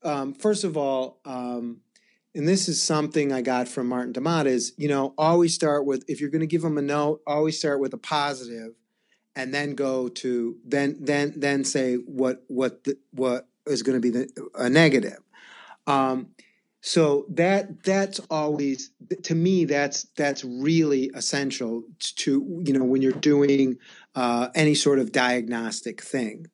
um, 0.03 0.33
first 0.33 0.63
of 0.63 0.77
all, 0.77 1.19
um, 1.25 1.81
and 2.35 2.47
this 2.47 2.67
is 2.67 2.83
something 2.83 3.31
I 3.31 3.41
got 3.41 3.67
from 3.67 3.87
Martin 3.87 4.11
de 4.11 4.21
Maat, 4.21 4.45
is 4.45 4.73
you 4.77 4.87
know 4.87 5.13
always 5.17 5.53
start 5.53 5.85
with 5.85 6.03
if 6.07 6.19
you're 6.19 6.29
going 6.29 6.41
to 6.41 6.47
give 6.47 6.61
them 6.61 6.77
a 6.77 6.81
note, 6.81 7.21
always 7.25 7.57
start 7.57 7.79
with 7.79 7.93
a 7.93 7.97
positive, 7.97 8.73
and 9.35 9.53
then 9.53 9.73
go 9.73 10.09
to 10.09 10.57
then 10.65 10.97
then 10.99 11.33
then 11.37 11.63
say 11.63 11.95
what 11.95 12.43
what 12.47 12.83
the, 12.83 12.97
what 13.11 13.47
is 13.65 13.83
going 13.83 13.99
to 13.99 14.01
be 14.01 14.09
the, 14.09 14.49
a 14.55 14.69
negative. 14.69 15.19
Um, 15.87 16.29
so 16.85 17.25
that 17.29 17.83
that's 17.83 18.19
always 18.29 18.91
to 19.23 19.33
me 19.33 19.65
that's 19.65 20.03
that's 20.15 20.43
really 20.43 21.09
essential 21.15 21.83
to 21.97 22.61
you 22.63 22.73
know 22.73 22.83
when 22.85 23.01
you're 23.01 23.11
doing 23.11 23.79
uh, 24.13 24.49
any 24.53 24.75
sort 24.75 24.99
of 24.99 25.11
diagnostic 25.11 25.99
thing 25.99 26.45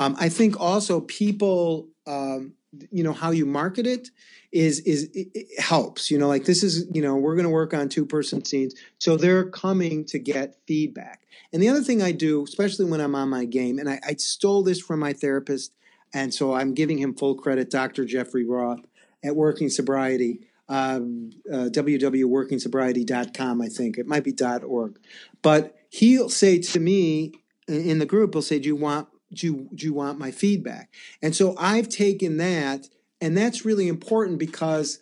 um, 0.00 0.16
i 0.18 0.28
think 0.28 0.60
also 0.60 1.02
people 1.02 1.86
um, 2.08 2.52
you 2.90 3.04
know 3.04 3.12
how 3.12 3.30
you 3.30 3.46
market 3.46 3.86
it 3.86 4.10
is 4.50 4.80
is 4.80 5.04
it, 5.14 5.28
it 5.34 5.60
helps 5.60 6.10
you 6.10 6.18
know 6.18 6.26
like 6.26 6.46
this 6.46 6.64
is 6.64 6.86
you 6.92 7.00
know 7.00 7.14
we're 7.14 7.36
going 7.36 7.44
to 7.46 7.50
work 7.50 7.72
on 7.72 7.88
two 7.88 8.04
person 8.04 8.44
scenes 8.44 8.74
so 8.98 9.16
they're 9.16 9.48
coming 9.50 10.04
to 10.04 10.18
get 10.18 10.56
feedback 10.66 11.22
and 11.52 11.62
the 11.62 11.68
other 11.68 11.82
thing 11.82 12.02
i 12.02 12.10
do 12.10 12.42
especially 12.42 12.86
when 12.86 13.00
i'm 13.00 13.14
on 13.14 13.28
my 13.28 13.44
game 13.44 13.78
and 13.78 13.88
i, 13.88 14.00
I 14.04 14.14
stole 14.14 14.64
this 14.64 14.80
from 14.80 14.98
my 14.98 15.12
therapist 15.12 15.76
and 16.16 16.34
so 16.34 16.54
i'm 16.54 16.74
giving 16.74 16.98
him 16.98 17.14
full 17.14 17.34
credit 17.34 17.70
dr 17.70 18.04
jeffrey 18.04 18.44
roth 18.44 18.80
at 19.26 19.36
Working 19.36 19.68
Sobriety, 19.68 20.40
um, 20.68 21.30
uh, 21.52 21.68
www.workingsobriety.com, 21.70 23.62
I 23.62 23.68
think. 23.68 23.98
It 23.98 24.06
might 24.06 24.24
be 24.24 24.34
.org. 24.64 24.98
But 25.42 25.76
he'll 25.90 26.28
say 26.28 26.58
to 26.58 26.80
me 26.80 27.32
in 27.68 27.98
the 27.98 28.06
group, 28.06 28.34
he'll 28.34 28.42
say, 28.42 28.58
do 28.58 28.68
you 28.68 28.76
want, 28.76 29.08
do 29.32 29.46
you, 29.46 29.68
do 29.74 29.86
you 29.86 29.94
want 29.94 30.18
my 30.18 30.30
feedback? 30.30 30.94
And 31.20 31.34
so 31.34 31.56
I've 31.58 31.88
taken 31.88 32.36
that, 32.36 32.88
and 33.20 33.36
that's 33.36 33.64
really 33.64 33.88
important 33.88 34.38
because 34.38 35.00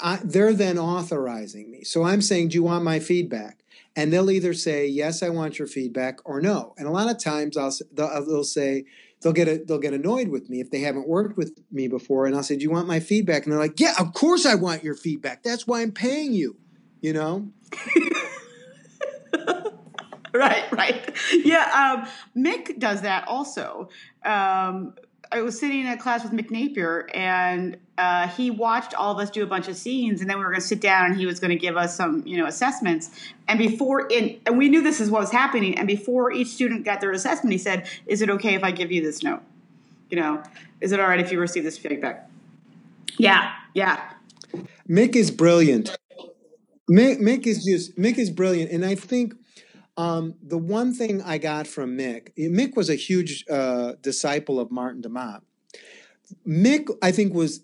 I, 0.00 0.20
they're 0.22 0.52
then 0.52 0.78
authorizing 0.78 1.70
me. 1.70 1.84
So 1.84 2.04
I'm 2.04 2.20
saying, 2.20 2.48
do 2.48 2.54
you 2.56 2.62
want 2.62 2.84
my 2.84 3.00
feedback? 3.00 3.64
And 3.96 4.12
they'll 4.12 4.30
either 4.30 4.54
say, 4.54 4.86
yes, 4.86 5.22
I 5.22 5.30
want 5.30 5.58
your 5.58 5.66
feedback, 5.66 6.20
or 6.24 6.40
no. 6.40 6.74
And 6.78 6.86
a 6.86 6.92
lot 6.92 7.10
of 7.10 7.18
times 7.18 7.56
I'll, 7.56 7.74
they'll, 7.92 8.24
they'll 8.24 8.44
say, 8.44 8.84
they'll 9.20 9.32
get 9.32 9.48
a, 9.48 9.62
they'll 9.64 9.78
get 9.78 9.94
annoyed 9.94 10.28
with 10.28 10.48
me 10.48 10.60
if 10.60 10.70
they 10.70 10.80
haven't 10.80 11.08
worked 11.08 11.36
with 11.36 11.60
me 11.70 11.88
before, 11.88 12.26
and 12.26 12.34
I'll 12.34 12.42
say, 12.42 12.56
"Do 12.56 12.62
you 12.62 12.70
want 12.70 12.86
my 12.86 13.00
feedback?" 13.00 13.44
And 13.44 13.52
they're 13.52 13.60
like, 13.60 13.78
"Yeah, 13.78 13.94
of 13.98 14.12
course 14.12 14.46
I 14.46 14.54
want 14.54 14.84
your 14.84 14.94
feedback. 14.94 15.42
That's 15.42 15.66
why 15.66 15.82
I'm 15.82 15.92
paying 15.92 16.32
you." 16.32 16.56
You 17.00 17.12
know. 17.12 17.50
right, 20.34 20.70
right. 20.72 21.16
Yeah, 21.32 21.96
um, 21.96 22.08
Mick 22.36 22.78
does 22.78 23.02
that 23.02 23.26
also. 23.28 23.88
Um, 24.24 24.94
I 25.32 25.42
was 25.42 25.58
sitting 25.58 25.80
in 25.80 25.86
a 25.86 25.96
class 25.96 26.24
with 26.24 26.32
Mick 26.32 26.50
Napier, 26.50 27.08
and 27.14 27.76
uh, 27.96 28.26
he 28.28 28.50
watched 28.50 28.94
all 28.94 29.12
of 29.12 29.18
us 29.18 29.30
do 29.30 29.44
a 29.44 29.46
bunch 29.46 29.68
of 29.68 29.76
scenes, 29.76 30.20
and 30.20 30.28
then 30.28 30.38
we 30.38 30.44
were 30.44 30.50
going 30.50 30.60
to 30.60 30.66
sit 30.66 30.80
down, 30.80 31.06
and 31.06 31.16
he 31.16 31.24
was 31.24 31.38
going 31.38 31.50
to 31.50 31.56
give 31.56 31.76
us 31.76 31.96
some, 31.96 32.26
you 32.26 32.36
know, 32.36 32.46
assessments. 32.46 33.10
And 33.46 33.58
before, 33.58 34.08
in, 34.08 34.40
and 34.44 34.58
we 34.58 34.68
knew 34.68 34.82
this 34.82 35.00
is 35.00 35.08
what 35.08 35.20
was 35.20 35.30
happening. 35.30 35.78
And 35.78 35.86
before 35.86 36.32
each 36.32 36.48
student 36.48 36.84
got 36.84 37.00
their 37.00 37.12
assessment, 37.12 37.52
he 37.52 37.58
said, 37.58 37.86
"Is 38.06 38.22
it 38.22 38.30
okay 38.30 38.54
if 38.54 38.64
I 38.64 38.72
give 38.72 38.90
you 38.90 39.02
this 39.02 39.22
note? 39.22 39.42
You 40.10 40.20
know, 40.20 40.42
is 40.80 40.90
it 40.90 40.98
all 40.98 41.06
right 41.06 41.20
if 41.20 41.30
you 41.30 41.38
receive 41.38 41.62
this 41.62 41.78
feedback?" 41.78 42.28
Yeah, 43.16 43.52
yeah. 43.74 44.00
Mick 44.88 45.14
is 45.14 45.30
brilliant. 45.30 45.96
Mick, 46.90 47.20
Mick 47.20 47.46
is 47.46 47.64
just 47.64 47.96
Mick 47.96 48.18
is 48.18 48.30
brilliant, 48.30 48.72
and 48.72 48.84
I 48.84 48.96
think 48.96 49.34
um, 50.00 50.34
the 50.42 50.56
one 50.56 50.94
thing 50.94 51.20
I 51.20 51.36
got 51.36 51.66
from 51.66 51.98
Mick, 51.98 52.34
Mick 52.38 52.74
was 52.74 52.88
a 52.88 52.94
huge 52.94 53.44
uh, 53.50 53.92
disciple 54.00 54.58
of 54.58 54.70
Martin 54.70 55.02
de 55.02 55.10
Maat. 55.10 55.42
Mick, 56.46 56.88
I 57.02 57.12
think, 57.12 57.34
was 57.34 57.62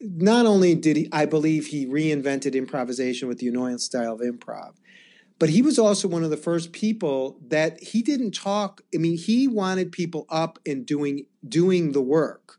not 0.00 0.46
only 0.46 0.74
did 0.74 0.96
he, 0.96 1.08
I 1.12 1.26
believe 1.26 1.66
he 1.66 1.86
reinvented 1.86 2.54
improvisation 2.54 3.28
with 3.28 3.38
the 3.38 3.46
annoyance 3.46 3.84
style 3.84 4.14
of 4.14 4.20
improv, 4.20 4.72
but 5.38 5.50
he 5.50 5.62
was 5.62 5.78
also 5.78 6.08
one 6.08 6.24
of 6.24 6.30
the 6.30 6.36
first 6.36 6.72
people 6.72 7.38
that 7.46 7.80
he 7.80 8.02
didn't 8.02 8.32
talk. 8.32 8.82
I 8.92 8.98
mean, 8.98 9.16
he 9.16 9.46
wanted 9.46 9.92
people 9.92 10.26
up 10.28 10.58
and 10.66 10.84
doing 10.84 11.26
doing 11.48 11.92
the 11.92 12.02
work. 12.02 12.56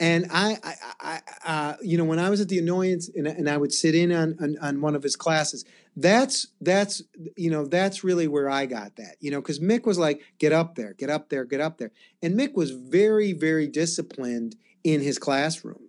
And 0.00 0.26
I, 0.30 0.58
I, 0.62 0.74
I 1.00 1.20
uh, 1.44 1.76
you 1.82 1.98
know, 1.98 2.04
when 2.04 2.18
I 2.18 2.30
was 2.30 2.40
at 2.40 2.48
the 2.48 2.58
annoyance 2.58 3.08
and, 3.14 3.26
and 3.26 3.48
I 3.48 3.56
would 3.56 3.72
sit 3.72 3.94
in 3.94 4.12
on, 4.12 4.36
on, 4.40 4.56
on 4.60 4.80
one 4.80 4.94
of 4.94 5.02
his 5.02 5.16
classes, 5.16 5.64
that's 6.00 6.46
that's 6.60 7.02
you 7.36 7.50
know 7.50 7.66
that's 7.66 8.04
really 8.04 8.28
where 8.28 8.48
I 8.48 8.66
got 8.66 8.96
that 8.96 9.16
you 9.20 9.32
know 9.32 9.40
because 9.40 9.58
Mick 9.58 9.84
was 9.84 9.98
like 9.98 10.22
get 10.38 10.52
up 10.52 10.76
there 10.76 10.94
get 10.94 11.10
up 11.10 11.28
there 11.28 11.44
get 11.44 11.60
up 11.60 11.78
there 11.78 11.90
and 12.22 12.38
Mick 12.38 12.54
was 12.54 12.70
very 12.70 13.32
very 13.32 13.66
disciplined 13.66 14.56
in 14.84 15.00
his 15.00 15.18
classroom. 15.18 15.80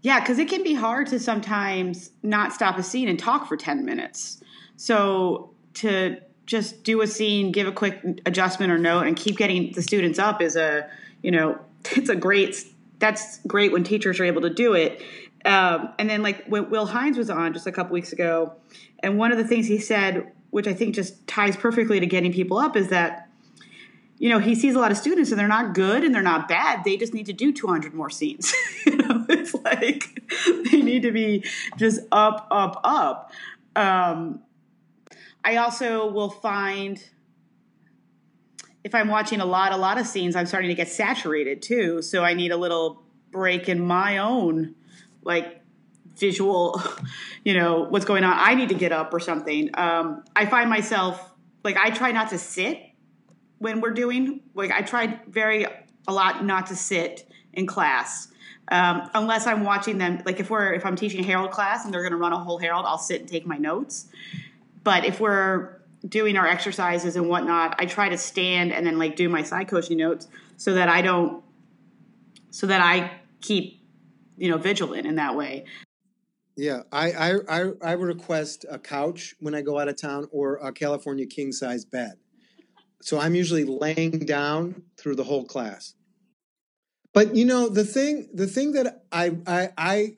Yeah, 0.00 0.18
because 0.18 0.40
it 0.40 0.48
can 0.48 0.64
be 0.64 0.74
hard 0.74 1.06
to 1.08 1.20
sometimes 1.20 2.10
not 2.24 2.52
stop 2.52 2.76
a 2.76 2.82
scene 2.82 3.08
and 3.08 3.16
talk 3.16 3.46
for 3.46 3.56
ten 3.56 3.84
minutes. 3.84 4.42
So 4.76 5.54
to 5.74 6.16
just 6.46 6.82
do 6.82 7.00
a 7.02 7.06
scene, 7.06 7.52
give 7.52 7.68
a 7.68 7.72
quick 7.72 8.00
adjustment 8.26 8.72
or 8.72 8.78
note, 8.78 9.06
and 9.06 9.16
keep 9.16 9.36
getting 9.36 9.72
the 9.72 9.82
students 9.82 10.18
up 10.18 10.42
is 10.42 10.56
a 10.56 10.90
you 11.22 11.30
know 11.30 11.58
it's 11.92 12.08
a 12.08 12.16
great 12.16 12.56
that's 12.98 13.38
great 13.46 13.70
when 13.70 13.84
teachers 13.84 14.18
are 14.18 14.24
able 14.24 14.42
to 14.42 14.50
do 14.50 14.74
it. 14.74 15.00
Um, 15.44 15.92
and 15.98 16.08
then 16.08 16.22
like 16.22 16.44
when 16.46 16.70
Will 16.70 16.86
Hines 16.86 17.18
was 17.18 17.30
on 17.30 17.52
just 17.52 17.66
a 17.66 17.72
couple 17.72 17.92
weeks 17.92 18.12
ago, 18.12 18.54
and 19.02 19.18
one 19.18 19.32
of 19.32 19.38
the 19.38 19.44
things 19.44 19.66
he 19.66 19.78
said, 19.78 20.32
which 20.50 20.66
I 20.66 20.74
think 20.74 20.94
just 20.94 21.26
ties 21.26 21.56
perfectly 21.56 22.00
to 22.00 22.06
getting 22.06 22.32
people 22.32 22.58
up, 22.58 22.76
is 22.76 22.88
that 22.88 23.28
you 24.22 24.28
know, 24.28 24.38
he 24.38 24.54
sees 24.54 24.76
a 24.76 24.78
lot 24.78 24.92
of 24.92 24.96
students 24.96 25.32
and 25.32 25.40
they're 25.40 25.48
not 25.48 25.74
good 25.74 26.04
and 26.04 26.14
they're 26.14 26.22
not 26.22 26.46
bad. 26.46 26.84
They 26.84 26.96
just 26.96 27.12
need 27.12 27.26
to 27.26 27.32
do 27.32 27.52
200 27.52 27.92
more 27.92 28.08
scenes. 28.08 28.54
you 28.86 28.96
know, 28.96 29.26
it's 29.28 29.52
like 29.52 30.22
they 30.70 30.80
need 30.80 31.02
to 31.02 31.10
be 31.10 31.44
just 31.76 32.02
up, 32.12 32.46
up, 32.52 32.80
up. 32.84 33.32
Um, 33.74 34.40
I 35.42 35.56
also 35.56 36.08
will 36.08 36.30
find 36.30 37.02
if 38.84 38.94
I'm 38.94 39.08
watching 39.08 39.40
a 39.40 39.44
lot, 39.44 39.72
a 39.72 39.76
lot 39.76 39.98
of 39.98 40.06
scenes, 40.06 40.36
I'm 40.36 40.46
starting 40.46 40.68
to 40.68 40.76
get 40.76 40.88
saturated 40.88 41.60
too. 41.60 42.00
So 42.00 42.22
I 42.22 42.34
need 42.34 42.52
a 42.52 42.56
little 42.56 43.02
break 43.32 43.68
in 43.68 43.84
my 43.84 44.18
own 44.18 44.76
like 45.24 45.61
visual, 46.16 46.82
you 47.44 47.54
know, 47.54 47.82
what's 47.82 48.04
going 48.04 48.24
on. 48.24 48.34
I 48.36 48.54
need 48.54 48.68
to 48.70 48.74
get 48.74 48.92
up 48.92 49.12
or 49.12 49.20
something. 49.20 49.70
Um, 49.74 50.24
I 50.34 50.46
find 50.46 50.68
myself 50.68 51.32
like 51.64 51.76
I 51.76 51.90
try 51.90 52.12
not 52.12 52.30
to 52.30 52.38
sit 52.38 52.80
when 53.58 53.80
we're 53.80 53.92
doing 53.92 54.40
like 54.54 54.70
I 54.70 54.82
try 54.82 55.20
very 55.28 55.66
a 56.08 56.12
lot 56.12 56.44
not 56.44 56.66
to 56.66 56.76
sit 56.76 57.28
in 57.52 57.66
class 57.66 58.28
um, 58.70 59.10
unless 59.14 59.46
I'm 59.46 59.64
watching 59.64 59.98
them. 59.98 60.22
Like 60.24 60.40
if 60.40 60.50
we're 60.50 60.72
if 60.72 60.86
I'm 60.86 60.96
teaching 60.96 61.20
a 61.20 61.24
Harold 61.24 61.50
class 61.50 61.84
and 61.84 61.92
they're 61.92 62.02
going 62.02 62.12
to 62.12 62.18
run 62.18 62.32
a 62.32 62.38
whole 62.38 62.58
Harold, 62.58 62.84
I'll 62.86 62.98
sit 62.98 63.20
and 63.20 63.28
take 63.28 63.46
my 63.46 63.58
notes. 63.58 64.08
But 64.84 65.04
if 65.04 65.20
we're 65.20 65.80
doing 66.08 66.36
our 66.36 66.46
exercises 66.46 67.14
and 67.16 67.28
whatnot, 67.28 67.76
I 67.78 67.86
try 67.86 68.08
to 68.08 68.18
stand 68.18 68.72
and 68.72 68.86
then 68.86 68.98
like 68.98 69.14
do 69.14 69.28
my 69.28 69.42
side 69.42 69.68
coaching 69.68 69.98
notes 69.98 70.26
so 70.56 70.74
that 70.74 70.88
I 70.88 71.02
don't 71.02 71.42
so 72.50 72.66
that 72.66 72.80
I 72.80 73.12
keep 73.40 73.80
you 74.36 74.50
know 74.50 74.58
vigilant 74.58 75.06
in 75.06 75.16
that 75.16 75.36
way. 75.36 75.64
Yeah, 76.56 76.82
I, 76.92 77.12
I 77.12 77.32
I 77.48 77.70
I 77.82 77.92
request 77.92 78.66
a 78.70 78.78
couch 78.78 79.34
when 79.40 79.54
I 79.54 79.62
go 79.62 79.78
out 79.78 79.88
of 79.88 79.96
town 79.96 80.28
or 80.30 80.56
a 80.56 80.72
California 80.72 81.26
king 81.26 81.52
size 81.52 81.84
bed. 81.84 82.14
So 83.00 83.18
I'm 83.18 83.34
usually 83.34 83.64
laying 83.64 84.20
down 84.20 84.82
through 84.96 85.16
the 85.16 85.24
whole 85.24 85.44
class. 85.44 85.94
But 87.14 87.34
you 87.34 87.44
know 87.44 87.68
the 87.68 87.84
thing 87.84 88.28
the 88.32 88.46
thing 88.46 88.72
that 88.72 89.04
I 89.10 89.36
I 89.46 89.70
I 89.78 90.14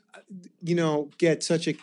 you 0.61 0.75
know 0.75 1.11
get 1.19 1.43
such 1.43 1.69
a 1.69 1.75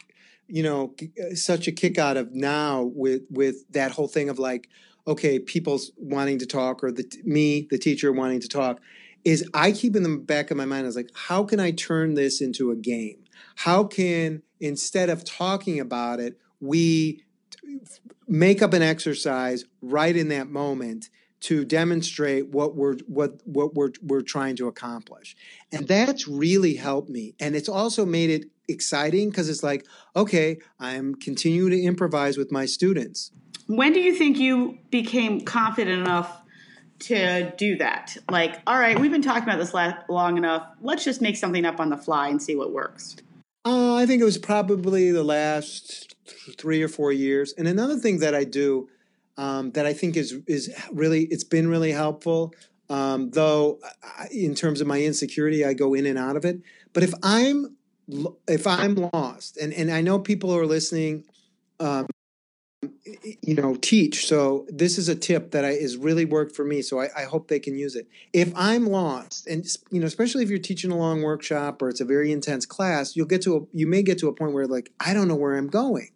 you 0.47 0.63
know 0.63 0.93
such 1.33 1.67
a 1.67 1.71
kick 1.71 1.97
out 1.97 2.17
of 2.17 2.33
now 2.33 2.91
with 2.93 3.21
with 3.29 3.67
that 3.71 3.91
whole 3.91 4.07
thing 4.07 4.29
of 4.29 4.37
like 4.37 4.69
okay 5.07 5.39
people's 5.39 5.91
wanting 5.97 6.39
to 6.39 6.45
talk 6.45 6.83
or 6.83 6.91
the 6.91 7.05
me 7.23 7.67
the 7.69 7.77
teacher 7.77 8.11
wanting 8.11 8.41
to 8.41 8.47
talk 8.49 8.79
is 9.23 9.47
I 9.53 9.71
keep 9.71 9.95
in 9.95 10.03
the 10.03 10.17
back 10.17 10.51
of 10.51 10.57
my 10.57 10.65
mind 10.65 10.83
I 10.83 10.87
was 10.87 10.95
like 10.95 11.11
how 11.13 11.43
can 11.43 11.59
I 11.59 11.71
turn 11.71 12.15
this 12.15 12.41
into 12.41 12.71
a 12.71 12.75
game 12.75 13.23
how 13.55 13.83
can 13.83 14.43
instead 14.59 15.09
of 15.09 15.23
talking 15.23 15.79
about 15.79 16.19
it 16.19 16.37
we 16.59 17.23
make 18.27 18.61
up 18.61 18.73
an 18.73 18.81
exercise 18.81 19.65
right 19.81 20.15
in 20.15 20.29
that 20.29 20.49
moment 20.49 21.09
to 21.41 21.65
demonstrate 21.65 22.49
what 22.49 22.75
we're 22.75 22.95
what 23.07 23.41
what 23.45 23.73
we're 23.73 23.91
we're 24.01 24.21
trying 24.21 24.55
to 24.55 24.67
accomplish? 24.67 25.35
And 25.71 25.87
that's 25.87 26.27
really 26.27 26.75
helped 26.75 27.09
me. 27.09 27.33
And 27.39 27.55
it's 27.55 27.69
also 27.69 28.05
made 28.05 28.29
it 28.29 28.45
exciting 28.67 29.29
because 29.29 29.49
it's 29.49 29.63
like 29.63 29.85
okay 30.15 30.57
i'm 30.79 31.13
continuing 31.13 31.71
to 31.71 31.81
improvise 31.81 32.37
with 32.37 32.51
my 32.51 32.65
students. 32.65 33.31
When 33.67 33.91
do 33.91 33.99
you 33.99 34.15
think 34.15 34.37
you 34.37 34.77
became 34.91 35.41
confident 35.41 35.99
enough 35.99 36.41
to 36.99 37.51
do 37.57 37.75
that? 37.77 38.15
Like 38.29 38.61
all 38.65 38.79
right 38.79 38.97
we've 38.97 39.11
been 39.11 39.21
talking 39.21 39.43
about 39.43 39.57
this 39.57 39.73
long 40.07 40.37
enough. 40.37 40.67
Let's 40.79 41.03
just 41.03 41.21
make 41.21 41.35
something 41.35 41.65
up 41.65 41.81
on 41.81 41.89
the 41.89 41.97
fly 41.97 42.29
and 42.29 42.41
see 42.41 42.55
what 42.55 42.71
works 42.71 43.17
uh, 43.66 43.95
i 43.95 44.05
think 44.05 44.22
it 44.22 44.26
was 44.26 44.38
probably 44.38 45.12
the 45.12 45.24
last 45.24 46.12
three 46.57 46.82
or 46.82 46.88
four 46.88 47.12
years. 47.12 47.53
And 47.57 47.68
another 47.68 47.97
thing 47.97 48.20
that 48.20 48.36
I 48.36 48.43
do 48.43 48.89
um, 49.38 49.72
that 49.72 49.86
I 49.86 49.93
think 49.93 50.18
is 50.18 50.38
is 50.47 50.74
really 50.91 51.24
it's 51.26 51.43
been 51.43 51.68
really 51.68 51.91
helpful. 51.91 52.53
Um, 52.89 53.32
though 53.32 53.80
I, 54.03 54.28
in 54.32 54.53
terms 54.55 54.82
of 54.82 54.88
my 54.88 55.01
insecurity, 55.01 55.66
I 55.66 55.74
go 55.74 55.93
in 55.93 56.05
and 56.05 56.20
out 56.20 56.36
of 56.36 56.45
it. 56.45 56.62
But 56.93 57.03
if 57.03 57.14
I'm 57.24 57.78
if 58.47 58.68
I'm 58.68 58.95
lost, 59.14 59.57
and 59.57 59.74
and 59.74 59.91
I 59.91 60.01
know 60.01 60.20
people 60.20 60.55
are 60.55 60.66
listening, 60.66 61.24
um, 61.80 62.07
you 63.41 63.55
know, 63.55 63.75
teach. 63.75 64.27
So 64.27 64.65
this 64.69 64.97
is 64.97 65.07
a 65.07 65.15
tip 65.15 65.51
that 65.51 65.65
I, 65.65 65.69
is 65.69 65.97
really 65.97 66.25
worked 66.25 66.55
for 66.55 66.63
me. 66.65 66.82
So 66.82 66.99
I, 66.99 67.09
I 67.15 67.23
hope 67.23 67.47
they 67.47 67.59
can 67.59 67.75
use 67.77 67.95
it. 67.95 68.07
If 68.34 68.51
I'm 68.55 68.88
lost, 68.88 69.47
and 69.47 69.65
you 69.91 69.99
know, 69.99 70.07
especially 70.07 70.43
if 70.43 70.49
you're 70.49 70.59
teaching 70.59 70.91
a 70.91 70.97
long 70.97 71.21
workshop 71.21 71.82
or 71.82 71.89
it's 71.89 72.01
a 72.01 72.05
very 72.05 72.32
intense 72.32 72.65
class, 72.65 73.15
you'll 73.15 73.27
get 73.27 73.41
to 73.43 73.57
a, 73.57 73.77
you 73.77 73.88
may 73.88 74.03
get 74.03 74.17
to 74.19 74.27
a 74.27 74.34
point 74.34 74.53
where 74.53 74.67
like 74.67 74.91
I 74.99 75.13
don't 75.13 75.27
know 75.27 75.36
where 75.36 75.55
I'm 75.55 75.67
going. 75.67 76.09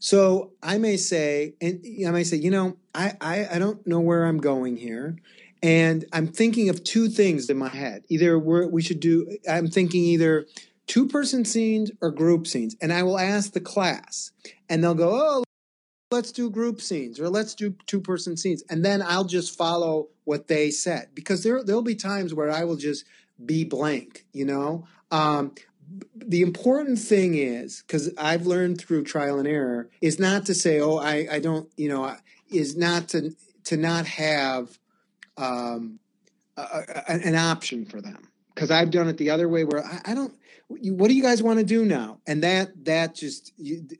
So 0.00 0.52
I 0.62 0.78
may 0.78 0.96
say, 0.96 1.54
and 1.60 1.84
I 2.06 2.10
may 2.10 2.24
say, 2.24 2.38
you 2.38 2.50
know, 2.50 2.76
I, 2.94 3.12
I, 3.20 3.46
I 3.52 3.58
don't 3.58 3.86
know 3.86 4.00
where 4.00 4.24
I'm 4.24 4.38
going 4.38 4.78
here. 4.78 5.16
And 5.62 6.06
I'm 6.10 6.26
thinking 6.26 6.70
of 6.70 6.82
two 6.82 7.08
things 7.08 7.50
in 7.50 7.58
my 7.58 7.68
head. 7.68 8.04
Either 8.08 8.38
we're, 8.38 8.66
we 8.66 8.80
should 8.80 8.98
do, 8.98 9.36
I'm 9.48 9.68
thinking 9.68 10.02
either 10.04 10.46
two 10.86 11.06
person 11.06 11.44
scenes 11.44 11.90
or 12.00 12.10
group 12.10 12.46
scenes. 12.46 12.76
And 12.80 12.94
I 12.94 13.02
will 13.02 13.18
ask 13.18 13.52
the 13.52 13.60
class, 13.60 14.32
and 14.70 14.82
they'll 14.82 14.94
go, 14.94 15.10
oh, 15.12 15.44
let's 16.10 16.32
do 16.32 16.50
group 16.50 16.80
scenes 16.80 17.20
or 17.20 17.28
let's 17.28 17.54
do 17.54 17.74
two 17.86 18.00
person 18.00 18.36
scenes 18.36 18.62
and 18.68 18.84
then 18.84 19.02
i'll 19.02 19.24
just 19.24 19.56
follow 19.56 20.08
what 20.24 20.48
they 20.48 20.70
said 20.70 21.08
because 21.14 21.42
there 21.42 21.62
there'll 21.62 21.82
be 21.82 21.94
times 21.94 22.34
where 22.34 22.50
i 22.50 22.64
will 22.64 22.76
just 22.76 23.04
be 23.44 23.64
blank 23.64 24.26
you 24.32 24.44
know? 24.44 24.86
Um, 25.10 25.54
the 26.14 26.42
important 26.42 26.98
thing 26.98 27.34
is 27.34 27.82
because 27.86 28.12
i've 28.16 28.46
learned 28.46 28.80
through 28.80 29.04
trial 29.04 29.38
and 29.38 29.48
error 29.48 29.88
is 30.00 30.18
not 30.18 30.46
to 30.46 30.54
say 30.54 30.80
oh 30.80 30.98
i 30.98 31.26
i 31.30 31.38
don't 31.40 31.68
you 31.76 31.88
know 31.88 32.14
is 32.50 32.76
not 32.76 33.08
to 33.08 33.34
to 33.64 33.76
not 33.76 34.06
have 34.06 34.78
um, 35.36 35.98
a, 36.56 36.62
a, 36.62 37.12
an 37.12 37.36
option 37.36 37.86
for 37.86 38.00
them. 38.00 38.28
Because 38.54 38.70
i've 38.70 38.90
done 38.90 39.08
it 39.08 39.16
the 39.16 39.30
other 39.30 39.48
way 39.48 39.64
where 39.64 39.84
i, 39.84 40.00
I 40.04 40.14
don't 40.14 40.34
what 40.70 41.08
do 41.08 41.14
you 41.14 41.22
guys 41.22 41.42
want 41.42 41.58
to 41.58 41.64
do 41.64 41.84
now? 41.84 42.20
And 42.26 42.44
that 42.44 42.84
that 42.84 43.14
just 43.14 43.52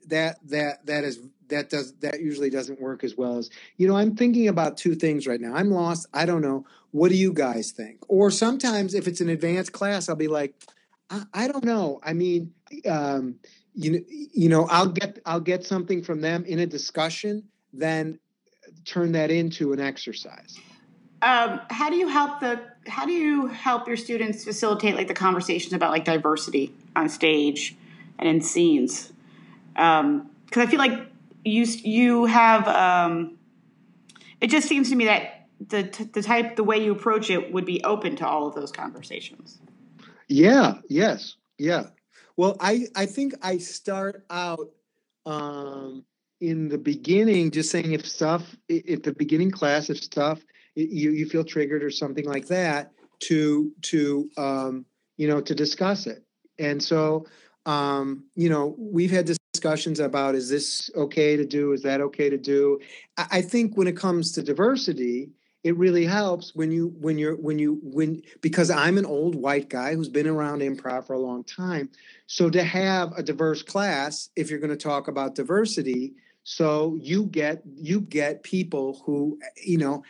that 0.07 0.37
that 0.47 0.85
that 0.85 1.03
is 1.03 1.19
that 1.51 1.69
does 1.69 1.93
that 1.99 2.19
usually 2.19 2.49
doesn't 2.49 2.81
work 2.81 3.03
as 3.03 3.15
well 3.15 3.37
as 3.37 3.49
you 3.77 3.87
know 3.87 3.95
i'm 3.95 4.15
thinking 4.15 4.47
about 4.47 4.77
two 4.77 4.95
things 4.95 5.27
right 5.27 5.39
now. 5.39 5.53
I'm 5.53 5.69
lost. 5.69 6.07
I 6.13 6.25
don't 6.25 6.41
know. 6.41 6.65
What 6.91 7.09
do 7.09 7.15
you 7.15 7.31
guys 7.31 7.71
think? 7.71 7.99
Or 8.07 8.31
sometimes 8.31 8.93
if 8.93 9.07
it's 9.07 9.21
an 9.21 9.29
advanced 9.29 9.71
class 9.71 10.09
i'll 10.09 10.15
be 10.15 10.27
like 10.27 10.55
i, 11.09 11.23
I 11.33 11.47
don't 11.47 11.65
know. 11.65 11.99
I 12.03 12.13
mean 12.13 12.53
um, 12.89 13.35
you 13.73 13.91
know 13.91 13.99
you 14.09 14.49
know 14.49 14.67
i'll 14.69 14.89
get 14.89 15.19
i'll 15.25 15.39
get 15.39 15.65
something 15.65 16.03
from 16.03 16.19
them 16.19 16.43
in 16.45 16.59
a 16.59 16.65
discussion 16.65 17.43
then 17.73 18.19
turn 18.85 19.11
that 19.13 19.31
into 19.31 19.73
an 19.73 19.79
exercise. 19.79 20.57
Um, 21.21 21.61
how 21.69 21.89
do 21.89 21.95
you 21.95 22.07
help 22.07 22.39
the 22.39 22.59
how 22.87 23.05
do 23.05 23.11
you 23.11 23.47
help 23.47 23.87
your 23.87 23.97
students 23.97 24.43
facilitate 24.43 24.95
like 24.95 25.07
the 25.07 25.13
conversations 25.13 25.73
about 25.73 25.91
like 25.91 26.03
diversity 26.03 26.73
on 26.95 27.09
stage 27.09 27.75
and 28.17 28.27
in 28.27 28.41
scenes? 28.41 29.13
Because 29.73 30.01
um, 30.03 30.29
i 30.55 30.65
feel 30.65 30.79
like 30.79 31.10
you 31.43 31.63
you 31.65 32.25
have 32.25 32.67
um, 32.67 33.37
it 34.39 34.47
just 34.47 34.67
seems 34.67 34.89
to 34.89 34.95
me 34.95 35.05
that 35.05 35.47
the 35.69 36.09
the 36.13 36.21
type 36.21 36.55
the 36.55 36.63
way 36.63 36.83
you 36.83 36.91
approach 36.91 37.29
it 37.29 37.53
would 37.53 37.65
be 37.65 37.83
open 37.83 38.15
to 38.17 38.27
all 38.27 38.47
of 38.47 38.55
those 38.55 38.71
conversations. 38.71 39.59
Yeah 40.27 40.75
yes 40.89 41.35
yeah. 41.57 41.87
Well 42.37 42.57
i 42.59 42.87
i 42.95 43.05
think 43.05 43.33
i 43.41 43.57
start 43.57 44.25
out 44.29 44.69
um 45.25 46.03
in 46.39 46.69
the 46.69 46.77
beginning 46.77 47.51
just 47.51 47.69
saying 47.69 47.91
if 47.91 48.07
stuff 48.07 48.55
if 48.67 49.03
the 49.03 49.13
beginning 49.13 49.51
class 49.51 49.89
if 49.89 50.01
stuff 50.01 50.39
you 50.75 51.11
you 51.11 51.27
feel 51.27 51.43
triggered 51.43 51.83
or 51.83 51.91
something 51.91 52.25
like 52.25 52.47
that 52.47 52.91
to 53.19 53.71
to 53.81 54.29
um 54.37 54.85
you 55.17 55.27
know 55.27 55.41
to 55.41 55.53
discuss 55.53 56.07
it. 56.07 56.23
And 56.57 56.81
so 56.81 57.25
um, 57.65 58.25
you 58.35 58.49
know, 58.49 58.75
we've 58.77 59.11
had 59.11 59.29
discussions 59.53 59.99
about 59.99 60.35
is 60.35 60.49
this 60.49 60.89
okay 60.95 61.37
to 61.37 61.45
do? 61.45 61.73
Is 61.73 61.83
that 61.83 62.01
okay 62.01 62.29
to 62.29 62.37
do? 62.37 62.79
I 63.17 63.41
think 63.41 63.77
when 63.77 63.87
it 63.87 63.97
comes 63.97 64.31
to 64.33 64.41
diversity, 64.41 65.31
it 65.63 65.77
really 65.77 66.05
helps 66.05 66.55
when 66.55 66.71
you 66.71 66.87
when 66.99 67.19
you're 67.19 67.35
when 67.35 67.59
you 67.59 67.79
when 67.83 68.23
because 68.41 68.71
I'm 68.71 68.97
an 68.97 69.05
old 69.05 69.35
white 69.35 69.69
guy 69.69 69.93
who's 69.93 70.09
been 70.09 70.27
around 70.27 70.61
improv 70.61 71.05
for 71.05 71.13
a 71.13 71.19
long 71.19 71.43
time. 71.43 71.89
So 72.25 72.49
to 72.49 72.63
have 72.63 73.13
a 73.15 73.21
diverse 73.21 73.61
class, 73.61 74.29
if 74.35 74.49
you're 74.49 74.59
going 74.59 74.71
to 74.71 74.75
talk 74.75 75.07
about 75.07 75.35
diversity, 75.35 76.13
so 76.43 76.97
you 76.99 77.25
get 77.25 77.61
you 77.75 78.01
get 78.01 78.41
people 78.41 79.03
who 79.05 79.37
you 79.63 79.77
know 79.77 80.03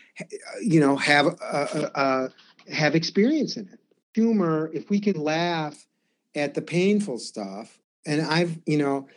you 0.62 0.80
know 0.80 0.96
have 0.96 1.28
uh, 1.42 1.90
uh, 1.96 2.30
have 2.72 2.96
experience 2.96 3.58
in 3.58 3.68
it. 3.68 3.80
Humor, 4.14 4.72
if 4.74 4.90
we 4.90 5.02
can 5.02 5.22
laugh 5.22 5.86
at 6.36 6.54
the 6.54 6.62
painful 6.62 7.18
stuff 7.18 7.80
and 8.06 8.22
i've 8.22 8.60
you 8.66 8.78
know 8.78 9.08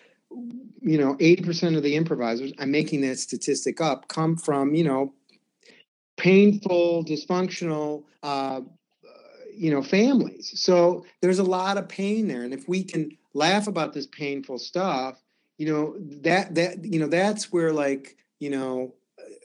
you 0.81 0.99
know 0.99 1.15
80% 1.15 1.77
of 1.77 1.83
the 1.83 1.95
improvisers 1.95 2.53
i'm 2.59 2.71
making 2.71 3.03
that 3.03 3.19
statistic 3.19 3.81
up 3.81 4.09
come 4.09 4.37
from 4.37 4.75
you 4.75 4.85
know 4.85 5.15
painful 6.17 7.05
dysfunctional 7.05 8.05
uh, 8.23 8.61
you 9.57 9.71
know 9.71 9.83
families. 9.83 10.53
So 10.55 11.05
there's 11.21 11.39
a 11.39 11.45
lot 11.45 11.79
of 11.79 11.89
pain 11.89 12.29
there 12.29 12.43
and 12.43 12.53
if 12.53 12.69
we 12.69 12.85
can 12.85 13.17
laugh 13.33 13.67
about 13.67 13.93
this 13.93 14.07
painful 14.07 14.59
stuff 14.59 15.21
you 15.59 15.67
know 15.67 15.97
that 16.23 16.55
that 16.55 16.85
you 16.85 17.01
know 17.01 17.07
that's 17.07 17.53
where 17.53 17.73
like 17.73 18.17
you 18.39 18.51
know 18.51 18.95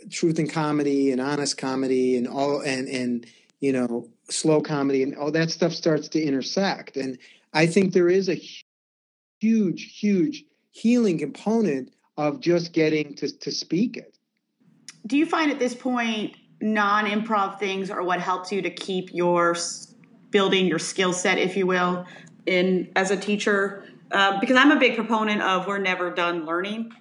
truth 0.10 0.40
and 0.40 0.52
comedy 0.52 1.12
and 1.12 1.22
honest 1.22 1.58
comedy 1.58 2.18
and 2.18 2.28
all 2.28 2.62
and 2.62 2.88
and 2.88 3.26
you 3.60 3.72
know 3.72 4.08
slow 4.30 4.62
comedy 4.62 5.04
and 5.04 5.16
all 5.16 5.32
that 5.32 5.50
stuff 5.50 5.74
starts 5.74 6.08
to 6.08 6.22
intersect 6.22 6.98
and 6.98 7.18
i 7.54 7.66
think 7.66 7.93
there 7.93 8.10
is 8.10 8.30
a 8.30 8.41
huge 9.39 10.00
huge 10.00 10.43
healing 10.72 11.18
component 11.18 11.91
of 12.18 12.39
just 12.41 12.74
getting 12.74 13.16
to, 13.16 13.32
to 13.39 13.52
speak 13.52 13.97
it. 13.97 14.18
Do 15.08 15.18
you 15.18 15.26
find 15.26 15.52
at 15.52 15.60
this 15.60 15.74
point 15.74 16.36
non-improv 16.62 17.60
things 17.60 17.89
are 17.89 18.04
what 18.04 18.20
helps 18.20 18.52
you 18.52 18.62
to 18.62 18.70
keep 18.70 19.14
your 19.14 19.56
building 20.30 20.66
your 20.66 20.80
skill 20.80 21.14
set 21.14 21.38
if 21.38 21.56
you 21.56 21.66
will 21.66 22.06
in 22.45 22.91
as 22.95 23.12
a 23.12 23.18
teacher? 23.18 23.86
Uh, 24.12 24.39
because 24.39 24.58
i'm 24.58 24.72
a 24.72 24.80
big 24.80 24.95
proponent 24.95 25.41
of 25.41 25.68
we're 25.68 25.78
never 25.78 26.10
done 26.12 26.45
learning. 26.45 26.91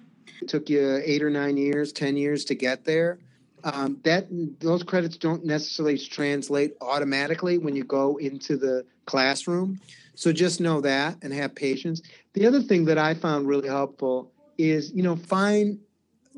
It 0.41 0.47
took 0.47 0.69
you 0.69 1.01
eight 1.03 1.21
or 1.21 1.29
nine 1.29 1.57
years 1.57 1.91
ten 1.91 2.15
years 2.15 2.45
to 2.45 2.55
get 2.55 2.85
there 2.85 3.19
um, 3.63 3.99
that 4.03 4.27
those 4.59 4.83
credits 4.83 5.17
don't 5.17 5.45
necessarily 5.45 5.97
translate 5.97 6.75
automatically 6.81 7.57
when 7.57 7.75
you 7.75 7.83
go 7.83 8.17
into 8.17 8.57
the 8.57 8.85
classroom. 9.05 9.79
So 10.15 10.33
just 10.33 10.59
know 10.59 10.81
that 10.81 11.17
and 11.21 11.33
have 11.33 11.55
patience. 11.55 12.01
The 12.33 12.45
other 12.45 12.61
thing 12.61 12.85
that 12.85 12.97
I 12.97 13.13
found 13.13 13.47
really 13.47 13.67
helpful 13.67 14.31
is, 14.57 14.91
you 14.91 15.03
know, 15.03 15.15
find 15.15 15.79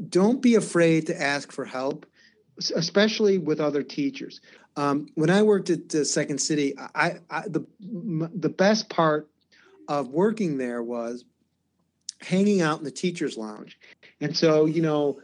don't 0.09 0.41
be 0.41 0.55
afraid 0.55 1.07
to 1.07 1.21
ask 1.21 1.51
for 1.51 1.65
help, 1.65 2.05
especially 2.75 3.37
with 3.37 3.59
other 3.59 3.83
teachers. 3.83 4.41
Um, 4.75 5.07
when 5.15 5.29
I 5.29 5.41
worked 5.41 5.69
at 5.69 5.93
uh, 5.93 6.03
Second 6.03 6.39
City, 6.39 6.75
I, 6.95 7.19
I 7.29 7.41
the 7.47 7.65
the 7.79 8.49
best 8.49 8.89
part 8.89 9.27
of 9.87 10.07
working 10.07 10.57
there 10.57 10.81
was 10.81 11.25
hanging 12.21 12.61
out 12.61 12.77
in 12.79 12.85
the 12.85 12.91
teachers 12.91 13.37
lounge. 13.37 13.79
And 14.21 14.37
so, 14.37 14.65
you 14.65 14.81
know, 14.81 15.19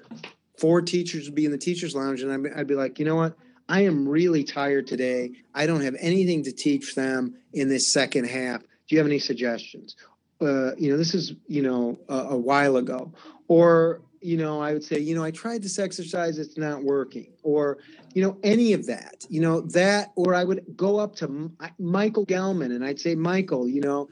four 0.58 0.82
teachers 0.82 1.26
would 1.26 1.36
be 1.36 1.46
in 1.46 1.52
the 1.52 1.58
teachers 1.58 1.96
lounge 1.96 2.22
and 2.22 2.32
I'd, 2.32 2.60
I'd 2.60 2.68
be 2.68 2.76
like 2.76 3.00
you 3.00 3.06
know 3.06 3.16
what? 3.16 3.38
I 3.70 3.82
am 3.82 4.08
really 4.08 4.44
tired 4.44 4.88
today. 4.88 5.32
I 5.54 5.66
don't 5.66 5.82
have 5.82 5.96
anything 6.00 6.44
to 6.44 6.54
teach 6.54 6.96
them 6.96 7.36
in 7.52 7.68
this 7.68 7.92
second 7.92 8.26
half. 8.26 8.62
Do 8.62 8.96
you 8.96 8.98
have 9.00 9.08
any 9.08 9.20
suggestions? 9.20 9.96
Uh, 10.40 10.76
you 10.76 10.92
know 10.92 10.98
this 10.98 11.14
is 11.14 11.34
you 11.48 11.62
know 11.62 12.00
a, 12.10 12.16
a 12.16 12.38
while 12.38 12.78
ago. 12.78 13.14
Or 13.48 14.02
you 14.20 14.36
know 14.36 14.60
i 14.60 14.74
would 14.74 14.84
say 14.84 14.98
you 15.00 15.16
know 15.16 15.24
i 15.24 15.30
tried 15.30 15.62
this 15.62 15.78
exercise 15.80 16.40
it's 16.40 16.58
not 16.58 16.84
working. 16.84 17.32
Or 17.44 17.78
you 18.14 18.24
know 18.24 18.38
any 18.44 18.74
of 18.74 18.88
that 18.88 19.26
you 19.30 19.42
know 19.42 19.62
that 19.62 20.12
or 20.16 20.34
i 20.34 20.44
would 20.44 20.66
go 20.76 20.98
up 20.98 21.16
to 21.18 21.26
M- 21.26 21.56
michael 21.78 22.26
gelman 22.26 22.76
and 22.76 22.84
i'd 22.84 23.00
say 23.00 23.14
michael 23.14 23.68
you 23.68 23.82
know 23.82 24.10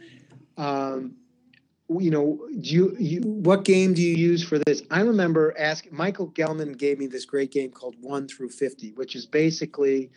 um, 0.58 1.16
you 1.90 2.10
know, 2.10 2.40
do 2.62 2.70
you, 2.70 2.96
you, 3.00 3.22
what 3.22 3.64
game 3.64 3.94
do 3.94 4.02
you 4.02 4.16
use 4.16 4.44
for 4.44 4.58
this? 4.60 4.82
I 4.90 5.02
remember 5.02 5.54
asking 5.58 5.96
Michael 5.96 6.30
Gelman 6.32 6.78
gave 6.78 6.98
me 6.98 7.08
this 7.08 7.26
great 7.26 7.52
game 7.52 7.72
called 7.72 7.96
One 8.02 8.28
Through 8.28 8.50
Fifty, 8.50 8.92
which 8.94 9.16
is 9.16 9.26
basically 9.26 10.10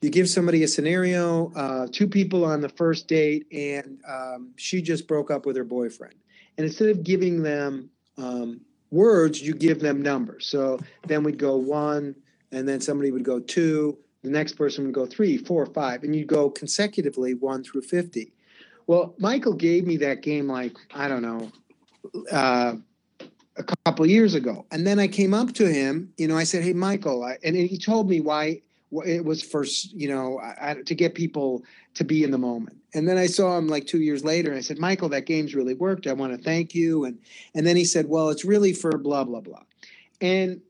you 0.00 0.10
give 0.10 0.28
somebody 0.28 0.62
a 0.62 0.68
scenario, 0.68 1.52
uh, 1.54 1.86
two 1.90 2.06
people 2.06 2.44
on 2.44 2.60
the 2.60 2.68
first 2.68 3.08
date, 3.08 3.46
and 3.52 3.98
um, 4.08 4.52
she 4.56 4.82
just 4.82 5.06
broke 5.06 5.30
up 5.30 5.46
with 5.46 5.56
her 5.56 5.64
boyfriend, 5.64 6.14
and 6.56 6.66
instead 6.66 6.88
of 6.88 7.04
giving 7.04 7.42
them 7.42 7.90
um, 8.18 8.60
words, 8.90 9.42
you 9.42 9.54
give 9.54 9.80
them 9.80 10.00
numbers. 10.02 10.46
So 10.46 10.78
then 11.06 11.22
we'd 11.22 11.38
go 11.38 11.56
one, 11.56 12.14
and 12.52 12.68
then 12.68 12.80
somebody 12.80 13.10
would 13.10 13.24
go 13.24 13.40
two, 13.40 13.98
the 14.22 14.30
next 14.30 14.54
person 14.54 14.84
would 14.84 14.94
go 14.94 15.06
three, 15.06 15.36
four, 15.36 15.66
five, 15.66 16.02
and 16.02 16.14
you'd 16.16 16.28
go 16.28 16.48
consecutively 16.48 17.34
one 17.34 17.62
through 17.62 17.82
fifty 17.82 18.32
well, 18.86 19.14
Michael 19.18 19.54
gave 19.54 19.86
me 19.86 19.96
that 19.98 20.22
game 20.22 20.48
like 20.48 20.76
I 20.94 21.08
don't 21.08 21.22
know 21.22 21.50
uh, 22.30 22.74
a 23.56 23.64
couple 23.84 24.06
years 24.06 24.34
ago, 24.34 24.66
and 24.70 24.86
then 24.86 24.98
I 24.98 25.08
came 25.08 25.32
up 25.32 25.52
to 25.54 25.70
him. 25.70 26.12
You 26.16 26.28
know, 26.28 26.36
I 26.36 26.44
said, 26.44 26.62
"Hey, 26.62 26.72
Michael," 26.72 27.24
and 27.42 27.56
he 27.56 27.78
told 27.78 28.08
me 28.08 28.20
why 28.20 28.60
it 29.06 29.24
was 29.24 29.42
first. 29.42 29.92
You 29.92 30.08
know, 30.08 30.40
I, 30.40 30.74
to 30.84 30.94
get 30.94 31.14
people 31.14 31.62
to 31.94 32.04
be 32.04 32.24
in 32.24 32.30
the 32.30 32.38
moment. 32.38 32.78
And 32.94 33.08
then 33.08 33.18
I 33.18 33.26
saw 33.26 33.58
him 33.58 33.66
like 33.66 33.86
two 33.86 34.00
years 34.00 34.24
later, 34.24 34.50
and 34.50 34.58
I 34.58 34.62
said, 34.62 34.78
"Michael, 34.78 35.08
that 35.10 35.26
game's 35.26 35.54
really 35.54 35.74
worked. 35.74 36.06
I 36.06 36.12
want 36.12 36.36
to 36.36 36.38
thank 36.38 36.74
you." 36.74 37.04
And 37.04 37.18
and 37.54 37.66
then 37.66 37.76
he 37.76 37.84
said, 37.84 38.08
"Well, 38.08 38.28
it's 38.30 38.44
really 38.44 38.72
for 38.72 38.96
blah 38.98 39.24
blah 39.24 39.40
blah," 39.40 39.62
and 40.20 40.60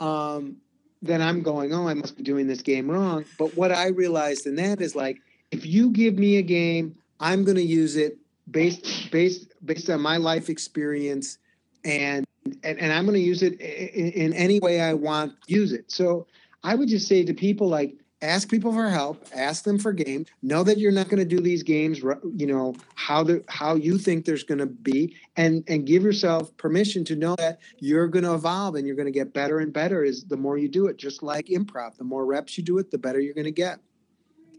um, 0.00 0.56
then 1.02 1.20
I'm 1.20 1.42
going, 1.42 1.74
"Oh, 1.74 1.88
I 1.88 1.94
must 1.94 2.16
be 2.16 2.22
doing 2.22 2.46
this 2.46 2.62
game 2.62 2.90
wrong." 2.90 3.24
But 3.38 3.54
what 3.56 3.70
I 3.70 3.88
realized 3.88 4.46
in 4.46 4.56
that 4.56 4.80
is 4.80 4.96
like, 4.96 5.20
if 5.50 5.66
you 5.66 5.90
give 5.90 6.14
me 6.14 6.38
a 6.38 6.42
game 6.42 6.96
I'm 7.20 7.44
going 7.44 7.56
to 7.56 7.62
use 7.62 7.96
it 7.96 8.18
based 8.50 9.10
based 9.10 9.52
based 9.64 9.90
on 9.90 10.00
my 10.00 10.16
life 10.16 10.48
experience, 10.48 11.38
and 11.84 12.26
and, 12.62 12.78
and 12.78 12.92
I'm 12.92 13.04
going 13.04 13.18
to 13.18 13.24
use 13.24 13.42
it 13.42 13.60
in, 13.60 14.10
in 14.12 14.32
any 14.34 14.60
way 14.60 14.80
I 14.80 14.94
want 14.94 15.34
use 15.46 15.72
it. 15.72 15.90
So 15.90 16.26
I 16.62 16.74
would 16.74 16.88
just 16.88 17.08
say 17.08 17.24
to 17.24 17.34
people 17.34 17.68
like 17.68 17.96
ask 18.22 18.48
people 18.48 18.72
for 18.72 18.88
help 18.88 19.26
ask 19.34 19.64
them 19.64 19.78
for 19.78 19.92
games 19.92 20.28
know 20.42 20.62
that 20.62 20.78
you're 20.78 20.92
not 20.92 21.08
going 21.08 21.18
to 21.18 21.26
do 21.26 21.40
these 21.40 21.62
games 21.62 22.00
you 22.34 22.46
know 22.46 22.74
how 22.94 23.22
the 23.22 23.44
how 23.48 23.74
you 23.74 23.98
think 23.98 24.24
there's 24.24 24.44
going 24.44 24.58
to 24.58 24.66
be 24.66 25.14
and 25.36 25.62
and 25.68 25.86
give 25.86 26.02
yourself 26.02 26.56
permission 26.56 27.04
to 27.04 27.16
know 27.16 27.34
that 27.36 27.58
you're 27.80 28.08
going 28.08 28.24
to 28.24 28.32
evolve 28.32 28.76
and 28.76 28.86
you're 28.86 28.96
going 28.96 29.04
to 29.04 29.12
get 29.12 29.34
better 29.34 29.58
and 29.58 29.74
better 29.74 30.04
is 30.04 30.24
the 30.24 30.36
more 30.36 30.56
you 30.56 30.68
do 30.68 30.86
it 30.86 30.96
just 30.96 31.22
like 31.22 31.46
improv. 31.46 31.96
The 31.96 32.04
more 32.04 32.24
reps 32.24 32.56
you 32.56 32.64
do 32.64 32.78
it 32.78 32.90
the 32.90 32.98
better 32.98 33.20
you're 33.20 33.34
going 33.34 33.44
to 33.44 33.50
get. 33.50 33.78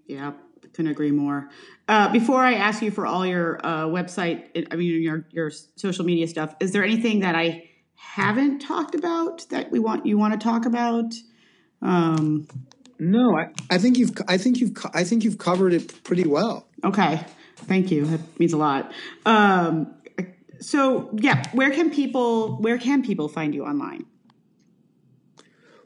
Yeah 0.06 0.34
couldn't 0.76 0.92
agree 0.92 1.12
more. 1.12 1.50
Uh, 1.88 2.12
before 2.12 2.44
I 2.44 2.56
ask 2.56 2.82
you 2.82 2.92
for 2.92 3.06
all 3.06 3.26
your 3.26 3.60
uh, 3.66 3.86
website, 3.86 4.68
I 4.72 4.76
mean 4.76 5.02
your 5.02 5.26
your 5.32 5.52
social 5.52 6.06
media 6.06 6.28
stuff, 6.28 6.56
is 6.60 6.72
there 6.72 6.84
anything 6.84 7.22
that 7.22 7.36
I 7.36 7.70
haven't 7.96 8.60
talked 8.60 8.96
about 8.96 9.46
that 9.50 9.72
we 9.72 9.80
want 9.80 10.06
you 10.06 10.18
want 10.18 10.40
to 10.40 10.44
talk 10.44 10.66
about? 10.66 11.14
Um, 11.82 12.48
no, 13.00 13.38
I, 13.38 13.50
I 13.70 13.78
think 13.78 13.98
you've 13.98 14.12
I 14.28 14.38
think 14.38 14.60
you've 14.60 14.76
I 14.94 15.04
think 15.04 15.24
you've 15.24 15.38
covered 15.38 15.74
it 15.74 16.04
pretty 16.04 16.28
well. 16.28 16.68
Okay, 16.84 17.24
thank 17.58 17.92
you. 17.92 18.06
That 18.06 18.40
means 18.40 18.54
a 18.54 18.58
lot. 18.58 18.92
Um, 19.26 19.96
so 20.60 21.10
yeah, 21.14 21.48
where 21.54 21.72
can 21.72 21.90
people 21.90 22.58
where 22.58 22.78
can 22.78 23.04
people 23.04 23.30
find 23.30 23.54
you 23.56 23.64
online? 23.66 24.06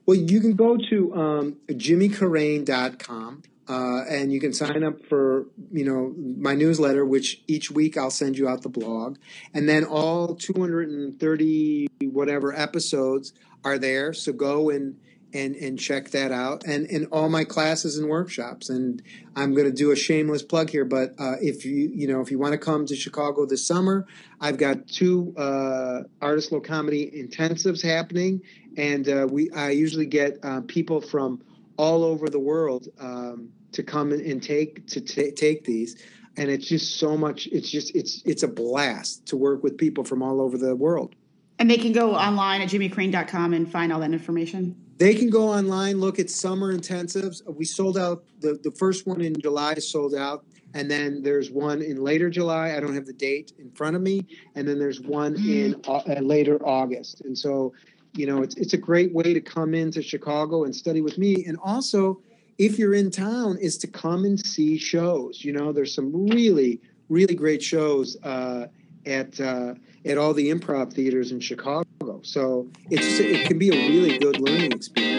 Well, 0.05 0.17
you 0.17 0.41
can 0.41 0.55
go 0.55 0.75
to 0.89 1.15
um, 1.15 1.57
jimmycarrane.com 1.69 3.43
uh, 3.69 4.03
and 4.09 4.33
you 4.33 4.39
can 4.39 4.51
sign 4.51 4.83
up 4.83 5.05
for 5.05 5.45
you 5.71 5.85
know 5.85 6.13
my 6.17 6.55
newsletter, 6.55 7.05
which 7.05 7.41
each 7.47 7.69
week 7.69 7.97
I'll 7.97 8.09
send 8.09 8.37
you 8.37 8.49
out 8.49 8.63
the 8.63 8.69
blog, 8.69 9.17
and 9.53 9.69
then 9.69 9.85
all 9.85 10.35
230 10.35 11.87
whatever 12.05 12.53
episodes 12.53 13.31
are 13.63 13.77
there. 13.77 14.11
So 14.11 14.33
go 14.33 14.71
and 14.71 14.99
and 15.31 15.55
and 15.55 15.77
check 15.77 16.09
that 16.09 16.31
out, 16.31 16.63
and 16.65 16.87
and 16.87 17.07
all 17.11 17.29
my 17.29 17.43
classes 17.43 17.95
and 17.95 18.09
workshops. 18.09 18.69
And 18.69 19.03
I'm 19.35 19.53
going 19.53 19.67
to 19.67 19.73
do 19.73 19.91
a 19.91 19.95
shameless 19.95 20.41
plug 20.41 20.71
here, 20.71 20.85
but 20.85 21.13
uh, 21.19 21.35
if 21.39 21.63
you 21.63 21.91
you 21.93 22.07
know 22.07 22.21
if 22.21 22.31
you 22.31 22.39
want 22.39 22.53
to 22.53 22.57
come 22.57 22.87
to 22.87 22.95
Chicago 22.95 23.45
this 23.45 23.67
summer, 23.67 24.07
I've 24.41 24.57
got 24.57 24.87
two 24.87 25.35
uh, 25.37 26.01
art 26.19 26.39
of 26.39 26.43
slow 26.43 26.59
comedy 26.59 27.05
intensives 27.05 27.83
happening, 27.83 28.41
and 28.77 29.07
uh, 29.07 29.27
we 29.29 29.51
I 29.51 29.69
usually 29.69 30.07
get 30.07 30.39
uh, 30.41 30.61
people 30.61 31.01
from 31.01 31.43
all 31.77 32.03
over 32.03 32.27
the 32.29 32.39
world. 32.39 32.87
Um, 32.99 33.51
to 33.71 33.83
come 33.83 34.11
and 34.11 34.41
take 34.41 34.87
to 34.87 35.01
t- 35.01 35.31
take 35.31 35.63
these. 35.63 36.01
And 36.37 36.49
it's 36.49 36.67
just 36.67 36.97
so 36.97 37.17
much 37.17 37.47
it's 37.47 37.69
just 37.69 37.95
it's 37.95 38.21
it's 38.25 38.43
a 38.43 38.47
blast 38.47 39.25
to 39.27 39.37
work 39.37 39.63
with 39.63 39.77
people 39.77 40.03
from 40.03 40.21
all 40.21 40.41
over 40.41 40.57
the 40.57 40.75
world. 40.75 41.15
And 41.57 41.69
they 41.69 41.77
can 41.77 41.91
go 41.91 42.15
online 42.15 42.61
at 42.61 42.69
jimmycarrane.com 42.69 43.53
and 43.53 43.69
find 43.69 43.91
all 43.91 43.99
that 43.99 44.13
information? 44.13 44.77
They 44.97 45.13
can 45.13 45.29
go 45.29 45.49
online 45.49 45.99
look 45.99 46.19
at 46.19 46.29
summer 46.29 46.73
intensives. 46.73 47.41
We 47.53 47.65
sold 47.65 47.97
out 47.97 48.23
the, 48.39 48.59
the 48.63 48.71
first 48.71 49.05
one 49.05 49.21
in 49.21 49.39
july 49.39 49.75
sold 49.75 50.15
out. 50.15 50.45
And 50.73 50.89
then 50.89 51.23
there's 51.23 51.49
one 51.49 51.81
in 51.81 52.03
later 52.03 52.29
july 52.29 52.75
i 52.75 52.79
don't 52.79 52.93
have 52.93 53.07
the 53.07 53.13
date 53.13 53.53
in 53.59 53.71
front 53.71 53.95
of 53.95 54.01
me. 54.01 54.25
And 54.55 54.67
then 54.67 54.79
there's 54.79 55.01
one 55.01 55.35
in 55.35 55.81
uh, 55.87 56.01
later 56.21 56.65
august. 56.65 57.21
And 57.21 57.37
so 57.37 57.73
you 58.13 58.25
know 58.25 58.41
it's, 58.41 58.55
it's 58.55 58.73
a 58.73 58.77
great 58.77 59.13
way 59.13 59.33
to 59.33 59.41
come 59.41 59.73
into 59.73 60.01
chicago 60.01 60.63
and 60.63 60.73
study 60.73 61.01
with 61.01 61.17
me. 61.17 61.45
And 61.45 61.57
also 61.63 62.21
if 62.59 62.77
you're 62.77 62.93
in 62.93 63.09
town 63.09 63.57
is 63.57 63.77
to 63.79 63.87
come 63.87 64.25
and 64.25 64.39
see 64.39 64.77
shows. 64.77 65.43
You 65.43 65.53
know 65.53 65.71
there's 65.71 65.95
some 65.95 66.29
really 66.29 66.79
really 67.07 67.33
great 67.33 67.63
shows 67.63 68.15
uh, 68.23 68.67
at 69.05 69.39
uh, 69.41 69.73
at 70.05 70.17
all 70.17 70.33
the 70.33 70.51
improv 70.51 70.93
theaters 70.93 71.31
in 71.31 71.39
chicago. 71.39 72.19
So 72.21 72.69
it's 72.91 73.19
it 73.19 73.47
can 73.47 73.57
be 73.57 73.69
a 73.69 73.89
really 73.89 74.19
good 74.19 74.39
learning 74.39 74.73
experience 74.73 75.18